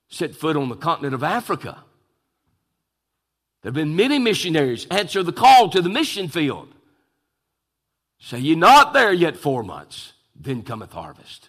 set 0.08 0.34
foot 0.34 0.56
on 0.56 0.70
the 0.70 0.76
continent 0.76 1.14
of 1.14 1.22
Africa. 1.22 1.84
There 3.62 3.68
have 3.68 3.74
been 3.74 3.96
many 3.96 4.18
missionaries 4.18 4.86
answer 4.90 5.22
the 5.22 5.32
call 5.32 5.68
to 5.70 5.82
the 5.82 5.88
mission 5.88 6.28
field. 6.28 6.68
Say 8.18 8.38
ye 8.38 8.54
not 8.54 8.92
there 8.92 9.12
yet 9.12 9.36
four 9.36 9.62
months, 9.62 10.12
then 10.34 10.62
cometh 10.62 10.92
harvest. 10.92 11.48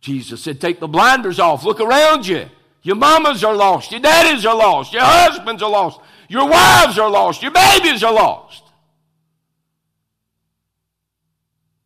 Jesus 0.00 0.42
said, 0.42 0.60
Take 0.60 0.80
the 0.80 0.88
blinders 0.88 1.38
off, 1.38 1.64
look 1.64 1.80
around 1.80 2.26
you. 2.26 2.48
Your 2.82 2.96
mamas 2.96 3.42
are 3.42 3.54
lost, 3.54 3.90
your 3.90 4.00
daddies 4.00 4.44
are 4.44 4.54
lost, 4.54 4.92
your 4.92 5.02
husbands 5.02 5.62
are 5.62 5.70
lost, 5.70 6.00
your 6.28 6.48
wives 6.48 6.98
are 6.98 7.10
lost, 7.10 7.42
your 7.42 7.52
babies 7.52 8.02
are 8.04 8.12
lost. 8.12 8.62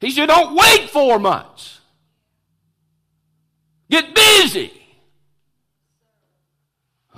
He 0.01 0.11
said, 0.11 0.27
Don't 0.27 0.57
wait 0.57 0.91
four 0.91 1.19
months. 1.19 1.81
Get 3.91 4.15
busy. 4.15 4.78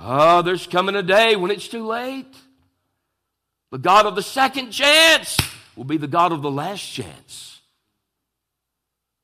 Oh, 0.03 0.41
there's 0.41 0.65
coming 0.65 0.95
a 0.95 1.03
day 1.03 1.35
when 1.35 1.51
it's 1.51 1.67
too 1.67 1.85
late. 1.85 2.35
The 3.69 3.77
God 3.77 4.07
of 4.07 4.15
the 4.15 4.23
second 4.23 4.71
chance 4.71 5.37
will 5.75 5.83
be 5.83 5.97
the 5.97 6.07
God 6.07 6.31
of 6.31 6.41
the 6.41 6.51
last 6.51 6.81
chance. 6.81 7.61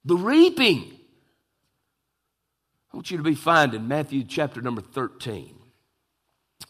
The 0.06 0.16
reaping. 0.16 0.94
I 2.94 2.98
want 2.98 3.10
you 3.10 3.18
to 3.18 3.24
be 3.24 3.36
finding 3.36 3.88
Matthew 3.88 4.24
chapter 4.24 4.62
number 4.62 4.82
13. 4.82 5.56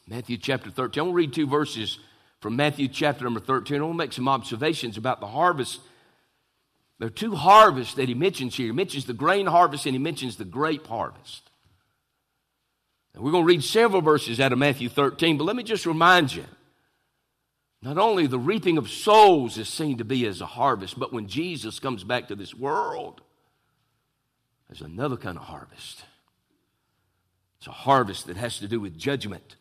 Matthew 0.07 0.37
chapter 0.37 0.71
13. 0.71 0.99
I 0.99 1.03
want 1.03 1.13
to 1.13 1.17
read 1.17 1.33
two 1.33 1.47
verses 1.47 1.99
from 2.39 2.55
Matthew 2.55 2.87
chapter 2.87 3.25
number 3.25 3.41
13. 3.41 3.77
I 3.77 3.81
want 3.81 3.93
to 3.93 3.97
make 3.97 4.13
some 4.13 4.29
observations 4.29 4.97
about 4.97 5.19
the 5.19 5.27
harvest. 5.27 5.81
There 6.99 7.07
are 7.07 7.11
two 7.11 7.35
harvests 7.35 7.95
that 7.95 8.07
he 8.07 8.15
mentions 8.15 8.55
here. 8.55 8.67
He 8.67 8.71
mentions 8.71 9.05
the 9.05 9.13
grain 9.13 9.47
harvest 9.47 9.85
and 9.85 9.93
he 9.93 9.99
mentions 9.99 10.37
the 10.37 10.45
grape 10.45 10.87
harvest. 10.87 11.46
We're 13.19 13.31
going 13.31 13.43
to 13.43 13.47
read 13.47 13.63
several 13.63 14.01
verses 14.01 14.39
out 14.39 14.53
of 14.53 14.59
Matthew 14.59 14.89
13, 14.89 15.37
but 15.37 15.45
let 15.45 15.55
me 15.55 15.63
just 15.63 15.85
remind 15.85 16.33
you 16.35 16.45
not 17.81 17.97
only 17.97 18.27
the 18.27 18.39
reaping 18.39 18.77
of 18.77 18.89
souls 18.89 19.57
is 19.57 19.69
seen 19.69 19.97
to 19.97 20.05
be 20.05 20.25
as 20.27 20.41
a 20.41 20.45
harvest, 20.45 20.99
but 20.99 21.13
when 21.13 21.27
Jesus 21.27 21.79
comes 21.79 22.03
back 22.03 22.27
to 22.27 22.35
this 22.35 22.53
world, 22.53 23.21
there's 24.67 24.81
another 24.81 25.17
kind 25.17 25.37
of 25.37 25.45
harvest. 25.45 26.03
It's 27.59 27.67
a 27.67 27.71
harvest 27.71 28.27
that 28.27 28.37
has 28.37 28.59
to 28.59 28.67
do 28.67 28.79
with 28.79 28.97
judgment. 28.97 29.55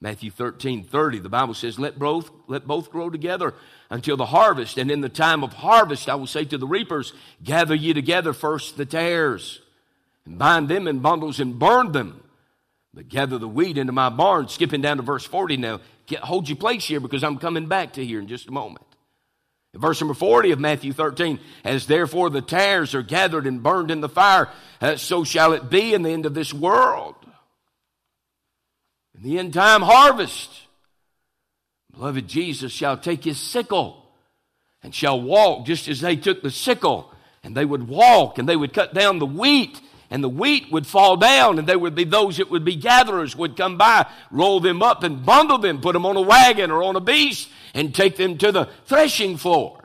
Matthew 0.00 0.30
13, 0.30 0.84
30, 0.84 1.20
the 1.20 1.28
Bible 1.28 1.54
says, 1.54 1.78
let 1.78 1.98
both, 1.98 2.30
let 2.48 2.66
both 2.66 2.90
grow 2.90 3.10
together 3.10 3.54
until 3.90 4.16
the 4.16 4.26
harvest. 4.26 4.78
And 4.78 4.90
in 4.90 5.00
the 5.00 5.08
time 5.08 5.42
of 5.42 5.54
harvest, 5.54 6.08
I 6.08 6.14
will 6.14 6.26
say 6.26 6.44
to 6.44 6.58
the 6.58 6.66
reapers, 6.66 7.12
gather 7.42 7.74
ye 7.74 7.92
together 7.94 8.32
first 8.32 8.76
the 8.76 8.86
tares, 8.86 9.60
and 10.24 10.38
bind 10.38 10.68
them 10.68 10.86
in 10.86 10.98
bundles 11.00 11.40
and 11.40 11.58
burn 11.58 11.92
them. 11.92 12.22
But 12.96 13.10
gather 13.10 13.36
the 13.36 13.46
wheat 13.46 13.76
into 13.76 13.92
my 13.92 14.08
barn. 14.08 14.48
Skipping 14.48 14.80
down 14.80 14.96
to 14.96 15.02
verse 15.02 15.24
40 15.24 15.58
now. 15.58 15.80
Get, 16.06 16.20
hold 16.20 16.48
your 16.48 16.56
place 16.56 16.86
here 16.86 16.98
because 16.98 17.22
I'm 17.22 17.36
coming 17.36 17.66
back 17.66 17.92
to 17.92 18.04
here 18.04 18.18
in 18.18 18.26
just 18.26 18.48
a 18.48 18.52
moment. 18.52 18.86
In 19.74 19.80
verse 19.82 20.00
number 20.00 20.14
40 20.14 20.52
of 20.52 20.58
Matthew 20.58 20.94
13, 20.94 21.38
as 21.62 21.86
therefore 21.86 22.30
the 22.30 22.40
tares 22.40 22.94
are 22.94 23.02
gathered 23.02 23.46
and 23.46 23.62
burned 23.62 23.90
in 23.90 24.00
the 24.00 24.08
fire, 24.08 24.48
uh, 24.80 24.96
so 24.96 25.24
shall 25.24 25.52
it 25.52 25.68
be 25.68 25.92
in 25.92 26.02
the 26.02 26.10
end 26.10 26.24
of 26.24 26.32
this 26.32 26.54
world. 26.54 27.16
In 29.14 29.22
the 29.22 29.38
end 29.38 29.52
time 29.52 29.82
harvest, 29.82 30.50
beloved 31.92 32.26
Jesus 32.26 32.72
shall 32.72 32.96
take 32.96 33.24
his 33.24 33.38
sickle 33.38 34.10
and 34.82 34.94
shall 34.94 35.20
walk 35.20 35.66
just 35.66 35.86
as 35.88 36.00
they 36.00 36.16
took 36.16 36.40
the 36.40 36.50
sickle 36.50 37.12
and 37.42 37.54
they 37.54 37.66
would 37.66 37.88
walk 37.88 38.38
and 38.38 38.48
they 38.48 38.56
would 38.56 38.72
cut 38.72 38.94
down 38.94 39.18
the 39.18 39.26
wheat 39.26 39.78
and 40.10 40.22
the 40.22 40.28
wheat 40.28 40.70
would 40.70 40.86
fall 40.86 41.16
down, 41.16 41.58
and 41.58 41.68
there 41.68 41.78
would 41.78 41.94
be 41.94 42.04
those 42.04 42.36
that 42.36 42.50
would 42.50 42.64
be 42.64 42.76
gatherers 42.76 43.34
would 43.36 43.56
come 43.56 43.76
by, 43.76 44.06
roll 44.30 44.60
them 44.60 44.82
up 44.82 45.02
and 45.02 45.24
bundle 45.24 45.58
them, 45.58 45.80
put 45.80 45.92
them 45.92 46.06
on 46.06 46.16
a 46.16 46.20
wagon 46.20 46.70
or 46.70 46.82
on 46.82 46.96
a 46.96 47.00
beast, 47.00 47.48
and 47.74 47.94
take 47.94 48.16
them 48.16 48.38
to 48.38 48.52
the 48.52 48.68
threshing 48.86 49.36
floor. 49.36 49.82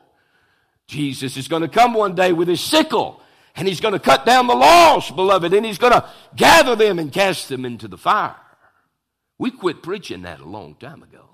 Jesus 0.88 1.38
is 1.38 1.48
going 1.48 1.62
to 1.62 1.68
come 1.68 1.94
one 1.94 2.16
day 2.16 2.34
with 2.34 2.48
his 2.48 2.62
sickle, 2.62 3.22
and 3.56 3.68
he's 3.68 3.82
going 3.82 3.94
to 3.94 4.00
cut 4.00 4.26
down 4.26 4.48
the 4.48 4.56
lost, 4.56 5.16
beloved, 5.16 5.54
and 5.54 5.66
he's 5.66 5.78
going 5.78 5.94
to 5.94 6.08
gather 6.36 6.76
them 6.76 7.00
and 7.00 7.12
cast 7.12 7.50
them 7.50 7.66
into 7.66 7.88
the 7.88 7.98
fire. 7.98 8.36
We 9.38 9.52
quit 9.52 9.82
preaching 9.82 10.22
that 10.24 10.40
a 10.40 10.46
long 10.46 10.76
time 10.76 11.02
ago. 11.02 11.32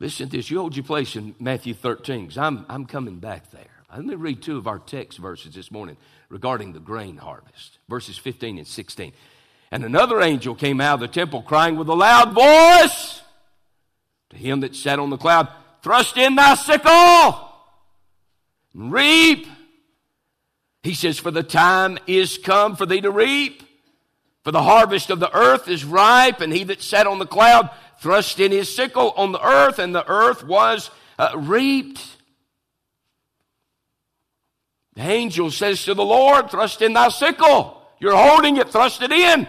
Listen 0.00 0.28
to 0.28 0.36
this. 0.36 0.50
You 0.50 0.58
hold 0.58 0.74
your 0.74 0.84
place 0.84 1.14
in 1.14 1.36
Matthew 1.38 1.74
13 1.74 2.22
because 2.22 2.36
I'm, 2.36 2.66
I'm 2.68 2.86
coming 2.86 3.20
back 3.20 3.52
there. 3.52 3.71
Let 3.94 4.06
me 4.06 4.14
read 4.14 4.40
two 4.40 4.56
of 4.56 4.66
our 4.66 4.78
text 4.78 5.18
verses 5.18 5.54
this 5.54 5.70
morning 5.70 5.98
regarding 6.30 6.72
the 6.72 6.80
grain 6.80 7.18
harvest, 7.18 7.78
verses 7.90 8.16
15 8.16 8.56
and 8.56 8.66
16. 8.66 9.12
And 9.70 9.84
another 9.84 10.22
angel 10.22 10.54
came 10.54 10.80
out 10.80 10.94
of 10.94 11.00
the 11.00 11.08
temple 11.08 11.42
crying 11.42 11.76
with 11.76 11.88
a 11.88 11.94
loud 11.94 12.32
voice 12.32 13.20
to 14.30 14.36
him 14.36 14.60
that 14.60 14.74
sat 14.74 14.98
on 14.98 15.10
the 15.10 15.18
cloud, 15.18 15.48
Thrust 15.82 16.16
in 16.16 16.36
thy 16.36 16.54
sickle 16.54 17.52
and 18.72 18.92
reap. 18.92 19.46
He 20.82 20.94
says, 20.94 21.18
For 21.18 21.30
the 21.30 21.42
time 21.42 21.98
is 22.06 22.38
come 22.38 22.76
for 22.76 22.86
thee 22.86 23.00
to 23.02 23.10
reap. 23.10 23.62
For 24.42 24.52
the 24.52 24.62
harvest 24.62 25.10
of 25.10 25.20
the 25.20 25.34
earth 25.36 25.68
is 25.68 25.84
ripe, 25.84 26.40
and 26.40 26.52
he 26.52 26.64
that 26.64 26.82
sat 26.82 27.06
on 27.06 27.18
the 27.18 27.26
cloud 27.26 27.70
thrust 28.00 28.40
in 28.40 28.50
his 28.50 28.74
sickle 28.74 29.12
on 29.16 29.32
the 29.32 29.46
earth, 29.46 29.78
and 29.78 29.94
the 29.94 30.08
earth 30.08 30.44
was 30.44 30.90
uh, 31.18 31.32
reaped. 31.36 32.04
The 34.94 35.02
angel 35.02 35.50
says 35.50 35.84
to 35.84 35.94
the 35.94 36.04
Lord, 36.04 36.50
Thrust 36.50 36.82
in 36.82 36.92
thy 36.92 37.08
sickle. 37.08 37.82
You're 37.98 38.16
holding 38.16 38.56
it, 38.56 38.70
thrust 38.70 39.00
it 39.02 39.12
in. 39.12 39.46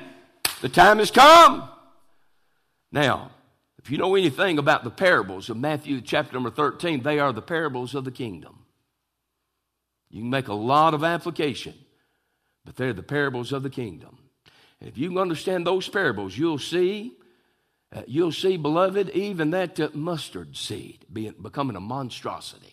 The 0.62 0.70
time 0.70 1.00
has 1.00 1.12
come. 1.12 1.68
Now, 2.92 3.32
if 3.80 3.92
you 3.92 3.98
know 3.98 4.16
anything 4.16 4.60
about 4.60 4.84
the 4.84 4.92
parables 4.92 5.50
of 5.50 5.58
Matthew 5.58 6.00
chapter 6.00 6.34
number 6.34 6.52
13, 6.52 7.04
they 7.04 7.20
are 7.20 7.34
the 7.34 7.42
parables 7.42 7.96
of 7.96 8.06
the 8.06 8.12
kingdom. 8.12 8.60
You 10.10 10.22
can 10.22 10.30
make 10.30 10.48
a 10.48 10.54
lot 10.54 10.94
of 10.94 11.04
application, 11.04 11.74
but 12.64 12.76
they're 12.76 12.94
the 12.94 13.04
parables 13.04 13.52
of 13.52 13.64
the 13.64 13.70
kingdom. 13.70 14.20
And 14.80 14.88
if 14.88 14.98
you 14.98 15.10
can 15.10 15.18
understand 15.18 15.66
those 15.66 15.90
parables, 15.90 16.38
you'll 16.38 16.60
see, 16.60 17.14
uh, 17.92 18.04
you'll 18.06 18.32
see, 18.32 18.56
beloved, 18.56 19.10
even 19.10 19.50
that 19.52 19.80
uh, 19.80 19.90
mustard 19.94 20.56
seed 20.56 21.06
being, 21.12 21.34
becoming 21.42 21.76
a 21.76 21.82
monstrosity. 21.82 22.73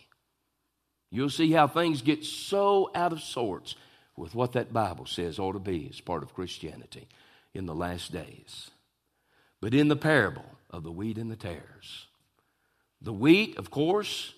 You'll 1.10 1.30
see 1.30 1.52
how 1.52 1.66
things 1.66 2.02
get 2.02 2.24
so 2.24 2.90
out 2.94 3.12
of 3.12 3.20
sorts 3.20 3.74
with 4.16 4.34
what 4.34 4.52
that 4.52 4.72
Bible 4.72 5.06
says 5.06 5.38
ought 5.38 5.52
to 5.52 5.58
be 5.58 5.88
as 5.90 6.00
part 6.00 6.22
of 6.22 6.34
Christianity 6.34 7.08
in 7.54 7.66
the 7.66 7.74
last 7.74 8.12
days. 8.12 8.70
But 9.60 9.74
in 9.74 9.88
the 9.88 9.96
parable, 9.96 10.44
of 10.70 10.84
the 10.84 10.92
wheat 10.92 11.18
and 11.18 11.30
the 11.30 11.36
tares. 11.36 12.06
The 13.02 13.12
wheat, 13.12 13.58
of 13.58 13.70
course, 13.70 14.32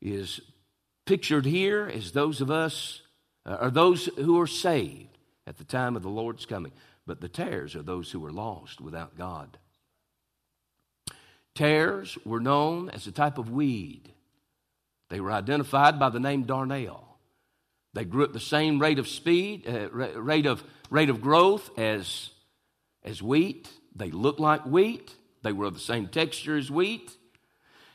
is 0.00 0.40
pictured 1.06 1.44
here 1.44 1.90
as 1.92 2.12
those 2.12 2.40
of 2.40 2.50
us, 2.50 3.02
uh, 3.46 3.56
are 3.60 3.70
those 3.70 4.06
who 4.16 4.40
are 4.40 4.46
saved 4.46 5.18
at 5.46 5.58
the 5.58 5.64
time 5.64 5.96
of 5.96 6.02
the 6.02 6.08
Lord's 6.08 6.46
coming. 6.46 6.72
But 7.06 7.20
the 7.20 7.28
tares 7.28 7.76
are 7.76 7.82
those 7.82 8.10
who 8.10 8.24
are 8.24 8.32
lost 8.32 8.80
without 8.80 9.16
God. 9.16 9.58
Tares 11.54 12.16
were 12.24 12.40
known 12.40 12.88
as 12.90 13.06
a 13.06 13.12
type 13.12 13.36
of 13.36 13.50
weed. 13.50 14.13
They 15.14 15.20
were 15.20 15.30
identified 15.30 16.00
by 16.00 16.08
the 16.08 16.18
name 16.18 16.44
darnel. 16.44 17.04
They 17.92 18.04
grew 18.04 18.24
at 18.24 18.32
the 18.32 18.40
same 18.40 18.80
rate 18.80 18.98
of 18.98 19.06
speed, 19.06 19.64
uh, 19.64 19.88
rate 19.92 20.44
of 20.44 20.64
rate 20.90 21.08
of 21.08 21.20
growth 21.20 21.70
as 21.78 22.30
as 23.04 23.22
wheat. 23.22 23.70
They 23.94 24.10
looked 24.10 24.40
like 24.40 24.66
wheat. 24.66 25.14
They 25.44 25.52
were 25.52 25.66
of 25.66 25.74
the 25.74 25.78
same 25.78 26.08
texture 26.08 26.56
as 26.56 26.68
wheat. 26.68 27.16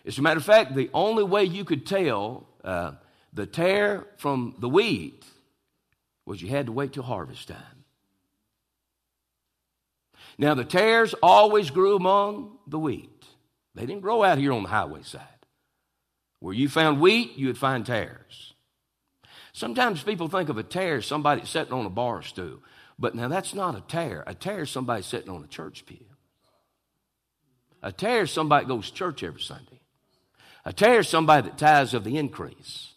As 0.05 0.17
a 0.17 0.21
matter 0.21 0.37
of 0.37 0.45
fact, 0.45 0.75
the 0.75 0.89
only 0.93 1.25
way 1.25 1.43
you 1.43 1.65
could 1.65 1.85
tell 1.85 2.47
uh, 2.63 2.93
the 3.33 3.45
tare 3.45 4.07
from 4.15 4.55
the 4.59 4.69
wheat 4.69 5.25
was 6.25 6.41
you 6.41 6.47
had 6.47 6.67
to 6.67 6.71
wait 6.71 6.93
till 6.93 7.03
harvest 7.03 7.49
time. 7.49 7.83
Now, 10.37 10.53
the 10.53 10.63
tares 10.63 11.13
always 11.21 11.69
grew 11.69 11.97
among 11.97 12.59
the 12.65 12.79
wheat. 12.79 13.25
They 13.75 13.85
didn't 13.85 14.03
grow 14.03 14.23
out 14.23 14.37
here 14.37 14.53
on 14.53 14.63
the 14.63 14.69
highway 14.69 15.01
side. 15.03 15.38
Where 16.39 16.53
you 16.53 16.69
found 16.69 17.01
wheat, 17.01 17.37
you 17.37 17.47
would 17.47 17.57
find 17.57 17.85
tares. 17.85 18.53
Sometimes 19.51 20.03
people 20.03 20.27
think 20.29 20.49
of 20.49 20.57
a 20.57 20.63
tare 20.63 20.97
as 20.97 21.05
somebody 21.05 21.45
sitting 21.45 21.73
on 21.73 21.85
a 21.85 21.89
bar 21.89 22.21
stool. 22.21 22.59
But 22.97 23.15
now 23.15 23.27
that's 23.27 23.53
not 23.53 23.77
a 23.77 23.81
tare. 23.81 24.23
A 24.27 24.33
tare 24.33 24.61
is 24.61 24.69
somebody 24.69 25.03
sitting 25.03 25.29
on 25.29 25.43
a 25.43 25.47
church 25.47 25.85
pew. 25.85 26.05
A 27.81 27.91
tare 27.91 28.23
is 28.23 28.31
somebody 28.31 28.65
that 28.65 28.69
goes 28.69 28.89
to 28.89 28.95
church 28.95 29.23
every 29.23 29.41
Sunday. 29.41 29.81
A 30.65 30.73
tare 30.73 30.99
is 30.99 31.07
somebody 31.07 31.47
that 31.47 31.57
tithes 31.57 31.93
of 31.93 32.03
the 32.03 32.17
increase. 32.17 32.93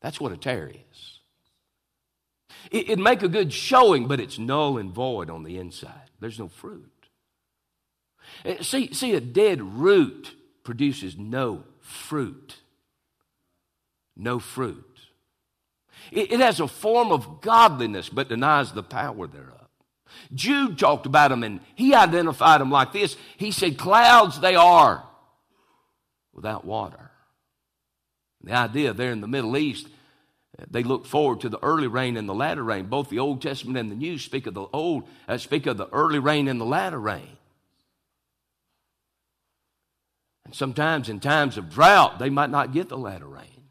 That's 0.00 0.20
what 0.20 0.32
a 0.32 0.36
tare 0.36 0.68
is. 0.68 1.20
It, 2.70 2.90
it'd 2.90 2.98
make 2.98 3.22
a 3.22 3.28
good 3.28 3.52
showing, 3.52 4.08
but 4.08 4.20
it's 4.20 4.38
null 4.38 4.76
and 4.78 4.92
void 4.92 5.30
on 5.30 5.44
the 5.44 5.56
inside. 5.56 6.10
There's 6.18 6.38
no 6.38 6.48
fruit. 6.48 6.90
Eh, 8.44 8.62
see, 8.62 8.92
see, 8.92 9.14
a 9.14 9.20
dead 9.20 9.60
root 9.62 10.34
produces 10.64 11.16
no 11.16 11.64
fruit. 11.80 12.56
No 14.16 14.38
fruit. 14.38 14.84
It, 16.10 16.32
it 16.32 16.40
has 16.40 16.60
a 16.60 16.68
form 16.68 17.12
of 17.12 17.40
godliness, 17.40 18.08
but 18.08 18.28
denies 18.28 18.72
the 18.72 18.82
power 18.82 19.26
thereof. 19.26 19.56
Jude 20.34 20.78
talked 20.78 21.06
about 21.06 21.28
them 21.28 21.42
and 21.42 21.60
he 21.74 21.94
identified 21.94 22.60
them 22.60 22.70
like 22.70 22.92
this. 22.92 23.16
He 23.36 23.50
said, 23.50 23.78
Clouds 23.78 24.40
they 24.40 24.54
are 24.54 25.04
without 26.32 26.64
water. 26.64 27.10
The 28.42 28.52
idea 28.52 28.92
there 28.92 29.12
in 29.12 29.20
the 29.20 29.28
Middle 29.28 29.56
East, 29.56 29.88
they 30.68 30.82
look 30.82 31.06
forward 31.06 31.40
to 31.40 31.48
the 31.48 31.62
early 31.62 31.86
rain 31.86 32.16
and 32.16 32.28
the 32.28 32.34
latter 32.34 32.62
rain. 32.62 32.86
Both 32.86 33.08
the 33.08 33.18
Old 33.18 33.42
Testament 33.42 33.78
and 33.78 33.90
the 33.90 33.96
New 33.96 34.18
speak 34.18 34.46
of 34.46 34.54
the 34.54 34.66
old, 34.72 35.04
uh, 35.28 35.38
speak 35.38 35.66
of 35.66 35.76
the 35.76 35.88
early 35.88 36.18
rain 36.18 36.48
and 36.48 36.60
the 36.60 36.64
latter 36.64 36.98
rain. 36.98 37.36
And 40.50 40.54
sometimes 40.56 41.08
in 41.08 41.20
times 41.20 41.56
of 41.56 41.70
drought, 41.70 42.18
they 42.18 42.28
might 42.28 42.50
not 42.50 42.72
get 42.72 42.88
the 42.88 42.98
latter 42.98 43.28
rain. 43.28 43.68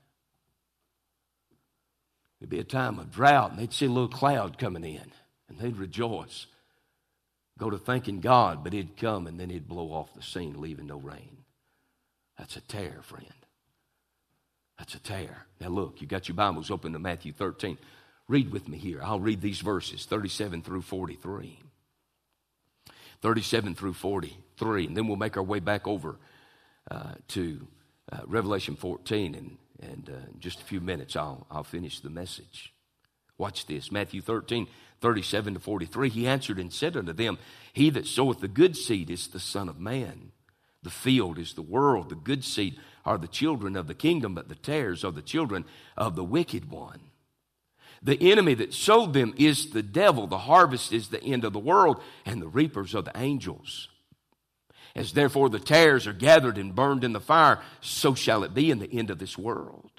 It'd 2.40 2.50
be 2.50 2.60
a 2.60 2.64
time 2.64 3.00
of 3.00 3.12
drought, 3.12 3.52
and 3.52 3.60
they'd 3.60 3.74
see 3.74 3.88
a 3.88 3.90
little 3.90 4.08
cloud 4.08 4.58
coming 4.58 4.86
in 4.86 5.12
and 5.50 5.60
they'd 5.60 5.76
rejoice. 5.76 6.48
Go 7.58 7.70
to 7.70 7.78
thanking 7.78 8.22
God, 8.22 8.64
but 8.64 8.74
it'd 8.74 8.96
come 8.96 9.28
and 9.28 9.38
then 9.38 9.50
it'd 9.50 9.68
blow 9.68 9.92
off 9.92 10.14
the 10.14 10.22
scene, 10.22 10.62
leaving 10.62 10.88
no 10.88 10.96
rain. 10.96 11.40
That's 12.38 12.56
a 12.56 12.62
tare, 12.62 13.02
friend. 13.02 13.26
That's 14.78 14.96
a 14.96 15.00
tare. 15.00 15.48
Now, 15.60 15.68
look, 15.68 16.00
you 16.00 16.08
got 16.08 16.30
your 16.30 16.38
Bibles 16.38 16.72
open 16.72 16.94
to 16.94 17.00
Matthew 17.00 17.34
13. 17.34 17.78
Read 18.30 18.54
with 18.54 18.70
me 18.70 18.78
here. 18.78 19.02
I'll 19.04 19.20
read 19.20 19.42
these 19.42 19.60
verses 19.60 20.06
37 20.06 20.62
through 20.62 20.84
43. 20.84 21.60
37 23.22 23.76
through 23.76 23.96
43. 23.96 24.86
And 24.86 24.96
then 24.96 25.10
we'll 25.10 25.18
make 25.18 25.36
our 25.36 25.44
way 25.44 25.60
back 25.60 25.86
over 25.86 26.16
uh, 26.90 27.14
to 27.30 27.68
uh, 28.12 28.22
Revelation 28.26 28.76
14. 28.76 29.36
And, 29.36 29.58
and 29.82 30.10
uh, 30.10 30.32
in 30.34 30.40
just 30.40 30.62
a 30.62 30.66
few 30.66 30.82
minutes, 30.82 31.16
I'll, 31.16 31.46
I'll 31.50 31.64
finish 31.64 32.00
the 32.00 32.10
message. 32.10 32.74
Watch 33.38 33.66
this 33.68 33.92
Matthew 33.92 34.22
13, 34.22 34.68
37 35.02 35.54
to 35.54 35.60
43, 35.60 36.10
he 36.10 36.28
answered 36.28 36.60
and 36.60 36.74
said 36.74 36.98
unto 36.98 37.14
them, 37.14 37.38
He 37.72 37.90
that 37.92 38.06
soweth 38.06 38.42
the 38.42 38.48
good 38.48 38.76
seed 38.76 39.10
is 39.10 39.28
the 39.28 39.40
Son 39.40 39.70
of 39.70 39.80
Man. 39.80 40.32
The 40.84 40.90
field 40.90 41.40
is 41.40 41.54
the 41.54 41.62
world. 41.62 42.10
The 42.10 42.16
good 42.16 42.44
seed 42.44 42.78
are 43.06 43.18
the 43.18 43.28
children 43.28 43.76
of 43.76 43.88
the 43.88 43.94
kingdom, 43.94 44.34
but 44.34 44.50
the 44.50 44.56
tares 44.56 45.04
are 45.04 45.12
the 45.12 45.22
children 45.22 45.66
of 45.98 46.16
the 46.16 46.24
wicked 46.24 46.70
one. 46.70 47.00
The 48.02 48.32
enemy 48.32 48.54
that 48.56 48.74
sowed 48.74 49.14
them 49.14 49.34
is 49.38 49.72
the 49.72 49.84
devil. 49.84 50.28
The 50.28 50.38
harvest 50.38 50.94
is 50.94 51.10
the 51.10 51.24
end 51.24 51.44
of 51.44 51.54
the 51.54 51.60
world, 51.60 52.02
and 52.26 52.42
the 52.42 52.48
reapers 52.48 52.96
are 52.96 53.02
the 53.02 53.18
angels. 53.18 53.90
As 55.00 55.14
therefore 55.14 55.48
the 55.48 55.60
tares 55.60 56.06
are 56.08 56.14
gathered 56.14 56.58
and 56.58 56.76
burned 56.76 57.06
in 57.06 57.14
the 57.14 57.22
fire, 57.22 57.62
so 57.80 58.14
shall 58.14 58.44
it 58.44 58.54
be 58.54 58.70
in 58.70 58.80
the 58.80 58.94
end 58.94 59.10
of 59.10 59.18
this 59.18 59.38
world. 59.38 59.90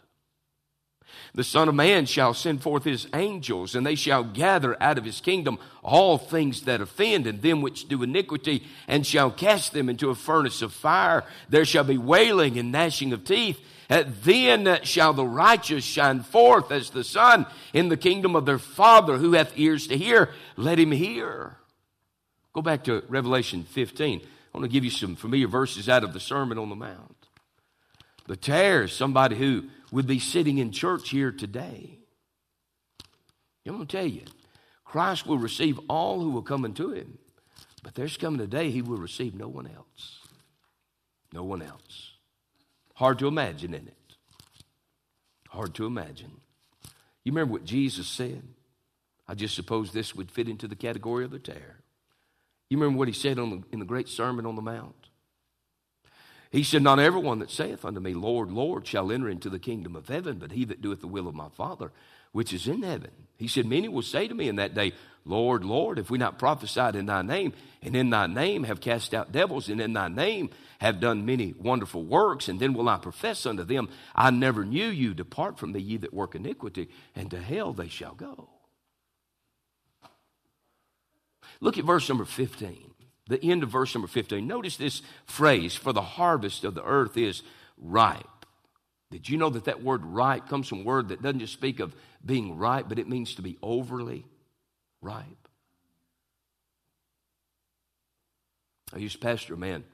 The 1.32 1.42
Son 1.42 1.70
of 1.70 1.74
Man 1.74 2.05
shall 2.05 2.34
send 2.34 2.61
forth 2.61 2.84
his 2.84 3.07
angels, 3.14 3.74
and 3.74 3.86
they 3.86 3.94
shall 3.94 4.22
gather 4.22 4.76
out 4.82 4.98
of 4.98 5.07
his 5.07 5.22
kingdom 5.22 5.59
all 5.82 6.18
things 6.18 6.64
that 6.64 6.82
offend 6.82 7.26
and 7.26 7.40
them 7.40 7.62
which 7.62 7.88
do 7.88 8.03
iniquity, 8.03 8.62
and 8.86 9.07
shall 9.07 9.30
cast 9.30 9.72
them 9.72 9.88
into 9.88 10.11
a 10.11 10.14
furnace 10.14 10.61
of 10.61 10.70
fire. 10.70 11.24
There 11.48 11.64
shall 11.64 11.84
be 11.84 11.96
wailing 11.96 12.59
and 12.59 12.70
gnashing 12.70 13.14
of 13.14 13.24
teeth. 13.24 13.59
then 13.88 14.80
shall 14.82 15.14
the 15.14 15.24
righteous 15.24 15.82
shine 15.82 16.24
forth 16.24 16.70
as 16.70 16.90
the 16.90 17.05
sun 17.05 17.46
in 17.72 17.88
the 17.88 17.96
kingdom 17.96 18.36
of 18.36 18.44
their 18.44 18.59
Father. 18.59 19.16
Who 19.16 19.32
hath 19.32 19.59
ears 19.59 19.86
to 19.86 19.96
hear, 19.96 20.28
let 20.59 20.78
him 20.78 20.92
hear. 20.92 21.57
Go 22.53 22.61
back 22.61 22.84
to 22.84 23.03
Revelation 23.09 23.64
15. 23.64 24.20
I 24.53 24.59
want 24.59 24.64
to 24.64 24.72
give 24.72 24.84
you 24.84 24.90
some 24.90 25.16
familiar 25.16 25.48
verses 25.48 25.88
out 25.88 26.05
of 26.05 26.12
the 26.12 26.20
Sermon 26.20 26.59
on 26.59 26.68
the 26.68 26.76
Mount. 26.76 27.26
The 28.26 28.36
tares, 28.36 28.92
somebody 28.92 29.36
who 29.36 29.64
would 29.92 30.07
be 30.07 30.18
sitting 30.18 30.59
in 30.59 30.72
church 30.72 31.11
here 31.11 31.30
today. 31.30 31.98
I'm 33.66 33.76
going 33.76 33.86
to 33.86 33.96
tell 33.96 34.07
you, 34.07 34.22
Christ 34.84 35.26
will 35.26 35.38
receive 35.38 35.78
all 35.88 36.20
who 36.20 36.30
will 36.30 36.42
come 36.42 36.64
unto 36.64 36.90
him, 36.90 37.18
but 37.84 37.94
there's 37.94 38.16
coming 38.16 38.40
a 38.40 38.46
day 38.46 38.70
he 38.70 38.82
will 38.82 38.96
receive 38.96 39.34
no 39.34 39.46
one 39.46 39.68
else. 39.68 40.18
No 41.32 41.44
one 41.44 41.62
else. 41.62 42.14
Hard 42.94 43.20
to 43.20 43.28
imagine, 43.28 43.74
isn't 43.74 43.88
it? 43.88 43.94
Hard 45.48 45.74
to 45.74 45.86
imagine. 45.86 46.32
You 47.22 47.32
remember 47.32 47.53
what 47.53 47.64
Jesus 47.64 48.09
said? 48.09 48.42
I 49.28 49.34
just 49.34 49.55
suppose 49.55 49.92
this 49.92 50.14
would 50.14 50.30
fit 50.30 50.48
into 50.48 50.66
the 50.66 50.74
category 50.74 51.24
of 51.24 51.30
the 51.30 51.38
tare. 51.38 51.80
You 52.71 52.79
remember 52.79 52.99
what 52.99 53.09
he 53.09 53.14
said 53.14 53.37
the, 53.37 53.62
in 53.73 53.81
the 53.81 53.85
great 53.85 54.09
Sermon 54.09 54.47
on 54.47 54.57
the 54.57 54.62
Mount? 54.62 54.95
He 56.51 56.62
said, 56.62 56.83
Not 56.83 56.99
everyone 56.99 57.41
that 57.41 57.51
saith 57.51 57.85
unto 57.85 58.01
me, 58.01 58.14
Lord, 58.14 58.51
Lord, 58.51 58.87
shall 58.87 59.12
enter 59.12 59.29
into 59.29 59.51
the 59.51 59.59
kingdom 59.59 59.95
of 59.95 60.09
heaven, 60.09 60.39
but 60.39 60.53
he 60.53 60.64
that 60.64 60.81
doeth 60.81 61.01
the 61.01 61.07
will 61.07 61.29
of 61.29 61.35
my 61.35 61.49
Father 61.49 61.93
which 62.33 62.53
is 62.53 62.68
in 62.68 62.83
heaven. 62.83 63.11
He 63.37 63.49
said, 63.49 63.66
Many 63.66 63.89
will 63.89 64.03
say 64.03 64.29
to 64.29 64.35
me 64.35 64.49
in 64.49 64.57
that 64.57 64.75
day, 64.75 64.93
Lord, 65.25 65.64
Lord, 65.64 65.99
if 65.99 66.11
we 66.11 66.18
not 66.18 66.39
prophesied 66.39 66.97
in 66.97 67.07
thy 67.07 67.23
name, 67.23 67.53
and 67.83 67.95
in 67.95 68.11
thy 68.11 68.27
name 68.27 68.64
have 68.64 68.81
cast 68.81 69.12
out 69.12 69.33
devils, 69.33 69.68
and 69.68 69.81
in 69.81 69.93
thy 69.93 70.09
name 70.09 70.51
have 70.79 71.01
done 71.01 71.27
many 71.27 71.55
wonderful 71.59 72.05
works, 72.05 72.49
and 72.49 72.59
then 72.59 72.73
will 72.73 72.89
I 72.89 72.97
profess 72.97 73.45
unto 73.47 73.64
them, 73.64 73.89
I 74.14 74.31
never 74.31 74.64
knew 74.64 74.89
you, 74.89 75.12
depart 75.12 75.59
from 75.59 75.73
me, 75.73 75.81
ye 75.81 75.97
that 75.99 76.14
work 76.14 76.35
iniquity, 76.35 76.89
and 77.14 77.31
to 77.31 77.41
hell 77.41 77.73
they 77.73 77.89
shall 77.89 78.14
go. 78.14 78.49
Look 81.61 81.79
at 81.79 81.85
verse 81.85 82.09
number 82.09 82.25
15, 82.25 82.91
the 83.29 83.43
end 83.45 83.63
of 83.63 83.71
verse 83.71 83.95
number 83.95 84.09
15. 84.09 84.47
Notice 84.47 84.77
this 84.77 85.03
phrase, 85.27 85.75
for 85.75 85.93
the 85.93 86.01
harvest 86.01 86.65
of 86.65 86.75
the 86.75 86.85
earth 86.85 87.17
is 87.17 87.43
ripe. 87.77 88.27
Did 89.11 89.29
you 89.29 89.37
know 89.37 89.51
that 89.51 89.65
that 89.65 89.83
word 89.83 90.05
ripe 90.07 90.49
comes 90.49 90.69
from 90.69 90.81
a 90.81 90.85
word 90.85 91.09
that 91.09 91.21
doesn't 91.21 91.41
just 91.41 91.53
speak 91.53 91.81
of 91.81 91.95
being 92.25 92.57
ripe, 92.57 92.89
but 92.89 92.99
it 92.99 93.09
means 93.09 93.35
to 93.35 93.43
be 93.43 93.59
overly 93.63 94.25
ripe? 95.03 95.49
I 98.95 98.99
used 98.99 99.21
to 99.21 99.27
pastor 99.27 99.55
a 99.55 99.57
man. 99.57 99.85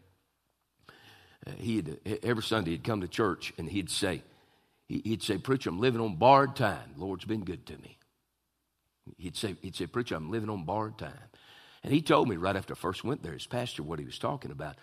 Uh, 1.46 1.52
he'd, 1.58 1.98
every 2.22 2.42
Sunday 2.42 2.72
he'd 2.72 2.84
come 2.84 3.00
to 3.00 3.08
church 3.08 3.52
and 3.58 3.68
he'd 3.68 3.90
say, 3.90 4.22
he'd 4.88 5.22
say, 5.22 5.38
Preacher, 5.38 5.70
I'm 5.70 5.80
living 5.80 6.00
on 6.00 6.16
borrowed 6.16 6.56
time. 6.56 6.94
Lord's 6.96 7.24
been 7.24 7.44
good 7.44 7.66
to 7.66 7.78
me. 7.78 7.98
He'd 9.18 9.36
say, 9.36 9.56
he'd 9.62 9.76
say, 9.76 9.86
Preacher, 9.86 10.16
I'm 10.16 10.30
living 10.30 10.50
on 10.50 10.64
borrowed 10.64 10.98
time. 10.98 11.12
And 11.86 11.94
he 11.94 12.02
told 12.02 12.28
me 12.28 12.34
right 12.36 12.56
after 12.56 12.74
I 12.74 12.76
first 12.76 13.04
went 13.04 13.22
there, 13.22 13.32
his 13.32 13.46
pastor, 13.46 13.84
what 13.84 14.00
he 14.00 14.04
was 14.04 14.18
talking 14.18 14.50
about. 14.50 14.74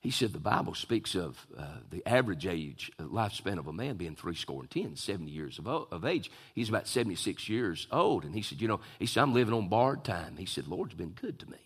He 0.00 0.12
said 0.12 0.32
the 0.32 0.38
Bible 0.38 0.76
speaks 0.76 1.16
of 1.16 1.44
uh, 1.58 1.78
the 1.90 2.06
average 2.06 2.46
age, 2.46 2.92
uh, 3.00 3.02
lifespan 3.02 3.58
of 3.58 3.66
a 3.66 3.72
man 3.72 3.96
being 3.96 4.14
three 4.14 4.36
score 4.36 4.60
and 4.60 4.70
ten, 4.70 4.94
70 4.94 5.28
years 5.28 5.58
of, 5.58 5.66
of 5.66 6.04
age. 6.04 6.30
He's 6.54 6.68
about 6.68 6.86
76 6.86 7.48
years 7.48 7.88
old. 7.90 8.24
And 8.24 8.32
he 8.32 8.42
said, 8.42 8.60
You 8.60 8.68
know, 8.68 8.80
he 9.00 9.06
said, 9.06 9.22
I'm 9.24 9.34
living 9.34 9.52
on 9.52 9.68
borrowed 9.68 10.04
time. 10.04 10.36
He 10.36 10.46
said, 10.46 10.68
Lord's 10.68 10.94
been 10.94 11.16
good 11.20 11.40
to 11.40 11.50
me. 11.50 11.58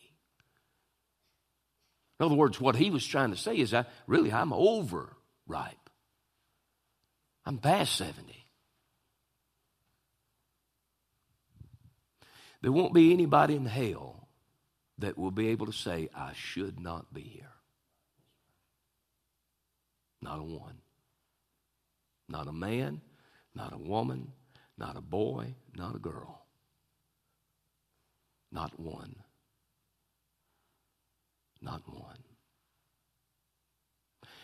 In 2.18 2.24
other 2.24 2.34
words, 2.34 2.58
what 2.58 2.74
he 2.74 2.88
was 2.88 3.06
trying 3.06 3.32
to 3.32 3.36
say 3.36 3.56
is, 3.56 3.74
I 3.74 3.84
really, 4.06 4.32
I'm 4.32 4.54
over 4.54 5.14
ripe. 5.46 5.90
I'm 7.44 7.58
past 7.58 7.96
70. 7.96 8.46
There 12.62 12.72
won't 12.72 12.94
be 12.94 13.12
anybody 13.12 13.56
in 13.56 13.66
hell 13.66 14.15
that 14.98 15.18
will 15.18 15.30
be 15.30 15.48
able 15.48 15.66
to 15.66 15.72
say, 15.72 16.08
I 16.14 16.32
should 16.34 16.80
not 16.80 17.12
be 17.12 17.22
here. 17.22 17.52
Not 20.22 20.38
a 20.38 20.42
one. 20.42 20.78
Not 22.28 22.48
a 22.48 22.52
man, 22.52 23.00
not 23.54 23.72
a 23.72 23.78
woman, 23.78 24.32
not 24.76 24.96
a 24.96 25.00
boy, 25.00 25.54
not 25.76 25.94
a 25.94 25.98
girl. 25.98 26.46
Not 28.50 28.78
one. 28.80 29.16
Not 31.60 31.82
one. 31.86 32.18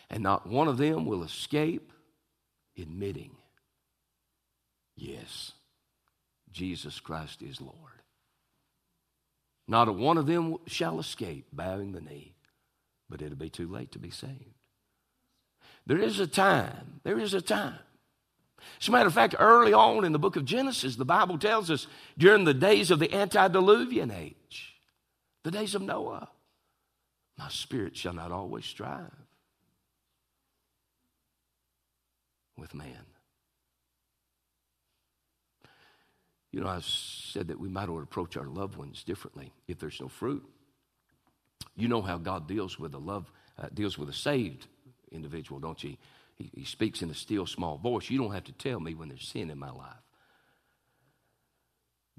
And 0.09 0.23
not 0.23 0.47
one 0.47 0.67
of 0.67 0.77
them 0.77 1.05
will 1.05 1.23
escape 1.23 1.91
admitting, 2.77 3.31
yes, 4.95 5.53
Jesus 6.51 6.99
Christ 6.99 7.41
is 7.41 7.59
Lord. 7.59 7.92
Not 9.67 9.87
a 9.87 9.91
one 9.91 10.17
of 10.17 10.25
them 10.25 10.57
shall 10.67 10.99
escape 10.99 11.47
bowing 11.53 11.93
the 11.93 12.01
knee, 12.01 12.35
but 13.09 13.21
it'll 13.21 13.37
be 13.37 13.49
too 13.49 13.67
late 13.67 13.91
to 13.93 13.99
be 13.99 14.09
saved. 14.09 14.53
There 15.85 15.99
is 15.99 16.19
a 16.19 16.27
time. 16.27 16.99
There 17.03 17.19
is 17.19 17.33
a 17.33 17.41
time. 17.41 17.79
As 18.81 18.87
a 18.87 18.91
matter 18.91 19.07
of 19.07 19.13
fact, 19.13 19.35
early 19.37 19.73
on 19.73 20.05
in 20.05 20.11
the 20.11 20.19
book 20.19 20.35
of 20.35 20.45
Genesis, 20.45 20.95
the 20.95 21.05
Bible 21.05 21.37
tells 21.37 21.69
us 21.69 21.87
during 22.17 22.43
the 22.45 22.53
days 22.53 22.91
of 22.91 22.99
the 22.99 23.13
antediluvian 23.13 24.11
age, 24.11 24.81
the 25.43 25.51
days 25.51 25.75
of 25.75 25.81
Noah, 25.81 26.29
my 27.37 27.49
spirit 27.49 27.97
shall 27.97 28.13
not 28.13 28.31
always 28.31 28.65
strive 28.65 29.11
with 32.57 32.73
man. 32.73 33.05
You 36.53 36.61
know, 36.61 36.67
I 36.67 36.81
said 36.81 37.47
that 37.47 37.59
we 37.59 37.67
might 37.67 37.89
approach 37.89 38.37
our 38.37 38.45
loved 38.45 38.77
ones 38.77 39.03
differently 39.03 39.51
if 39.67 39.79
there's 39.79 39.99
no 39.99 40.07
fruit. 40.07 40.45
You 41.75 41.87
know 41.87 42.03
how 42.03 42.19
God 42.19 42.47
deals 42.47 42.77
with 42.77 42.93
a 42.93 42.99
love, 42.99 43.31
uh, 43.57 43.69
deals 43.73 43.97
with 43.97 44.07
a 44.07 44.13
saved 44.13 44.67
individual, 45.11 45.59
don't 45.59 45.83
you? 45.83 45.97
He, 46.35 46.51
he 46.53 46.63
speaks 46.63 47.01
in 47.01 47.09
a 47.09 47.15
still 47.15 47.47
small 47.47 47.79
voice. 47.79 48.07
You 48.11 48.19
don't 48.19 48.33
have 48.33 48.43
to 48.43 48.51
tell 48.51 48.79
me 48.79 48.93
when 48.93 49.09
there's 49.09 49.27
sin 49.27 49.49
in 49.49 49.57
my 49.57 49.71
life. 49.71 49.97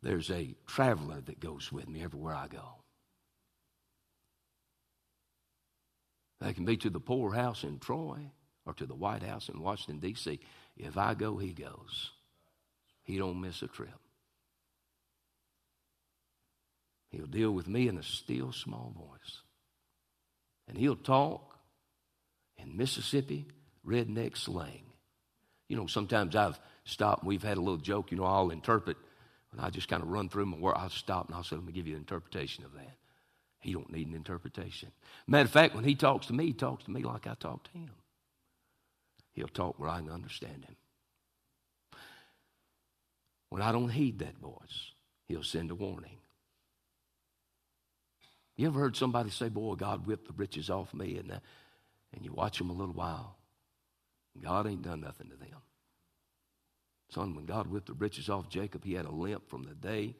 There's 0.03 0.33
a 0.33 0.57
traveler 0.67 1.21
that 1.21 1.39
goes 1.39 1.71
with 1.71 1.89
me 1.89 2.03
everywhere 2.03 2.35
I 2.35 2.49
go. 2.49 2.75
They 6.41 6.53
can 6.53 6.65
be 6.65 6.77
to 6.79 6.91
the 6.91 7.01
poorhouse 7.01 7.63
in 7.63 7.79
Troy 7.79 8.33
or 8.67 8.75
to 8.75 8.85
the 8.85 8.97
White 8.97 9.23
House 9.23 9.49
in 9.49 9.63
Washington, 9.63 10.01
D.C. 10.01 10.41
If 10.77 10.99
I 10.99 11.15
go, 11.15 11.39
he 11.39 11.53
goes. 11.53 12.11
He 13.05 13.17
don't 13.17 13.41
miss 13.41 13.63
a 13.63 13.69
trip. 13.69 14.04
He'll 17.15 17.27
deal 17.27 17.53
with 17.53 17.69
me 17.69 17.89
in 17.89 17.97
a 17.97 18.03
still 18.03 18.53
small 18.53 18.93
voice. 18.97 19.41
And 20.69 20.77
he'll 20.77 20.97
talk 20.97 21.57
in 22.57 22.77
Mississippi 22.77 23.47
redneck 23.87 24.37
slang. 24.37 24.85
You 25.69 25.77
know, 25.77 25.87
sometimes 25.87 26.35
I've 26.35 26.59
stopped 26.85 27.23
and 27.23 27.29
we've 27.29 27.43
had 27.43 27.57
a 27.57 27.61
little 27.61 27.77
joke, 27.77 28.11
you 28.11 28.17
know, 28.17 28.25
I'll 28.25 28.51
interpret 28.51 28.97
and 29.53 29.61
I 29.61 29.71
just 29.71 29.89
kind 29.89 30.03
of 30.03 30.09
run 30.09 30.29
through 30.29 30.47
my 30.47 30.57
work. 30.57 30.77
I'll 30.77 30.91
stop 30.91 31.27
and 31.27 31.35
I'll 31.35 31.45
say, 31.45 31.57
let 31.57 31.65
me 31.65 31.73
give 31.73 31.87
you 31.87 31.95
an 31.95 32.01
interpretation 32.01 32.65
of 32.65 32.73
that. 32.75 32.97
He 33.61 33.73
don't 33.73 33.91
need 33.91 34.09
an 34.09 34.15
interpretation. 34.15 34.91
Matter 35.27 35.45
of 35.45 35.51
fact, 35.51 35.75
when 35.75 35.85
he 35.85 35.95
talks 35.95 36.27
to 36.27 36.33
me, 36.33 36.47
he 36.47 36.53
talks 36.53 36.85
to 36.85 36.91
me 36.91 37.03
like 37.03 37.27
I 37.27 37.35
talk 37.35 37.65
to 37.65 37.71
him. 37.71 37.91
He'll 39.33 39.49
talk 39.49 39.79
where 39.79 39.89
I 39.89 39.99
can 39.99 40.11
understand 40.11 40.65
him. 40.67 40.77
When 43.49 43.63
I 43.63 43.73
don't 43.73 43.89
heed 43.89 44.19
that 44.19 44.39
voice, 44.39 44.93
he'll 45.29 45.45
send 45.45 45.71
a 45.71 45.75
warning. 45.75 46.19
You 48.57 48.69
ever 48.69 48.81
heard 48.81 48.97
somebody 48.97 49.31
say, 49.31 49.49
Boy, 49.49 49.75
God 49.75 50.07
whipped 50.07 50.29
the 50.29 50.35
riches 50.35 50.71
off 50.71 50.95
me? 50.95 51.17
And 51.19 51.33
uh, 51.33 51.39
and 52.15 52.25
you 52.25 52.33
watch 52.33 52.59
them 52.59 52.71
a 52.71 52.75
little 52.75 52.95
while. 52.95 53.37
God 54.41 54.67
ain't 54.67 54.83
done 54.83 55.01
nothing 55.01 55.29
to 55.31 55.37
them. 55.37 55.61
Son, 57.11 57.35
when 57.35 57.45
God 57.45 57.67
whipped 57.67 57.87
the 57.87 57.95
riches 57.95 58.29
off 58.29 58.49
Jacob, 58.49 58.85
he 58.85 58.95
had 58.95 59.07
a 59.07 59.11
limp 59.11 59.49
from 59.49 59.65
the 59.65 59.75
day, 59.75 60.17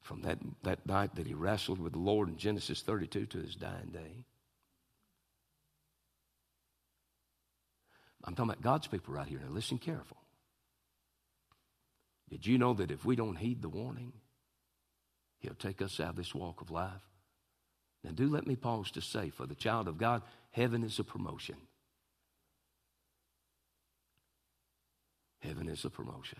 from 0.00 0.22
that, 0.22 0.38
that 0.62 0.86
night 0.86 1.14
that 1.14 1.26
he 1.26 1.34
wrestled 1.34 1.78
with 1.78 1.92
the 1.92 1.98
Lord 1.98 2.28
in 2.28 2.36
Genesis 2.36 2.82
32 2.82 3.26
to 3.26 3.38
his 3.38 3.54
dying 3.54 3.90
day. 3.92 4.24
I'm 8.24 8.34
talking 8.34 8.50
about 8.50 8.62
God's 8.62 8.86
people 8.86 9.14
right 9.14 9.26
here. 9.26 9.40
Now 9.42 9.52
listen 9.52 9.78
careful. 9.78 10.18
Did 12.30 12.46
you 12.46 12.58
know 12.58 12.74
that 12.74 12.90
if 12.90 13.04
we 13.04 13.16
don't 13.16 13.36
heed 13.36 13.62
the 13.62 13.68
warning, 13.68 14.12
he'll 15.38 15.54
take 15.54 15.80
us 15.80 16.00
out 16.00 16.10
of 16.10 16.16
this 16.16 16.34
walk 16.34 16.60
of 16.60 16.70
life? 16.70 17.02
Now, 18.04 18.10
do 18.10 18.28
let 18.28 18.46
me 18.46 18.54
pause 18.54 18.90
to 18.92 19.00
say 19.00 19.30
for 19.30 19.46
the 19.46 19.54
child 19.54 19.88
of 19.88 19.96
God, 19.96 20.22
heaven 20.50 20.84
is 20.84 20.98
a 20.98 21.04
promotion. 21.04 21.56
Heaven 25.40 25.68
is 25.68 25.84
a 25.86 25.90
promotion. 25.90 26.38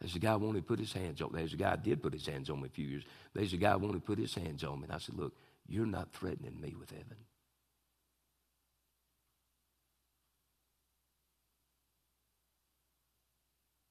There's 0.00 0.14
a 0.14 0.18
guy 0.18 0.36
wanted 0.36 0.60
to 0.60 0.66
put 0.66 0.78
his 0.78 0.92
hands 0.92 1.22
on 1.22 1.32
me. 1.32 1.38
There's 1.38 1.54
a 1.54 1.56
guy 1.56 1.76
did 1.76 2.02
put 2.02 2.12
his 2.12 2.26
hands 2.26 2.50
on 2.50 2.60
me 2.60 2.66
a 2.66 2.70
few 2.70 2.86
years. 2.86 3.04
There's 3.34 3.52
a 3.54 3.56
guy 3.56 3.74
wanted 3.76 3.94
to 3.94 4.00
put 4.00 4.18
his 4.18 4.34
hands 4.34 4.64
on 4.64 4.80
me. 4.80 4.84
And 4.84 4.92
I 4.92 4.98
said, 4.98 5.14
Look, 5.14 5.32
you're 5.66 5.86
not 5.86 6.12
threatening 6.12 6.60
me 6.60 6.74
with 6.78 6.90
heaven. 6.90 7.16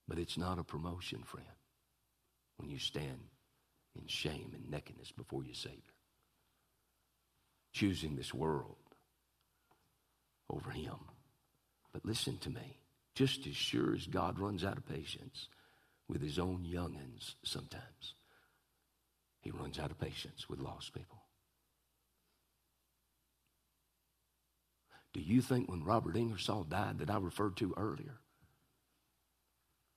But 0.08 0.20
it's 0.20 0.38
not 0.38 0.60
a 0.60 0.64
promotion, 0.64 1.24
friend, 1.24 1.48
when 2.58 2.70
you 2.70 2.78
stand 2.78 3.20
in 3.96 4.06
shame 4.08 4.52
and 4.54 4.70
nakedness 4.70 5.12
before 5.14 5.44
your 5.44 5.56
Savior 5.56 5.94
choosing 7.72 8.16
this 8.16 8.34
world 8.34 8.76
over 10.50 10.72
him. 10.72 10.98
But 11.94 12.06
listen 12.06 12.38
to 12.40 12.50
me. 12.50 12.78
Just 13.16 13.46
as 13.46 13.56
sure 13.56 13.94
as 13.94 14.08
God 14.08 14.40
runs 14.40 14.64
out 14.64 14.78
of 14.78 14.88
patience 14.88 15.50
with 16.08 16.22
his 16.22 16.40
own 16.40 16.66
youngins 16.66 17.36
sometimes, 17.44 18.16
he 19.42 19.52
runs 19.52 19.80
out 19.80 19.92
of 19.92 20.00
patience 20.00 20.48
with 20.50 20.60
lost 20.60 20.94
people. 20.94 21.24
Do 25.14 25.20
you 25.20 25.42
think 25.42 25.70
when 25.70 25.84
Robert 25.84 26.16
Ingersoll 26.16 26.64
died 26.64 27.00
that 27.00 27.10
I 27.10 27.18
referred 27.18 27.58
to 27.58 27.74
earlier 27.76 28.20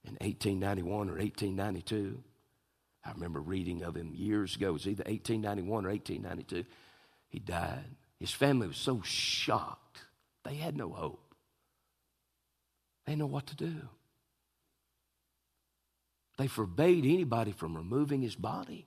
in 0.02 0.14
1891 0.14 1.08
or 1.08 1.16
1892? 1.16 2.22
I 3.04 3.12
remember 3.12 3.40
reading 3.40 3.82
of 3.84 3.96
him 3.96 4.12
years 4.14 4.56
ago. 4.56 4.70
It 4.70 4.72
was 4.72 4.88
either 4.88 5.04
1891 5.04 5.86
or 5.86 5.90
1892. 5.90 6.64
He 7.34 7.40
died. 7.40 7.96
His 8.20 8.30
family 8.30 8.68
was 8.68 8.76
so 8.76 9.02
shocked 9.02 10.04
They 10.44 10.54
had 10.54 10.76
no 10.76 10.90
hope. 10.90 11.34
They 13.04 13.12
didn't 13.12 13.18
know 13.22 13.26
what 13.26 13.48
to 13.48 13.56
do. 13.56 13.74
They 16.38 16.46
forbade 16.46 17.04
anybody 17.04 17.50
from 17.50 17.76
removing 17.76 18.22
his 18.22 18.36
body. 18.36 18.86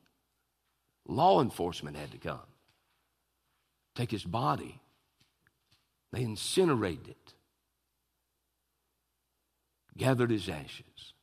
Law 1.09 1.41
enforcement 1.41 1.97
had 1.97 2.11
to 2.11 2.17
come, 2.17 2.47
take 3.95 4.11
his 4.11 4.23
body. 4.23 4.79
They 6.13 6.21
incinerated 6.21 7.09
it, 7.09 7.33
gathered 9.97 10.31
his 10.31 10.47
ashes. 10.47 11.13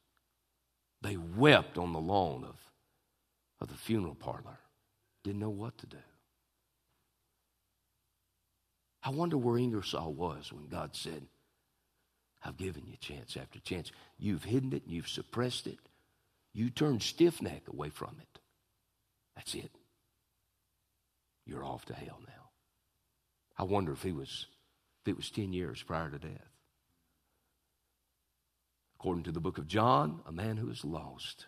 They 1.00 1.16
wept 1.16 1.78
on 1.78 1.94
the 1.94 2.00
lawn 2.00 2.44
of, 2.44 2.56
of 3.62 3.68
the 3.68 3.78
funeral 3.78 4.14
parlor, 4.14 4.58
didn't 5.22 5.40
know 5.40 5.48
what 5.48 5.78
to 5.78 5.86
do. 5.86 5.96
I 9.04 9.10
wonder 9.10 9.36
where 9.36 9.58
Ingersoll 9.58 10.14
was 10.14 10.50
when 10.52 10.66
God 10.66 10.96
said, 10.96 11.26
I've 12.42 12.56
given 12.56 12.84
you 12.86 12.96
chance 12.96 13.36
after 13.36 13.60
chance. 13.60 13.92
You've 14.18 14.44
hidden 14.44 14.72
it, 14.72 14.82
you've 14.86 15.08
suppressed 15.08 15.66
it, 15.66 15.78
you 16.54 16.70
turned 16.70 17.02
stiff 17.02 17.42
neck 17.42 17.62
away 17.68 17.90
from 17.90 18.16
it. 18.20 18.40
That's 19.36 19.54
it. 19.54 19.70
You're 21.44 21.64
off 21.64 21.84
to 21.86 21.94
hell 21.94 22.20
now. 22.26 22.50
I 23.58 23.64
wonder 23.64 23.92
if 23.92 24.02
he 24.02 24.12
was 24.12 24.46
if 25.02 25.08
it 25.08 25.16
was 25.16 25.30
10 25.30 25.52
years 25.52 25.82
prior 25.82 26.08
to 26.08 26.18
death. 26.18 26.48
According 28.98 29.24
to 29.24 29.32
the 29.32 29.40
book 29.40 29.58
of 29.58 29.66
John, 29.66 30.20
a 30.26 30.32
man 30.32 30.56
who 30.56 30.70
is 30.70 30.82
lost, 30.82 31.46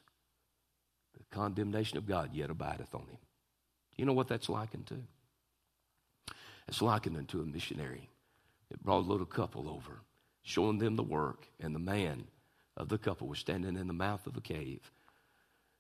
the 1.15 1.25
condemnation 1.35 1.97
of 1.97 2.07
God 2.07 2.35
yet 2.35 2.51
abideth 2.51 2.95
on 2.95 3.07
him. 3.09 3.17
You 3.97 4.05
know 4.05 4.13
what 4.13 4.29
that's 4.29 4.51
likened 4.51 4.87
to? 4.89 4.99
It's 6.69 6.83
likened 6.83 7.17
unto 7.17 7.41
a 7.41 7.47
missionary 7.47 8.11
that 8.71 8.83
brought 8.83 9.05
a 9.05 9.11
little 9.11 9.27
couple 9.27 9.69
over, 9.69 10.01
showing 10.43 10.79
them 10.79 10.97
the 10.97 11.03
work, 11.03 11.47
and 11.61 11.75
the 11.75 11.81
man 11.81 12.25
of 12.77 12.89
the 12.89 12.99
couple 12.99 13.29
was 13.29 13.39
standing 13.39 13.77
in 13.77 13.87
the 13.87 13.93
mouth 13.93 14.27
of 14.27 14.37
a 14.37 14.41
cave. 14.41 14.91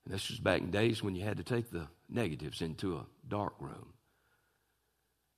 And 0.04 0.14
this 0.14 0.30
was 0.30 0.38
back 0.38 0.60
in 0.60 0.70
days 0.70 1.02
when 1.02 1.16
you 1.16 1.24
had 1.24 1.36
to 1.38 1.42
take 1.42 1.70
the 1.70 1.88
negatives 2.08 2.62
into 2.62 2.96
a 2.96 3.06
dark 3.28 3.54
room. 3.58 3.92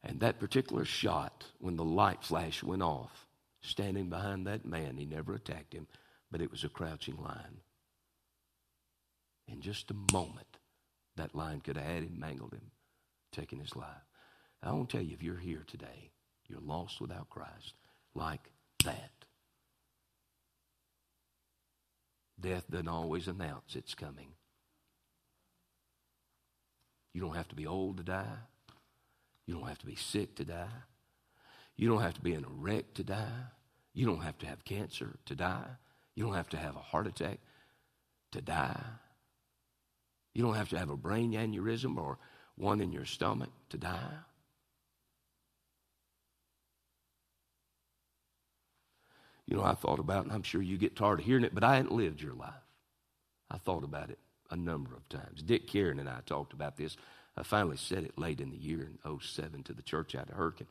And 0.05 0.21
that 0.21 0.39
particular 0.39 0.85
shot, 0.85 1.45
when 1.59 1.77
the 1.77 1.85
light 1.85 2.23
flash 2.23 2.63
went 2.63 2.83
off, 2.83 3.27
standing 3.63 4.09
behind 4.09 4.47
that 4.47 4.65
man, 4.65 4.97
he 4.97 5.07
never 5.07 5.35
attacked 5.35 5.73
him, 5.73 5.87
but 6.31 6.43
it 6.43 6.51
was 6.51 6.65
a 6.65 6.69
crouching 6.69 7.17
lion. 7.17 7.63
In 9.49 9.63
just 9.63 9.91
a 9.91 10.13
moment, 10.13 10.59
that 11.17 11.35
lion 11.35 11.61
could 11.61 11.77
have 11.77 11.87
had 11.87 12.03
him, 12.05 12.21
mangled 12.21 12.53
him, 12.53 12.71
taken 13.33 13.59
his 13.59 13.75
life. 13.75 14.08
I 14.63 14.73
want 14.73 14.89
to 14.89 14.97
tell 14.97 15.05
you, 15.05 15.15
if 15.15 15.23
you're 15.23 15.37
here 15.37 15.65
today, 15.67 16.11
you're 16.49 16.61
lost 16.61 17.01
without 17.01 17.31
Christ, 17.31 17.75
like 18.15 18.51
that. 18.85 19.11
Death 22.41 22.71
doesn't 22.71 22.89
always 22.89 23.29
announce 23.29 23.75
it's 23.75 23.95
coming. 23.95 24.29
You 27.15 27.21
don't 27.21 27.37
have 27.37 27.49
to 27.49 27.57
be 27.57 27.67
old 27.67 27.97
to 27.99 28.03
die. 28.03 28.39
You 29.47 29.55
don't 29.55 29.69
have 29.69 29.79
to 29.79 29.87
be 29.87 29.97
sick 29.97 30.37
to 30.37 30.45
die. 30.45 30.69
You 31.77 31.89
don't 31.89 32.03
have 32.03 32.15
to 32.15 32.21
be 32.21 32.35
in 32.35 32.45
a 32.45 32.49
wreck 32.49 32.95
to 32.95 33.05
die. 33.05 33.47
You 33.95 34.07
don't 34.07 34.23
have 34.23 34.39
to 34.39 34.47
have 34.47 34.65
cancer 34.65 35.17
to 35.27 35.35
die. 35.35 35.67
You 36.15 36.25
don't 36.25 36.35
have 36.35 36.49
to 36.51 36.57
have 36.57 36.77
a 36.77 36.81
heart 36.81 37.07
attack 37.07 37.39
to 38.33 38.41
die. 38.41 38.81
You 40.35 40.43
don't 40.43 40.55
have 40.55 40.69
to 40.71 40.79
have 40.79 40.91
a 40.91 40.97
brain 40.97 41.33
aneurysm 41.33 41.97
or 41.97 42.19
one 42.57 42.81
in 42.81 42.93
your 42.93 43.05
stomach 43.05 43.51
to 43.71 43.79
die. 43.79 44.19
You 49.49 49.57
know, 49.57 49.65
I 49.65 49.75
thought 49.75 49.99
about, 49.99 50.25
and 50.25 50.33
I'm 50.33 50.43
sure 50.43 50.61
you 50.61 50.77
get 50.77 50.95
tired 50.95 51.21
of 51.21 51.25
hearing 51.25 51.45
it, 51.45 51.55
but 51.55 51.65
I 51.65 51.77
hadn't 51.77 51.93
lived 51.93 52.21
your 52.21 52.35
life. 52.35 52.53
I 53.51 53.57
thought 53.57 53.83
about 53.83 54.11
it 54.11 54.19
a 54.51 54.57
number 54.57 54.95
of 54.95 55.09
times. 55.09 55.43
Dick 55.43 55.67
Karen 55.67 55.99
and 55.99 56.09
I 56.09 56.21
talked 56.27 56.53
about 56.53 56.77
this 56.77 56.97
I 57.39 57.45
finally 57.45 57.77
said 57.77 58.03
it 58.03 58.19
late 58.19 58.41
in 58.41 58.51
the 58.51 58.57
year 58.57 58.81
in 58.81 59.21
07 59.21 59.63
to 59.63 59.73
the 59.73 59.83
church 59.83 60.17
out 60.17 60.29
of 60.29 60.35
Hurricane. 60.35 60.67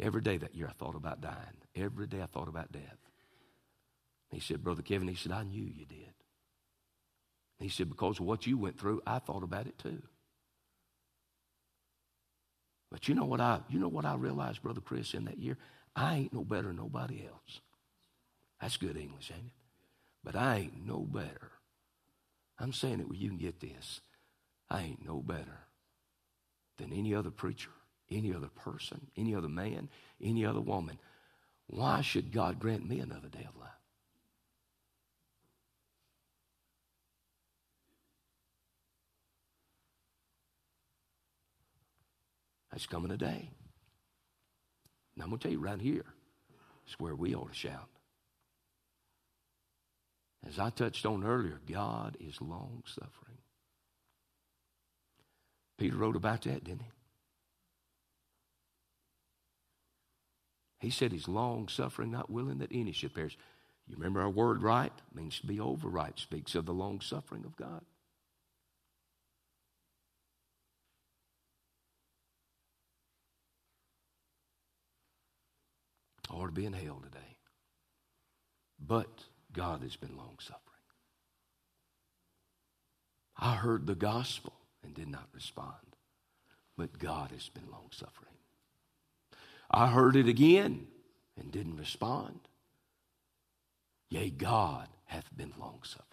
Every 0.00 0.20
day 0.20 0.38
that 0.38 0.56
year 0.56 0.66
I 0.66 0.72
thought 0.72 0.96
about 0.96 1.20
dying. 1.20 1.36
Every 1.76 2.08
day 2.08 2.20
I 2.20 2.26
thought 2.26 2.48
about 2.48 2.72
death. 2.72 2.98
He 4.30 4.40
said, 4.40 4.64
Brother 4.64 4.82
Kevin, 4.82 5.06
he 5.06 5.14
said, 5.14 5.30
I 5.30 5.44
knew 5.44 5.62
you 5.62 5.86
did. 5.86 6.12
He 7.60 7.68
said, 7.68 7.88
because 7.90 8.18
of 8.18 8.26
what 8.26 8.46
you 8.46 8.58
went 8.58 8.78
through, 8.78 9.02
I 9.06 9.20
thought 9.20 9.44
about 9.44 9.66
it 9.68 9.78
too. 9.78 10.02
But 12.90 13.06
you 13.06 13.14
know 13.14 13.24
what 13.24 13.40
I 13.40 13.60
you 13.68 13.78
know 13.78 13.88
what 13.88 14.04
I 14.04 14.16
realized, 14.16 14.62
Brother 14.62 14.80
Chris, 14.80 15.14
in 15.14 15.26
that 15.26 15.38
year? 15.38 15.56
I 15.94 16.16
ain't 16.16 16.32
no 16.32 16.42
better 16.42 16.68
than 16.68 16.76
nobody 16.76 17.24
else. 17.24 17.60
That's 18.60 18.76
good 18.76 18.96
English, 18.96 19.30
ain't 19.34 19.46
it? 19.46 19.52
But 20.22 20.36
I 20.36 20.56
ain't 20.56 20.86
no 20.86 20.98
better. 20.98 21.52
I'm 22.58 22.72
saying 22.72 23.00
it 23.00 23.08
where 23.08 23.18
you 23.18 23.28
can 23.28 23.38
get 23.38 23.60
this. 23.60 24.00
I 24.68 24.82
ain't 24.82 25.06
no 25.06 25.16
better 25.20 25.66
than 26.76 26.92
any 26.92 27.14
other 27.14 27.30
preacher, 27.30 27.70
any 28.10 28.34
other 28.34 28.48
person, 28.48 29.06
any 29.16 29.34
other 29.34 29.48
man, 29.48 29.88
any 30.22 30.44
other 30.44 30.60
woman. 30.60 30.98
Why 31.66 32.02
should 32.02 32.32
God 32.32 32.58
grant 32.58 32.88
me 32.88 33.00
another 33.00 33.28
day 33.28 33.46
of 33.48 33.56
life? 33.58 33.70
That's 42.70 42.86
coming 42.86 43.10
a 43.10 43.16
day. 43.16 43.50
And 45.14 45.22
I'm 45.22 45.30
going 45.30 45.38
to 45.38 45.42
tell 45.42 45.52
you 45.52 45.60
right 45.60 45.80
here, 45.80 46.04
it's 46.86 46.98
where 47.00 47.14
we 47.14 47.34
ought 47.34 47.48
to 47.48 47.54
shout. 47.54 47.88
As 50.46 50.58
I 50.58 50.70
touched 50.70 51.04
on 51.04 51.24
earlier, 51.24 51.60
God 51.70 52.16
is 52.18 52.40
long 52.40 52.82
suffering. 52.86 53.38
Peter 55.78 55.96
wrote 55.96 56.16
about 56.16 56.42
that, 56.42 56.64
didn't 56.64 56.82
he? 56.82 56.90
He 60.80 60.90
said 60.90 61.12
he's 61.12 61.28
long 61.28 61.68
suffering, 61.68 62.10
not 62.10 62.30
willing 62.30 62.58
that 62.58 62.70
any 62.72 62.92
should 62.92 63.14
perish. 63.14 63.36
You 63.86 63.96
remember 63.96 64.22
our 64.22 64.30
word 64.30 64.62
right? 64.62 64.92
Means 65.14 65.40
to 65.40 65.46
be 65.46 65.60
over 65.60 65.88
right, 65.88 66.18
speaks 66.18 66.54
of 66.54 66.64
the 66.64 66.72
long 66.72 67.00
suffering 67.00 67.44
of 67.44 67.56
God. 67.56 67.82
Ought 76.30 76.46
to 76.46 76.52
be 76.52 76.64
in 76.64 76.72
hell 76.72 77.02
today. 77.02 77.36
But 78.78 79.24
God 79.52 79.82
has 79.82 79.96
been 79.96 80.16
long 80.16 80.36
suffering. 80.40 80.60
I 83.36 83.56
heard 83.56 83.86
the 83.86 83.94
gospel 83.94 84.52
and 84.84 84.94
did 84.94 85.08
not 85.08 85.28
respond. 85.32 85.74
But 86.76 86.98
God 86.98 87.30
has 87.32 87.48
been 87.48 87.70
long 87.70 87.88
suffering. 87.92 88.34
I 89.70 89.88
heard 89.88 90.16
it 90.16 90.28
again 90.28 90.86
and 91.38 91.52
didn't 91.52 91.76
respond. 91.76 92.40
Yea, 94.08 94.30
God 94.30 94.88
hath 95.04 95.28
been 95.36 95.52
long 95.58 95.80
suffering. 95.84 96.06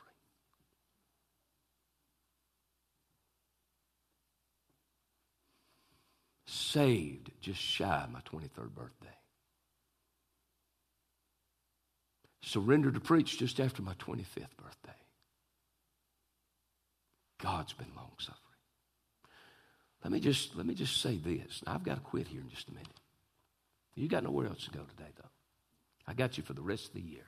Saved 6.45 7.31
just 7.41 7.59
shy 7.59 8.03
of 8.03 8.11
my 8.11 8.19
23rd 8.21 8.75
birthday. 8.75 9.16
Surrendered 12.47 12.93
to 12.93 13.01
preach 13.01 13.37
just 13.37 13.59
after 13.59 13.81
my 13.81 13.91
25th 13.95 14.55
birthday. 14.55 14.97
God's 17.39 17.73
been 17.73 17.91
long 17.93 18.13
suffering. 18.17 18.41
Let 20.01 20.13
me 20.13 20.21
just 20.21 20.55
let 20.55 20.65
me 20.65 20.73
just 20.73 21.01
say 21.01 21.17
this. 21.17 21.61
I've 21.67 21.83
got 21.83 21.95
to 21.95 21.99
quit 21.99 22.29
here 22.29 22.39
in 22.39 22.49
just 22.49 22.69
a 22.69 22.71
minute. 22.71 22.87
You 23.95 24.07
got 24.07 24.23
nowhere 24.23 24.47
else 24.47 24.63
to 24.63 24.71
go 24.71 24.79
today, 24.79 25.09
though. 25.17 25.29
I 26.07 26.13
got 26.13 26.37
you 26.37 26.43
for 26.43 26.53
the 26.53 26.61
rest 26.61 26.87
of 26.87 26.93
the 26.93 27.01
year. 27.01 27.25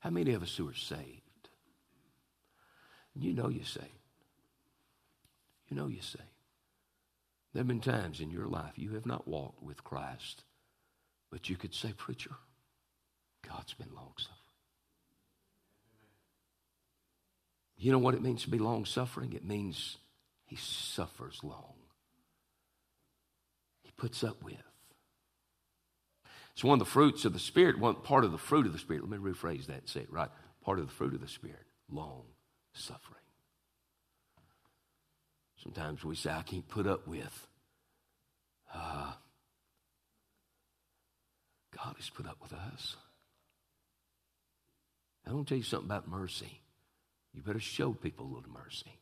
How 0.00 0.10
many 0.10 0.32
of 0.32 0.42
us 0.42 0.56
who 0.56 0.68
are 0.68 0.74
saved? 0.74 1.48
You 3.14 3.34
know 3.34 3.48
you're 3.48 3.64
saved. 3.64 3.86
You 5.68 5.76
know 5.76 5.86
you're 5.86 6.02
saved. 6.02 6.24
There 7.52 7.60
have 7.60 7.68
been 7.68 7.80
times 7.80 8.20
in 8.20 8.32
your 8.32 8.48
life 8.48 8.72
you 8.74 8.94
have 8.94 9.06
not 9.06 9.28
walked 9.28 9.62
with 9.62 9.84
Christ, 9.84 10.42
but 11.30 11.48
you 11.48 11.56
could 11.56 11.74
say, 11.74 11.92
Preacher, 11.96 12.32
God's 13.46 13.74
been 13.74 13.94
long 13.94 14.12
suffering. 14.16 14.38
You 17.76 17.92
know 17.92 17.98
what 17.98 18.14
it 18.14 18.22
means 18.22 18.42
to 18.42 18.50
be 18.50 18.58
long 18.58 18.84
suffering? 18.84 19.32
It 19.32 19.44
means 19.44 19.98
he 20.44 20.56
suffers 20.56 21.40
long. 21.42 21.74
He 23.82 23.90
puts 23.96 24.24
up 24.24 24.42
with. 24.42 24.56
It's 26.52 26.64
one 26.64 26.80
of 26.80 26.84
the 26.84 26.90
fruits 26.90 27.24
of 27.24 27.32
the 27.32 27.38
Spirit, 27.38 27.78
one 27.78 27.94
part 27.96 28.24
of 28.24 28.32
the 28.32 28.38
fruit 28.38 28.66
of 28.66 28.72
the 28.72 28.80
Spirit. 28.80 29.08
Let 29.08 29.20
me 29.20 29.30
rephrase 29.30 29.66
that 29.66 29.78
and 29.78 29.88
say 29.88 30.00
it 30.00 30.12
right. 30.12 30.30
Part 30.64 30.80
of 30.80 30.86
the 30.86 30.92
fruit 30.92 31.14
of 31.14 31.20
the 31.20 31.28
Spirit, 31.28 31.64
long 31.88 32.24
suffering. 32.72 33.14
Sometimes 35.62 36.04
we 36.04 36.16
say, 36.16 36.30
I 36.30 36.42
can't 36.42 36.66
put 36.66 36.86
up 36.86 37.06
with 37.06 37.46
uh, 38.74 39.12
always 41.84 42.10
put 42.10 42.26
up 42.26 42.38
with 42.42 42.52
us. 42.52 42.96
I 45.26 45.32
want 45.32 45.46
to 45.46 45.50
tell 45.50 45.58
you 45.58 45.64
something 45.64 45.88
about 45.88 46.08
mercy. 46.08 46.60
You 47.34 47.42
better 47.42 47.60
show 47.60 47.92
people 47.92 48.26
a 48.26 48.34
little 48.34 48.50
mercy. 48.50 48.98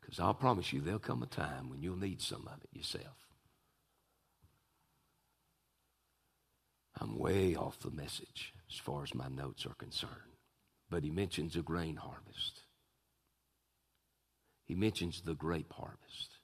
Because 0.00 0.18
I'll 0.18 0.34
promise 0.34 0.72
you, 0.72 0.80
there'll 0.80 0.98
come 0.98 1.22
a 1.22 1.26
time 1.26 1.68
when 1.68 1.82
you'll 1.82 1.96
need 1.96 2.22
some 2.22 2.48
of 2.48 2.62
it 2.62 2.76
yourself. 2.76 3.16
I'm 7.00 7.18
way 7.18 7.54
off 7.54 7.78
the 7.80 7.90
message 7.90 8.54
as 8.70 8.78
far 8.78 9.02
as 9.02 9.14
my 9.14 9.28
notes 9.28 9.66
are 9.66 9.74
concerned. 9.74 10.12
But 10.88 11.04
he 11.04 11.10
mentions 11.10 11.56
a 11.56 11.62
grain 11.62 11.96
harvest. 11.96 12.62
He 14.64 14.74
mentions 14.74 15.20
the 15.20 15.34
grape 15.34 15.72
harvest. 15.72 16.38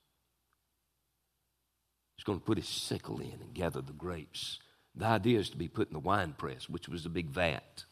He's 2.17 2.25
going 2.25 2.39
to 2.39 2.45
put 2.45 2.59
his 2.59 2.69
sickle 2.69 3.21
in 3.21 3.39
and 3.41 3.55
gather 3.55 3.81
the 3.81 3.93
grapes. 3.93 4.59
The 4.95 5.07
idea 5.07 5.39
is 5.39 5.51
to 5.51 5.57
be 5.57 5.69
put 5.69 5.89
in 5.89 5.95
the 5.95 6.01
wine 6.01 6.35
press, 6.37 6.69
which 6.69 6.89
was 6.89 7.07
a 7.07 7.11
big 7.11 7.31
vat. 7.31 7.85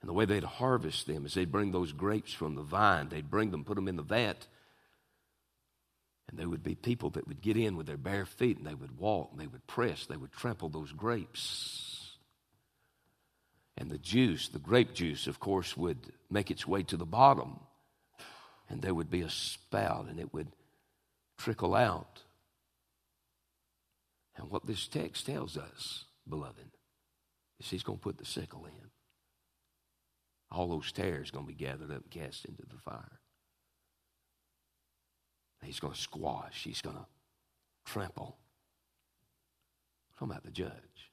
And 0.00 0.08
the 0.08 0.12
way 0.12 0.24
they'd 0.24 0.44
harvest 0.44 1.06
them 1.06 1.24
is 1.24 1.34
they'd 1.34 1.50
bring 1.50 1.72
those 1.72 1.92
grapes 1.92 2.32
from 2.32 2.54
the 2.54 2.62
vine, 2.62 3.08
they'd 3.08 3.30
bring 3.30 3.50
them, 3.50 3.64
put 3.64 3.76
them 3.76 3.88
in 3.88 3.96
the 3.96 4.02
vat, 4.02 4.46
and 6.28 6.38
there 6.38 6.48
would 6.48 6.62
be 6.62 6.74
people 6.74 7.10
that 7.10 7.28
would 7.28 7.40
get 7.40 7.56
in 7.56 7.76
with 7.76 7.86
their 7.86 7.96
bare 7.96 8.26
feet 8.26 8.58
and 8.58 8.66
they 8.66 8.74
would 8.74 8.98
walk, 8.98 9.30
and 9.32 9.40
they 9.40 9.46
would 9.46 9.66
press, 9.66 10.06
they 10.06 10.16
would 10.16 10.32
trample 10.32 10.68
those 10.68 10.92
grapes. 10.92 12.16
And 13.76 13.90
the 13.90 13.98
juice, 13.98 14.48
the 14.48 14.58
grape 14.58 14.94
juice, 14.94 15.26
of 15.26 15.38
course, 15.38 15.76
would 15.76 15.98
make 16.30 16.50
its 16.50 16.66
way 16.66 16.82
to 16.84 16.96
the 16.96 17.04
bottom. 17.04 17.60
And 18.68 18.82
there 18.82 18.94
would 18.94 19.10
be 19.10 19.20
a 19.20 19.30
spout 19.30 20.06
and 20.08 20.18
it 20.18 20.32
would 20.32 20.48
trickle 21.36 21.74
out. 21.74 22.22
And 24.36 24.50
what 24.50 24.66
this 24.66 24.86
text 24.86 25.26
tells 25.26 25.56
us, 25.56 26.04
beloved, 26.28 26.76
is 27.58 27.70
he's 27.70 27.82
going 27.82 27.98
to 27.98 28.02
put 28.02 28.18
the 28.18 28.24
sickle 28.24 28.66
in 28.66 28.90
all 30.50 30.68
those 30.68 30.92
tares 30.92 31.30
going 31.30 31.44
to 31.44 31.52
be 31.52 31.54
gathered 31.54 31.90
up 31.90 32.02
and 32.02 32.10
cast 32.10 32.44
into 32.44 32.62
the 32.62 32.78
fire. 32.78 33.20
He's 35.62 35.80
going 35.80 35.94
to 35.94 36.00
squash. 36.00 36.62
He's 36.64 36.80
going 36.80 36.96
to 36.96 37.06
trample. 37.84 38.36
I'm 40.08 40.14
talking 40.18 40.32
about 40.32 40.44
the 40.44 40.50
judge. 40.50 41.10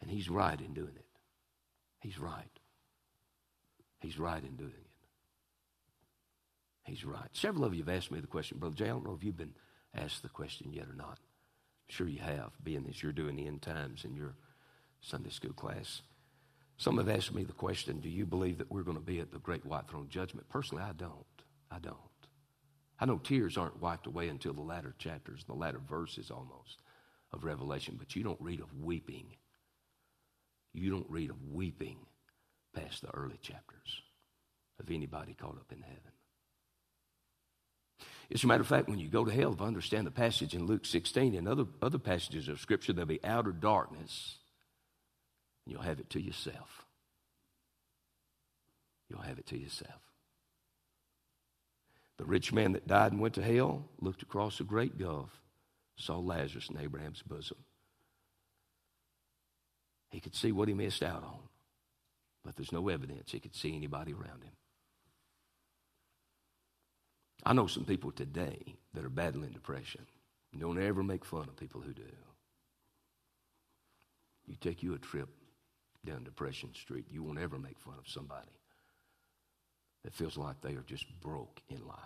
And 0.00 0.10
he's 0.10 0.30
right 0.30 0.58
in 0.58 0.72
doing 0.72 0.94
it. 0.96 1.06
He's 2.00 2.18
right. 2.18 2.44
He's 4.00 4.18
right 4.18 4.42
in 4.42 4.56
doing 4.56 4.70
it. 4.70 4.90
He's 6.84 7.04
right. 7.04 7.28
Several 7.32 7.64
of 7.64 7.74
you 7.74 7.84
have 7.84 7.94
asked 7.94 8.12
me 8.12 8.20
the 8.20 8.26
question, 8.26 8.58
Brother 8.58 8.76
Jay. 8.76 8.84
I 8.84 8.88
don't 8.88 9.04
know 9.04 9.14
if 9.14 9.24
you've 9.24 9.36
been 9.36 9.54
asked 9.94 10.22
the 10.22 10.28
question 10.28 10.72
yet 10.72 10.86
or 10.88 10.94
not. 10.94 11.18
Sure 11.88 12.08
you 12.08 12.20
have, 12.20 12.50
being 12.62 12.86
as 12.88 13.02
you're 13.02 13.12
doing 13.12 13.36
the 13.36 13.46
end 13.46 13.62
times 13.62 14.04
in 14.04 14.14
your 14.14 14.34
Sunday 15.00 15.30
school 15.30 15.52
class. 15.52 16.02
Some 16.78 16.98
have 16.98 17.08
asked 17.08 17.32
me 17.32 17.44
the 17.44 17.52
question 17.52 18.00
Do 18.00 18.08
you 18.08 18.26
believe 18.26 18.58
that 18.58 18.70
we're 18.70 18.82
going 18.82 18.96
to 18.96 19.02
be 19.02 19.20
at 19.20 19.32
the 19.32 19.38
great 19.38 19.64
white 19.64 19.88
throne 19.88 20.08
judgment? 20.08 20.48
Personally, 20.48 20.82
I 20.82 20.92
don't. 20.92 21.24
I 21.70 21.78
don't. 21.78 21.96
I 22.98 23.04
know 23.06 23.18
tears 23.18 23.56
aren't 23.56 23.80
wiped 23.80 24.06
away 24.06 24.28
until 24.28 24.52
the 24.52 24.62
latter 24.62 24.94
chapters, 24.98 25.44
the 25.44 25.54
latter 25.54 25.80
verses 25.88 26.30
almost 26.30 26.82
of 27.32 27.44
Revelation, 27.44 27.96
but 27.98 28.16
you 28.16 28.22
don't 28.22 28.40
read 28.40 28.60
of 28.60 28.72
weeping. 28.80 29.26
You 30.72 30.90
don't 30.90 31.10
read 31.10 31.30
of 31.30 31.36
weeping 31.52 31.98
past 32.74 33.02
the 33.02 33.10
early 33.14 33.38
chapters 33.42 34.02
of 34.80 34.90
anybody 34.90 35.34
caught 35.34 35.56
up 35.56 35.72
in 35.72 35.82
heaven. 35.82 36.15
As 38.32 38.42
a 38.42 38.46
matter 38.46 38.62
of 38.62 38.66
fact, 38.66 38.88
when 38.88 38.98
you 38.98 39.08
go 39.08 39.24
to 39.24 39.30
hell, 39.30 39.52
if 39.52 39.60
I 39.60 39.66
understand 39.66 40.06
the 40.06 40.10
passage 40.10 40.54
in 40.54 40.66
Luke 40.66 40.84
16 40.84 41.34
and 41.34 41.46
other, 41.46 41.64
other 41.80 41.98
passages 41.98 42.48
of 42.48 42.60
Scripture, 42.60 42.92
there'll 42.92 43.06
be 43.06 43.24
outer 43.24 43.52
darkness 43.52 44.36
and 45.64 45.72
you'll 45.72 45.82
have 45.82 46.00
it 46.00 46.10
to 46.10 46.20
yourself. 46.20 46.84
You'll 49.08 49.20
have 49.20 49.38
it 49.38 49.46
to 49.46 49.58
yourself. 49.58 50.00
The 52.16 52.24
rich 52.24 52.52
man 52.52 52.72
that 52.72 52.88
died 52.88 53.12
and 53.12 53.20
went 53.20 53.34
to 53.34 53.42
hell 53.42 53.88
looked 54.00 54.22
across 54.22 54.58
a 54.58 54.64
great 54.64 54.98
gulf, 54.98 55.30
saw 55.96 56.18
Lazarus 56.18 56.68
in 56.70 56.80
Abraham's 56.80 57.22
bosom. 57.22 57.58
He 60.10 60.20
could 60.20 60.34
see 60.34 60.50
what 60.50 60.68
he 60.68 60.74
missed 60.74 61.02
out 61.02 61.22
on, 61.22 61.40
but 62.44 62.56
there's 62.56 62.72
no 62.72 62.88
evidence 62.88 63.30
he 63.30 63.40
could 63.40 63.54
see 63.54 63.76
anybody 63.76 64.12
around 64.12 64.42
him. 64.42 64.52
I 67.44 67.52
know 67.52 67.66
some 67.66 67.84
people 67.84 68.10
today 68.10 68.76
that 68.94 69.04
are 69.04 69.10
battling 69.10 69.50
depression. 69.50 70.06
Don't 70.58 70.82
ever 70.82 71.02
make 71.02 71.24
fun 71.24 71.42
of 71.42 71.56
people 71.56 71.80
who 71.80 71.92
do. 71.92 72.02
You 74.46 74.56
take 74.56 74.82
you 74.82 74.94
a 74.94 74.98
trip 74.98 75.28
down 76.04 76.24
Depression 76.24 76.70
Street. 76.74 77.06
You 77.10 77.22
won't 77.22 77.38
ever 77.38 77.58
make 77.58 77.78
fun 77.78 77.94
of 77.98 78.08
somebody 78.08 78.46
that 80.04 80.14
feels 80.14 80.36
like 80.36 80.60
they 80.60 80.74
are 80.74 80.84
just 80.86 81.04
broke 81.20 81.60
in 81.68 81.86
life. 81.86 81.98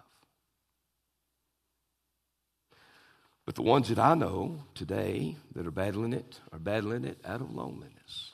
But 3.45 3.55
the 3.57 3.63
ones 3.63 3.89
that 3.89 3.99
I 3.99 4.15
know 4.15 4.65
today 4.75 5.37
that 5.55 5.67
are 5.67 5.73
battling 5.73 6.13
it 6.13 6.41
are 6.53 6.59
battling 6.59 7.05
it 7.05 7.19
out 7.25 7.41
of 7.41 7.55
loneliness. 7.55 8.31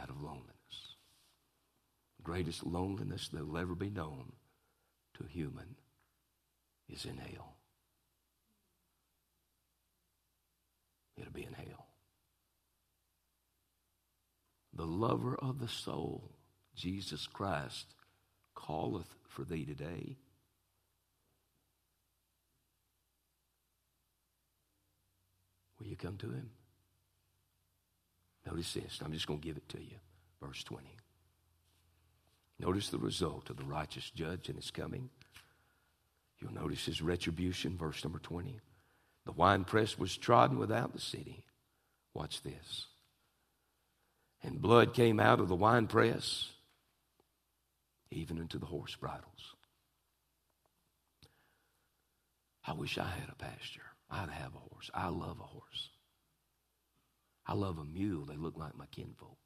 Out 0.00 0.08
of 0.08 0.20
loneliness. 0.20 0.46
Greatest 2.22 2.64
loneliness 2.64 3.28
that 3.28 3.46
will 3.46 3.58
ever 3.58 3.74
be 3.74 3.90
known 3.90 4.32
to 5.14 5.24
a 5.24 5.28
human 5.28 5.76
is 6.92 7.04
in 7.04 7.16
hell. 7.16 7.56
It'll 11.16 11.32
be 11.32 11.44
in 11.44 11.52
hell 11.52 11.90
the 14.80 14.86
lover 14.86 15.36
of 15.36 15.58
the 15.58 15.68
soul, 15.68 16.30
Jesus 16.74 17.26
Christ, 17.26 17.94
calleth 18.56 19.14
for 19.28 19.44
thee 19.44 19.66
today. 19.66 20.16
Will 25.78 25.86
you 25.86 25.96
come 25.96 26.16
to 26.16 26.30
him? 26.30 26.48
Notice 28.46 28.72
this. 28.72 29.00
I'm 29.04 29.12
just 29.12 29.26
going 29.26 29.40
to 29.40 29.46
give 29.46 29.58
it 29.58 29.68
to 29.68 29.78
you. 29.78 29.96
Verse 30.42 30.64
20. 30.64 30.86
Notice 32.58 32.88
the 32.88 32.98
result 32.98 33.50
of 33.50 33.58
the 33.58 33.64
righteous 33.64 34.10
judge 34.10 34.48
and 34.48 34.56
his 34.56 34.70
coming. 34.70 35.10
You'll 36.40 36.54
notice 36.54 36.86
his 36.86 37.02
retribution, 37.02 37.76
verse 37.76 38.02
number 38.04 38.18
20. 38.18 38.60
The 39.26 39.32
winepress 39.32 39.98
was 39.98 40.16
trodden 40.16 40.58
without 40.58 40.92
the 40.92 41.00
city. 41.00 41.44
Watch 42.14 42.42
this 42.42 42.86
and 44.42 44.60
blood 44.60 44.94
came 44.94 45.20
out 45.20 45.40
of 45.40 45.48
the 45.48 45.56
winepress, 45.56 46.50
even 48.10 48.38
into 48.38 48.58
the 48.58 48.66
horse 48.66 48.96
bridles. 48.96 49.54
I 52.66 52.72
wish 52.72 52.98
I 52.98 53.06
had 53.06 53.28
a 53.30 53.34
pasture. 53.34 53.82
I'd 54.10 54.30
have 54.30 54.54
a 54.54 54.58
horse. 54.58 54.90
I 54.94 55.08
love 55.08 55.38
a 55.40 55.44
horse. 55.44 55.90
I 57.46 57.54
love 57.54 57.78
a 57.78 57.84
mule. 57.84 58.24
They 58.24 58.36
look 58.36 58.56
like 58.56 58.76
my 58.76 58.86
kinfolk. 58.86 59.38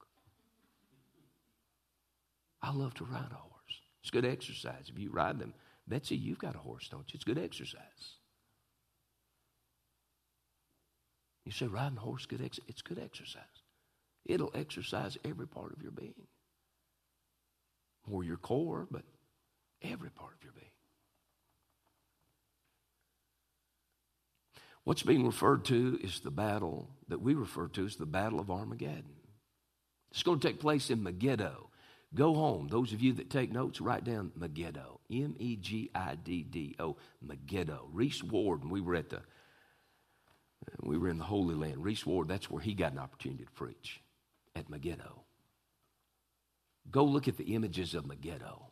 I 2.63 2.73
love 2.73 2.95
to 2.95 3.05
ride 3.05 3.31
a 3.31 3.35
horse. 3.35 3.81
It's 4.03 4.11
good 4.11 4.25
exercise. 4.25 4.89
If 4.89 4.99
you 4.99 5.11
ride 5.11 5.39
them, 5.39 5.55
Betsy, 5.87 6.17
you've 6.17 6.39
got 6.39 6.55
a 6.55 6.59
horse, 6.59 6.89
don't 6.89 7.13
you? 7.13 7.17
It's 7.17 7.25
good 7.25 7.39
exercise. 7.39 8.19
You 11.45 11.53
say 11.53 11.67
riding 11.67 11.99
a 11.99 12.01
horse 12.01 12.27
good 12.27 12.43
ex- 12.43 12.61
it's 12.69 12.83
good 12.83 12.99
exercise. 12.99 13.43
It'll 14.25 14.53
exercise 14.55 15.19
every 15.25 15.47
part 15.47 15.73
of 15.73 15.83
your 15.83 15.93
being. 15.93 16.27
More 18.07 18.25
your 18.25 18.39
core, 18.39 18.87
but 18.91 19.03
every 19.83 20.11
part 20.11 20.33
of 20.33 20.43
your 20.43 20.53
being. 20.53 20.65
What's 24.85 25.03
being 25.03 25.27
referred 25.27 25.65
to 25.67 25.99
is 26.03 26.21
the 26.21 26.31
battle 26.31 26.91
that 27.09 27.23
we 27.23 27.35
refer 27.35 27.69
to 27.69 27.87
as 27.87 27.97
the 27.97 28.07
Battle 28.07 28.41
of 28.41 28.51
Armageddon. 28.51 29.17
It's 30.11 30.23
going 30.23 30.41
to 30.41 30.47
take 30.47 30.61
place 30.61 30.91
in 30.91 31.03
Megiddo. 31.03 31.71
Go 32.15 32.35
home. 32.35 32.69
Those 32.69 32.93
of 32.93 33.03
you 33.03 33.13
that 33.15 33.31
take 33.31 33.51
notes, 33.51 33.81
write 33.81 34.05
down 34.05 34.31
Megiddo. 34.37 35.01
M 35.11 35.35
E 35.39 35.57
G 35.57 35.91
I 35.95 36.15
D 36.15 36.43
D 36.43 36.77
O. 36.79 36.97
Megiddo. 37.21 37.89
Reese 37.93 38.23
Ward, 38.23 38.63
and 38.63 38.71
we 38.71 38.81
were 38.81 38.95
at 38.95 39.11
the, 39.11 39.17
uh, 39.17 39.21
we 40.83 40.97
were 40.97 41.09
in 41.09 41.19
the 41.19 41.25
Holy 41.25 41.55
Land. 41.55 41.83
Reese 41.85 42.07
Ward, 42.07 42.29
that's 42.29 42.49
where 42.49 42.63
he 42.63 42.75
got 42.75 42.93
an 42.93 42.99
opportunity 42.99 43.45
to 43.45 43.51
preach 43.51 44.01
at 44.55 44.71
Megiddo. 44.71 45.25
Go 46.91 47.05
look 47.05 47.27
at 47.27 47.37
the 47.37 47.55
images 47.55 47.95
of 47.95 48.07
Megiddo. 48.07 48.67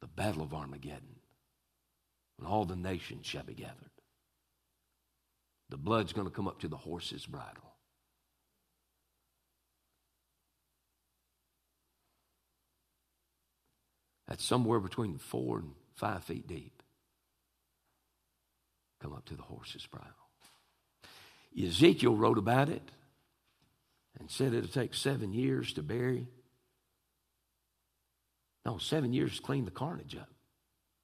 The 0.00 0.08
battle 0.08 0.42
of 0.42 0.52
Armageddon, 0.52 1.16
when 2.36 2.50
all 2.50 2.64
the 2.64 2.76
nations 2.76 3.26
shall 3.26 3.44
be 3.44 3.54
gathered. 3.54 3.90
The 5.70 5.76
blood's 5.76 6.12
going 6.12 6.26
to 6.26 6.32
come 6.32 6.48
up 6.48 6.60
to 6.60 6.68
the 6.68 6.76
horse's 6.76 7.26
bridle. 7.26 7.67
That's 14.28 14.44
somewhere 14.44 14.78
between 14.78 15.18
four 15.18 15.58
and 15.58 15.72
five 15.96 16.22
feet 16.22 16.46
deep. 16.46 16.82
come 19.00 19.12
up 19.12 19.24
to 19.26 19.34
the 19.34 19.42
horse's 19.42 19.86
bridle. 19.86 20.10
Ezekiel 21.56 22.14
wrote 22.14 22.38
about 22.38 22.68
it 22.68 22.82
and 24.18 24.30
said 24.30 24.52
it'll 24.52 24.68
take 24.68 24.92
seven 24.92 25.32
years 25.32 25.72
to 25.74 25.82
bury. 25.82 26.26
No, 28.66 28.78
seven 28.78 29.12
years 29.12 29.36
to 29.36 29.42
clean 29.42 29.64
the 29.64 29.70
carnage 29.70 30.16
up, 30.16 30.28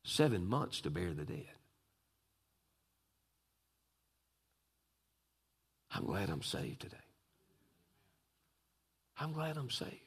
seven 0.05 0.47
months 0.47 0.81
to 0.83 0.91
bury 0.91 1.15
the 1.15 1.25
dead. 1.25 1.47
I'm 5.93 6.05
glad 6.05 6.29
I'm 6.29 6.43
saved 6.43 6.81
today. 6.81 6.97
I'm 9.19 9.33
glad 9.33 9.57
I'm 9.57 9.71
saved. 9.71 10.04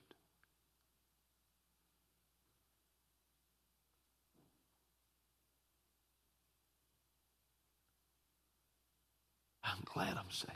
I'm 9.68 9.84
glad 9.86 10.18
I'm 10.18 10.32
saved. 10.32 10.54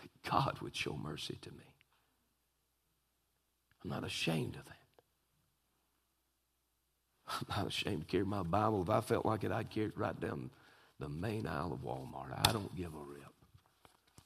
That 0.00 0.30
God 0.30 0.58
would 0.60 0.74
show 0.76 0.98
mercy 1.00 1.38
to 1.42 1.50
me. 1.50 1.64
I'm 3.82 3.90
not 3.90 4.04
ashamed 4.04 4.56
of 4.56 4.64
that. 4.64 4.76
I'm 7.28 7.46
not 7.56 7.66
ashamed 7.68 8.00
to 8.00 8.06
carry 8.06 8.24
my 8.24 8.42
Bible. 8.42 8.82
If 8.82 8.90
I 8.90 9.00
felt 9.00 9.26
like 9.26 9.44
it, 9.44 9.52
I'd 9.52 9.70
carry 9.70 9.86
it 9.86 9.98
right 9.98 10.18
down 10.18 10.50
the 10.98 11.08
main 11.08 11.46
aisle 11.46 11.72
of 11.72 11.80
Walmart. 11.80 12.46
I 12.46 12.52
don't 12.52 12.76
give 12.76 12.94
a 12.94 12.98
rip. 12.98 13.22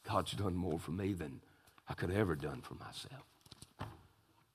God's 0.09 0.33
done 0.33 0.55
more 0.55 0.79
for 0.79 0.93
me 0.93 1.13
than 1.13 1.41
I 1.89 1.95
could 1.95 2.11
have 2.11 2.19
ever 2.19 2.37
done 2.37 2.63
for 2.63 2.75
myself. 2.75 3.25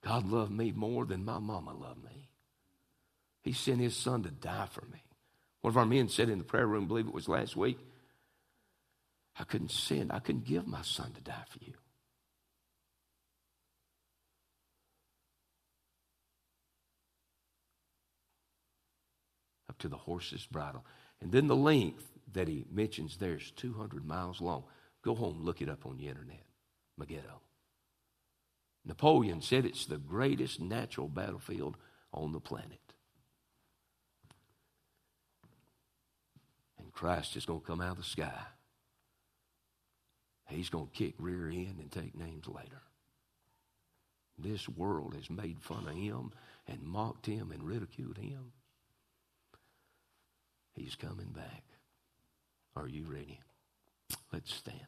God 0.04 0.28
loved 0.28 0.52
me 0.52 0.72
more 0.72 1.06
than 1.06 1.26
my 1.26 1.40
mama 1.40 1.74
loved 1.74 2.04
me. 2.04 2.30
He 3.42 3.54
sent 3.54 3.80
his 3.80 3.96
son 3.96 4.24
to 4.24 4.32
die 4.32 4.68
for 4.70 4.86
me. 4.86 5.04
One 5.62 5.72
of 5.72 5.78
our 5.78 5.86
men 5.86 6.10
said 6.10 6.30
in 6.30 6.40
the 6.40 6.44
prayer 6.44 6.68
room, 6.68 6.86
I 6.86 6.88
believe 6.88 7.08
it 7.08 7.14
was 7.14 7.30
last 7.30 7.56
week, 7.56 7.80
I 9.40 9.44
couldn't 9.44 9.72
sin. 9.72 10.12
I 10.12 10.20
couldn't 10.20 10.46
give 10.46 10.68
my 10.68 10.82
son 10.82 11.12
to 11.14 11.22
die 11.22 11.44
for 11.50 11.60
you. 11.64 11.74
Up 19.70 19.78
to 19.80 19.88
the 19.88 19.98
horse's 19.98 20.46
bridle. 20.46 20.86
And 21.22 21.32
then 21.32 21.48
the 21.48 21.56
length 21.56 22.06
that 22.34 22.48
he 22.48 22.66
mentions 22.72 23.18
there 23.18 23.36
is 23.36 23.52
200 23.52 24.06
miles 24.06 24.42
long. 24.42 24.64
Go 25.02 25.16
home, 25.16 25.42
look 25.44 25.62
it 25.62 25.70
up 25.70 25.86
on 25.86 25.98
the 25.98 26.08
internet. 26.08 26.44
Megiddo. 26.98 27.42
Napoleon 28.86 29.42
said 29.42 29.66
it's 29.66 29.86
the 29.86 29.98
greatest 29.98 30.60
natural 30.60 31.08
battlefield 31.08 31.78
on 32.14 32.32
the 32.32 32.40
planet. 32.40 32.80
And 36.80 36.92
Christ 36.92 37.36
is 37.36 37.46
going 37.46 37.62
to 37.62 37.66
come 37.66 37.82
out 37.82 37.92
of 37.92 37.98
the 37.98 38.04
sky. 38.04 38.42
He's 40.52 40.70
going 40.70 40.88
to 40.88 40.92
kick 40.92 41.16
rear 41.18 41.48
end 41.48 41.78
and 41.80 41.92
take 41.92 42.16
names 42.16 42.48
later. 42.48 42.82
This 44.38 44.68
world 44.68 45.14
has 45.16 45.30
made 45.30 45.62
fun 45.62 45.88
of 45.88 45.96
him 45.96 46.32
and 46.68 46.84
mocked 46.84 47.26
him 47.26 47.52
and 47.52 47.64
ridiculed 47.64 48.18
him. 48.18 48.52
He's 50.74 50.96
coming 50.96 51.30
back. 51.30 51.64
Are 52.76 52.88
you 52.88 53.06
ready? 53.06 53.40
Let's 54.32 54.54
stand. 54.54 54.80